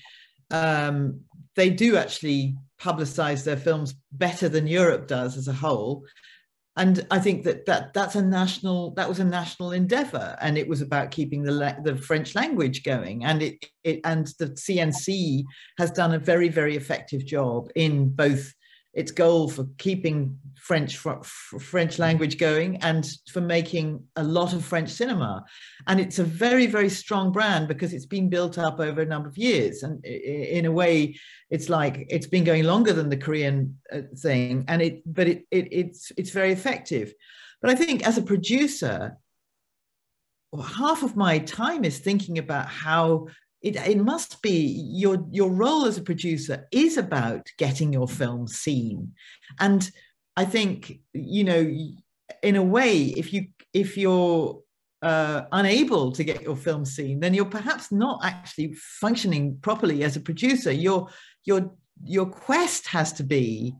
[0.52, 1.22] um,
[1.60, 6.06] they do actually publicize their films better than Europe does as a whole.
[6.78, 10.70] And I think that, that that's a national that was a national endeavor, and it
[10.70, 13.26] was about keeping the the French language going.
[13.26, 15.44] And it, it and the CNC
[15.78, 18.54] has done a very very effective job in both
[18.94, 24.90] its goal for keeping French French language going and for making a lot of French
[24.90, 25.46] cinema.
[25.88, 29.30] And it's a very, very strong brand because it's been built up over a number
[29.30, 29.84] of years.
[29.84, 31.18] And in a way,
[31.50, 34.66] it's like it's been going longer than the Korean uh, thing.
[34.68, 37.14] And it, but it, it it's it's very effective.
[37.62, 39.18] But I think as a producer,
[40.78, 43.28] half of my time is thinking about how
[43.62, 48.48] it, it must be your your role as a producer is about getting your film
[48.48, 49.14] seen
[49.60, 49.92] and
[50.36, 51.78] i think you know
[52.44, 54.62] in a way if you if you're
[55.02, 60.18] uh, unable to get your film seen then you're perhaps not actually functioning properly as
[60.18, 61.08] a producer your
[61.46, 61.72] your
[62.04, 63.74] your quest has to be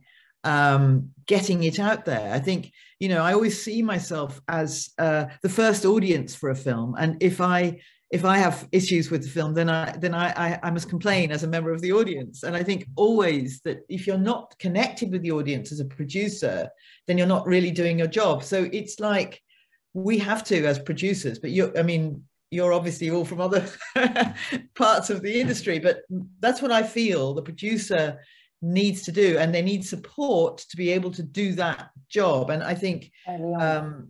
[0.44, 2.32] um, getting it out there.
[2.32, 6.56] I think, you know, I always see myself as uh, the first audience for a
[6.56, 6.94] film.
[6.98, 7.80] And if I
[8.10, 11.30] if I have issues with the film, then I then I, I, I must complain
[11.30, 12.42] as a member of the audience.
[12.42, 16.68] And I think always that if you're not connected with the audience as a producer,
[17.06, 18.42] then you're not really doing your job.
[18.42, 19.40] So it's like
[19.94, 23.64] we have to as producers, but you I mean, you're obviously all from other
[24.74, 26.02] parts of the industry, but
[26.40, 28.18] that's what I feel the producer
[28.62, 32.62] needs to do and they need support to be able to do that job and
[32.62, 33.10] i think
[33.58, 34.08] um,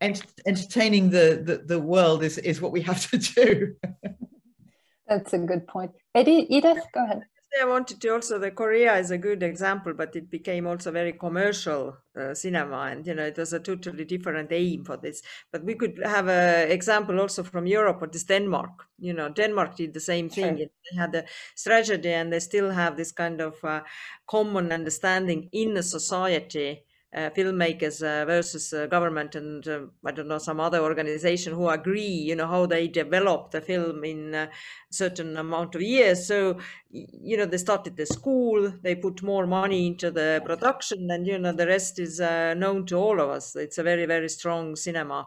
[0.00, 3.74] ent- entertaining the, the, the world is, is what we have to do.
[5.08, 5.92] That's a good point.
[6.14, 7.22] Eddie, Edith, go ahead.
[7.60, 11.12] I wanted to also the Korea is a good example, but it became also very
[11.14, 15.20] commercial uh, cinema, and you know it was a totally different aim for this.
[15.50, 18.86] But we could have an example also from Europe, what is Denmark.
[19.00, 20.58] You know, Denmark did the same thing.
[20.58, 20.66] Sure.
[20.66, 21.24] They had a
[21.56, 23.80] strategy, and they still have this kind of uh,
[24.28, 30.28] common understanding in the society uh, filmmakers uh, versus uh, government and uh, I don't
[30.28, 34.48] know some other organization who agree, you know, how they develop the film in a
[34.90, 36.28] certain amount of years.
[36.28, 36.58] So,
[36.90, 41.38] you know, they started the school, they put more money into the production, and you
[41.38, 43.56] know, the rest is uh, known to all of us.
[43.56, 45.26] It's a very very strong cinema,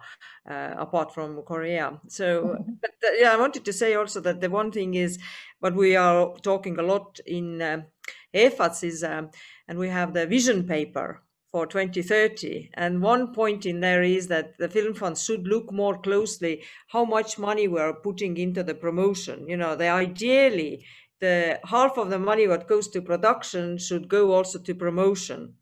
[0.50, 2.00] uh, apart from Korea.
[2.08, 2.72] So, mm-hmm.
[2.82, 5.20] but yeah, I wanted to say also that the one thing is,
[5.60, 7.86] what we are talking a lot in
[8.34, 9.32] EFADs is, um,
[9.68, 11.22] and we have the vision paper
[11.54, 12.72] for 2030.
[12.74, 17.06] And one point in there is that the film fund should look more closely how
[17.06, 19.48] much money we are putting into the promotion.
[19.48, 20.84] You know, the ideally
[21.20, 25.54] the half of the money what goes to production should go also to promotion.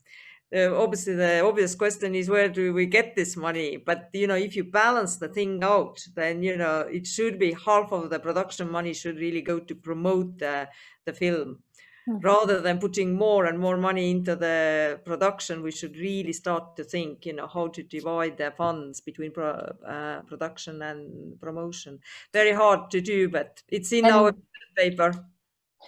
[0.54, 3.76] Uh, obviously, the obvious question is where do we get this money?
[3.76, 7.52] But you know, if you balance the thing out, then you know it should be
[7.52, 10.68] half of the production money should really go to promote the
[11.04, 11.62] the film
[12.08, 12.26] Mm-hmm.
[12.26, 16.82] rather than putting more and more money into the production we should really start to
[16.82, 19.50] think you know how to divide the funds between pro,
[19.86, 22.00] uh, production and promotion.
[22.32, 24.34] Very hard to do but it's in and, our
[24.76, 25.14] paper.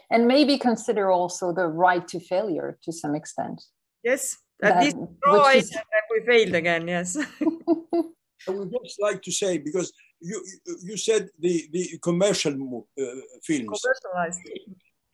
[0.08, 3.64] And maybe consider also the right to failure to some extent.
[4.04, 5.76] Yes at least try is...
[6.10, 7.16] we failed again yes.
[8.48, 10.44] I would just like to say because you
[10.82, 12.52] you said the the commercial
[12.98, 13.04] uh,
[13.42, 13.80] films.
[13.82, 14.40] Commercialized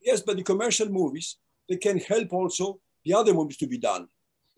[0.02, 1.36] Yes, but the commercial movies,
[1.68, 4.08] they can help also the other movies to be done.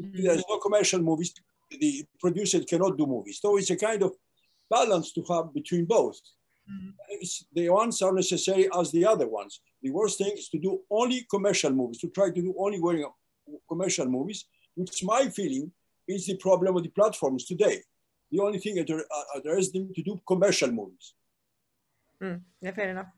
[0.01, 0.23] Mm-hmm.
[0.23, 1.35] There's no commercial movies,
[1.71, 3.39] the producers cannot do movies.
[3.41, 4.13] So it's a kind of
[4.71, 6.21] balance to have between both.
[6.71, 7.25] Mm-hmm.
[7.55, 9.61] the ones are necessary as the other ones.
[9.83, 12.81] The worst thing is to do only commercial movies, to try to do only
[13.69, 14.45] commercial movies,
[14.77, 15.73] which my feeling
[16.07, 17.83] is the problem of the platforms today.
[18.31, 18.89] The only thing that
[19.37, 21.15] address them to do commercial movies.
[22.23, 23.09] Mm, yeah, fair enough.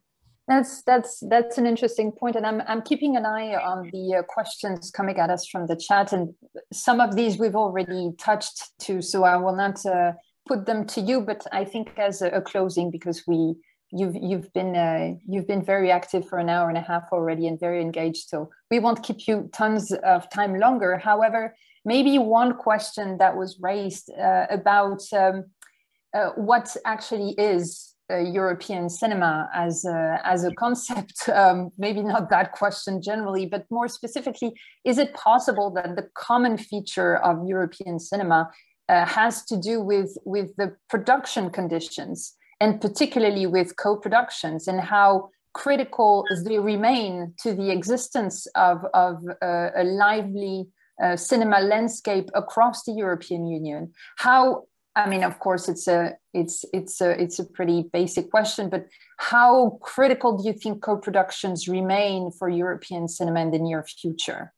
[0.46, 4.22] That's that's that's an interesting point, and I'm I'm keeping an eye on the uh,
[4.22, 6.34] questions coming at us from the chat, and
[6.70, 10.12] some of these we've already touched to, so I will not uh,
[10.46, 11.22] put them to you.
[11.22, 13.54] But I think as a, a closing, because we
[13.90, 17.46] you've you've been uh, you've been very active for an hour and a half already
[17.46, 20.98] and very engaged, so we won't keep you tons of time longer.
[20.98, 21.56] However,
[21.86, 25.44] maybe one question that was raised uh, about um,
[26.14, 31.28] uh, what actually is uh, European cinema as a, as a concept?
[31.35, 34.52] Um, maybe not that question generally, but more specifically,
[34.85, 38.51] is it possible that the common feature of European cinema
[38.89, 45.31] uh, has to do with, with the production conditions and particularly with co-productions and how
[45.55, 50.66] critical they remain to the existence of, of uh, a lively
[51.02, 53.93] uh, cinema landscape across the European Union?
[54.16, 54.64] How
[54.96, 58.86] I mean, of course, it's a it's it's a it's a pretty basic question, but
[59.18, 64.52] how critical do you think co-productions remain for European cinema in the near future?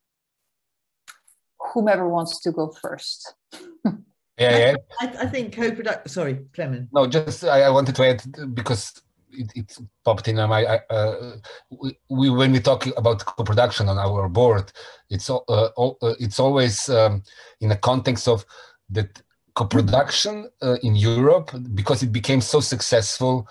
[1.72, 3.34] Whomever wants to go first.
[3.84, 3.98] yeah,
[4.38, 4.74] yeah.
[5.00, 6.08] I, I think co-production.
[6.08, 6.88] Sorry, Klemen.
[6.92, 8.92] No, just I, I wanted to add because
[9.30, 11.36] it, it popped in my uh,
[11.70, 14.70] we, we, when we talk about co-production on our board,
[15.08, 17.22] it's uh, uh, it's always um,
[17.62, 18.44] in the context of
[18.90, 19.22] that
[19.56, 23.48] co-production uh, in Europe, because it became so successful,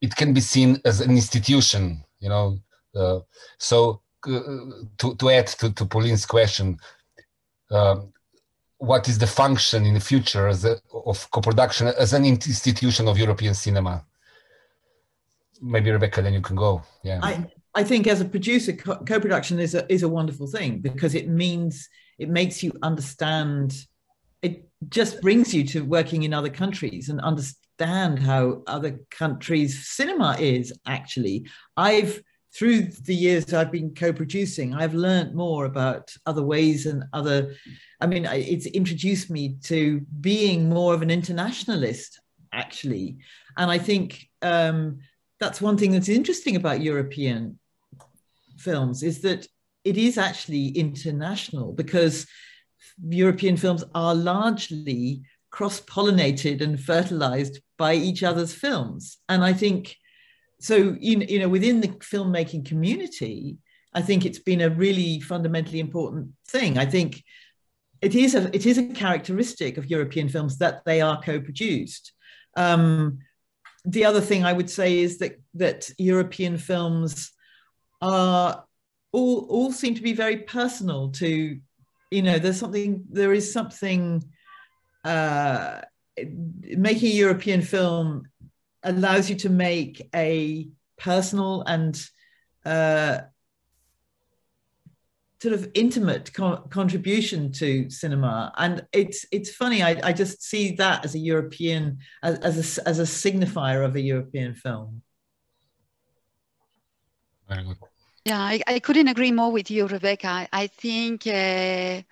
[0.00, 2.02] it can be seen as an institution.
[2.18, 2.58] You know,
[2.96, 3.20] uh,
[3.58, 4.40] so uh,
[4.98, 6.78] to to add to, to Pauline's question,
[7.70, 8.12] um,
[8.78, 10.76] what is the function in the future a,
[11.10, 14.04] of co-production as an institution of European cinema?
[15.60, 16.82] Maybe Rebecca, then you can go.
[17.04, 17.20] Yeah.
[17.22, 21.28] I, I think as a producer, co-production is a is a wonderful thing because it
[21.28, 23.86] means it makes you understand
[24.42, 30.36] it just brings you to working in other countries and understand how other countries cinema
[30.38, 31.46] is actually.
[31.76, 32.22] I've
[32.54, 37.54] through the years i've been co-producing i've learned more about other ways and other
[38.00, 42.20] i mean it's introduced me to being more of an internationalist
[42.52, 43.16] actually.
[43.56, 44.98] And i think um,
[45.40, 47.58] that's one thing that's interesting about european
[48.58, 49.46] films is that
[49.84, 52.26] it is actually international because
[53.08, 59.18] European films are largely cross pollinated and fertilized by each other's films.
[59.28, 59.96] And I think
[60.60, 63.58] so, you know, within the filmmaking community,
[63.92, 66.78] I think it's been a really fundamentally important thing.
[66.78, 67.22] I think
[68.00, 72.12] it is a it is a characteristic of European films that they are co-produced.
[72.56, 73.18] Um,
[73.84, 77.32] the other thing I would say is that that European films
[78.00, 78.64] are
[79.12, 81.58] all all seem to be very personal to
[82.12, 84.22] you know there's something there is something
[85.04, 85.80] uh,
[86.16, 88.24] making a european film
[88.82, 90.68] allows you to make a
[90.98, 92.04] personal and
[92.64, 93.18] uh,
[95.42, 98.52] sort of intimate co- contribution to cinema.
[98.56, 102.88] And it's it's funny I, I just see that as a european as, as a,
[102.88, 105.02] as a signifier of a european film.
[107.48, 107.80] Very good
[108.24, 110.48] yeah, I, I couldn't agree more with you, Rebecca.
[110.52, 112.02] I think uh,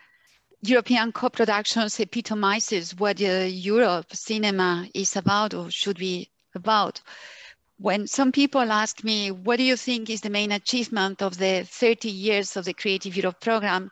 [0.62, 7.01] European co-productions epitomizes what uh, Europe cinema is about or should be about.
[7.78, 11.65] When some people ask me, what do you think is the main achievement of the
[11.65, 13.91] 30 years of the Creative Europe program?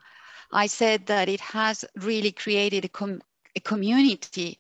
[0.53, 3.23] I said that it has really created a, com
[3.57, 4.59] a community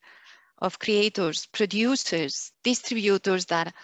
[0.58, 3.74] of creators, producers, distributors that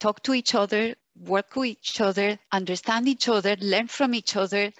[0.00, 4.72] talk to each other, work with each other, understand each other, learn from each other.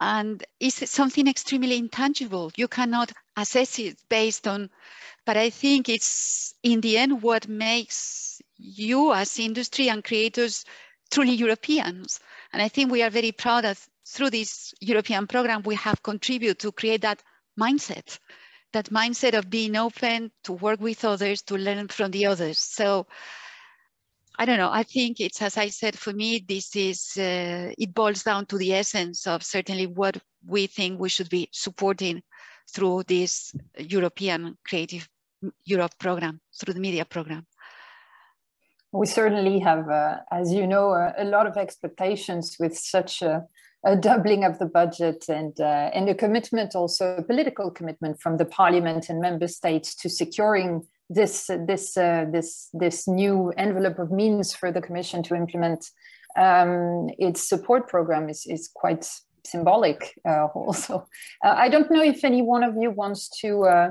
[0.00, 2.52] And it's something extremely intangible.
[2.56, 4.70] You cannot assess it based on,
[5.24, 10.64] but I think it's in the end what makes you as industry and creators
[11.10, 12.20] truly Europeans.
[12.52, 16.58] And I think we are very proud that through this European program, we have contributed
[16.60, 17.22] to create that
[17.58, 18.18] mindset,
[18.72, 22.58] that mindset of being open to work with others, to learn from the others.
[22.58, 23.06] So
[24.36, 24.70] I don't know.
[24.72, 28.58] I think it's, as I said, for me, this is, uh, it boils down to
[28.58, 30.16] the essence of certainly what
[30.46, 32.22] we think we should be supporting
[32.72, 35.08] through this European Creative
[35.64, 37.46] Europe program, through the media program.
[38.92, 43.44] We certainly have, uh, as you know, uh, a lot of expectations with such a,
[43.84, 48.36] a doubling of the budget and, uh, and a commitment, also a political commitment from
[48.36, 54.10] the parliament and member states to securing this this uh, this this new envelope of
[54.10, 55.84] means for the Commission to implement
[56.36, 59.06] um, its support program is is quite
[59.46, 60.14] symbolic.
[60.28, 61.06] Uh, also,
[61.44, 63.90] uh, I don't know if any one of you wants to uh,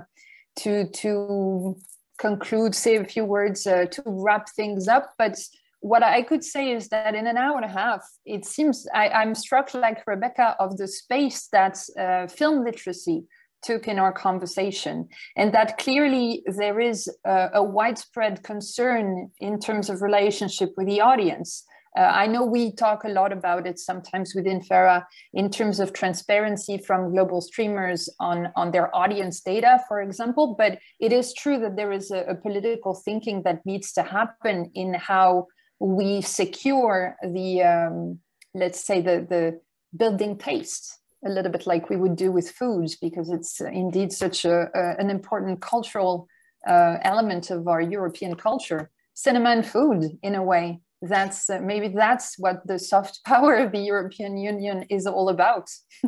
[0.58, 1.78] to to
[2.18, 5.38] conclude, say a few words uh, to wrap things up, but.
[5.86, 9.10] What I could say is that in an hour and a half, it seems I,
[9.10, 13.26] I'm struck like Rebecca of the space that uh, film literacy
[13.64, 19.90] took in our conversation, and that clearly there is a, a widespread concern in terms
[19.90, 21.64] of relationship with the audience.
[21.96, 25.94] Uh, I know we talk a lot about it sometimes within FERA in terms of
[25.94, 31.60] transparency from global streamers on, on their audience data, for example, but it is true
[31.60, 35.46] that there is a, a political thinking that needs to happen in how
[35.80, 38.20] we secure the, um,
[38.56, 39.60] let's say, the, the
[39.96, 44.46] building taste a little bit like we would do with foods because it's indeed such
[44.46, 46.28] a, a an important cultural
[46.68, 48.90] uh, element of our European culture.
[49.16, 53.72] Cinema and food, in a way, that's uh, maybe that's what the soft power of
[53.72, 55.70] the European Union is all about.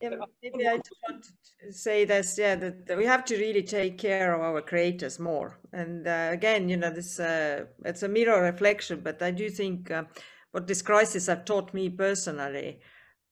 [0.00, 0.10] yeah,
[0.42, 1.24] maybe I just want
[1.62, 5.18] to say this, yeah, that, that, we have to really take care of our creators
[5.18, 5.58] more.
[5.72, 9.90] And uh, again, you know, this uh, it's a mirror reflection, but I do think
[9.90, 10.04] uh,
[10.52, 12.80] what this crisis have taught me personally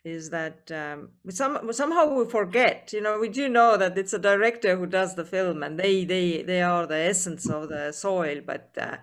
[0.07, 4.19] is that um, some, somehow we forget you know we do know that it's a
[4.19, 8.41] director who does the film and they they they are the essence of the soil
[8.47, 8.97] but uh,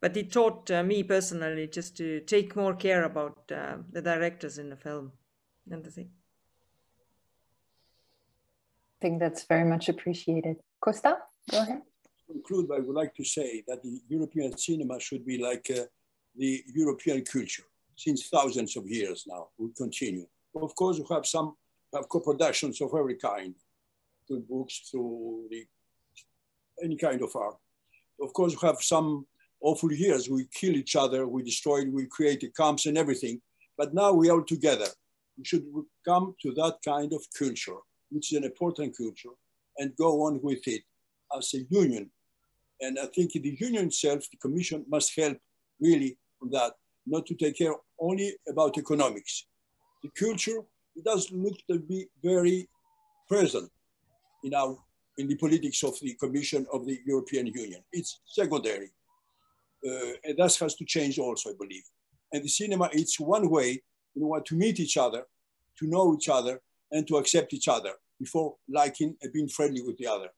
[0.00, 4.58] but it taught uh, me personally just to take more care about uh, the directors
[4.58, 5.12] in the film
[5.70, 6.10] and the thing
[8.94, 10.56] I think that's very much appreciated.
[10.80, 11.18] Costa,
[11.52, 11.82] go ahead.
[12.26, 15.84] To conclude, I would like to say that the European cinema should be like uh,
[16.36, 17.62] the European culture
[17.98, 20.26] since thousands of years now, will continue.
[20.54, 21.56] Of course, we have some
[21.94, 23.54] have co-productions of every kind,
[24.26, 25.66] through books, through the,
[26.82, 27.56] any kind of art.
[28.20, 29.26] Of course, we have some
[29.60, 30.28] awful years.
[30.28, 33.40] We kill each other, we destroy, we create camps and everything.
[33.76, 34.86] But now we are together.
[35.36, 35.64] We should
[36.04, 37.78] come to that kind of culture,
[38.10, 39.34] which is an important culture,
[39.78, 40.82] and go on with it
[41.36, 42.10] as a union.
[42.80, 45.38] And I think the union itself, the Commission must help
[45.80, 46.74] really on that
[47.08, 49.46] not to take care only about economics.
[50.02, 50.60] The culture
[50.96, 52.68] it does look to be very
[53.28, 53.70] present
[54.42, 54.76] in our
[55.18, 57.82] in the politics of the Commission of the European Union.
[57.92, 58.90] It's secondary,
[59.86, 61.82] uh, and that has to change also, I believe.
[62.32, 63.82] And the cinema, it's one way
[64.14, 65.24] you know, to meet each other,
[65.78, 66.60] to know each other,
[66.92, 70.28] and to accept each other before liking and being friendly with the other.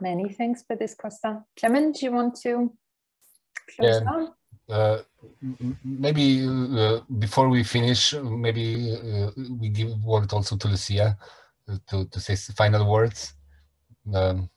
[0.00, 1.44] Many thanks for this, Costa.
[1.56, 2.72] Klemen, do you want to
[3.76, 4.00] close yeah.
[4.00, 4.32] down?
[4.68, 4.98] Uh,
[5.84, 9.30] maybe uh, before we finish, maybe uh,
[9.60, 11.16] we give word also to Lucia
[11.68, 13.34] uh, to, to say final words.
[14.12, 14.50] Um,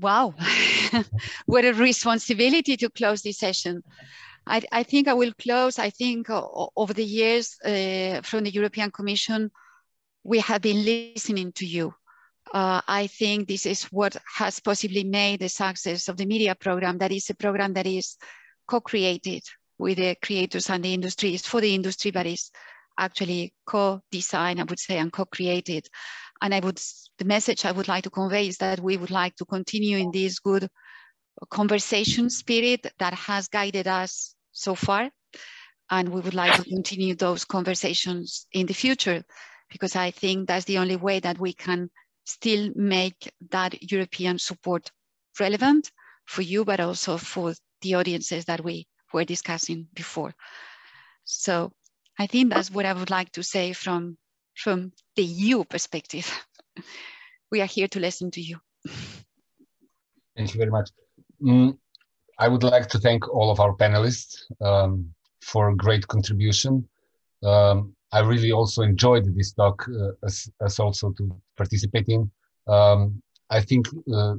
[0.00, 0.34] wow,
[1.46, 3.82] what a responsibility to close this session.
[4.46, 5.78] I, I think I will close.
[5.78, 9.50] I think over the years uh, from the European Commission,
[10.22, 11.94] we have been listening to you
[12.52, 16.98] uh, I think this is what has possibly made the success of the media program.
[16.98, 18.16] That is a program that is
[18.68, 19.42] co-created
[19.78, 21.34] with the creators and the industry.
[21.34, 22.50] It's for the industry, but it's
[22.98, 25.88] actually co-designed, I would say, and co-created.
[26.42, 26.80] And I would,
[27.18, 30.10] the message I would like to convey is that we would like to continue in
[30.12, 30.68] this good
[31.50, 35.10] conversation spirit that has guided us so far.
[35.90, 39.24] And we would like to continue those conversations in the future,
[39.70, 41.90] because I think that's the only way that we can
[42.24, 44.90] still make that European support
[45.38, 45.90] relevant
[46.26, 50.34] for you, but also for the audiences that we were discussing before.
[51.24, 51.72] So
[52.18, 54.16] I think that's what I would like to say from,
[54.56, 56.30] from the EU perspective.
[57.50, 58.58] we are here to listen to you.
[60.36, 60.90] Thank you very much.
[61.42, 61.78] Mm,
[62.38, 66.88] I would like to thank all of our panelists um, for a great contribution.
[67.42, 72.30] Um, I really also enjoyed this talk uh, as, as also to participate in.
[72.68, 73.20] Um,
[73.50, 74.36] I think uh,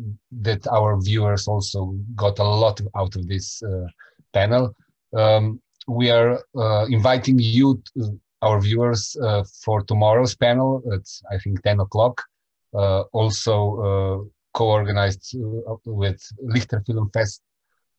[0.48, 3.88] that our viewers also got a lot out of this uh,
[4.34, 4.74] panel.
[5.14, 11.38] Um, we are uh, inviting you, to, our viewers, uh, for tomorrow's panel at I
[11.40, 12.24] think 10 o'clock.
[12.74, 15.36] Uh, also co-organized
[15.86, 17.42] with Lichter Film Fest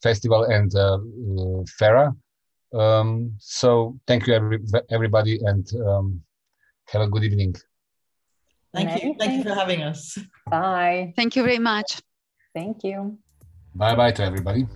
[0.03, 0.73] Festival and
[1.79, 2.15] FERA.
[2.73, 4.59] Um, so thank you every,
[4.91, 6.23] everybody and um,
[6.89, 7.55] have a good evening.
[8.75, 9.15] Thank you.
[9.19, 10.19] Thank you for having us.
[10.51, 11.13] Bye.
[11.17, 12.01] Thank you very much.
[12.55, 13.19] Thank you.
[13.75, 14.67] Bye bye to everybody.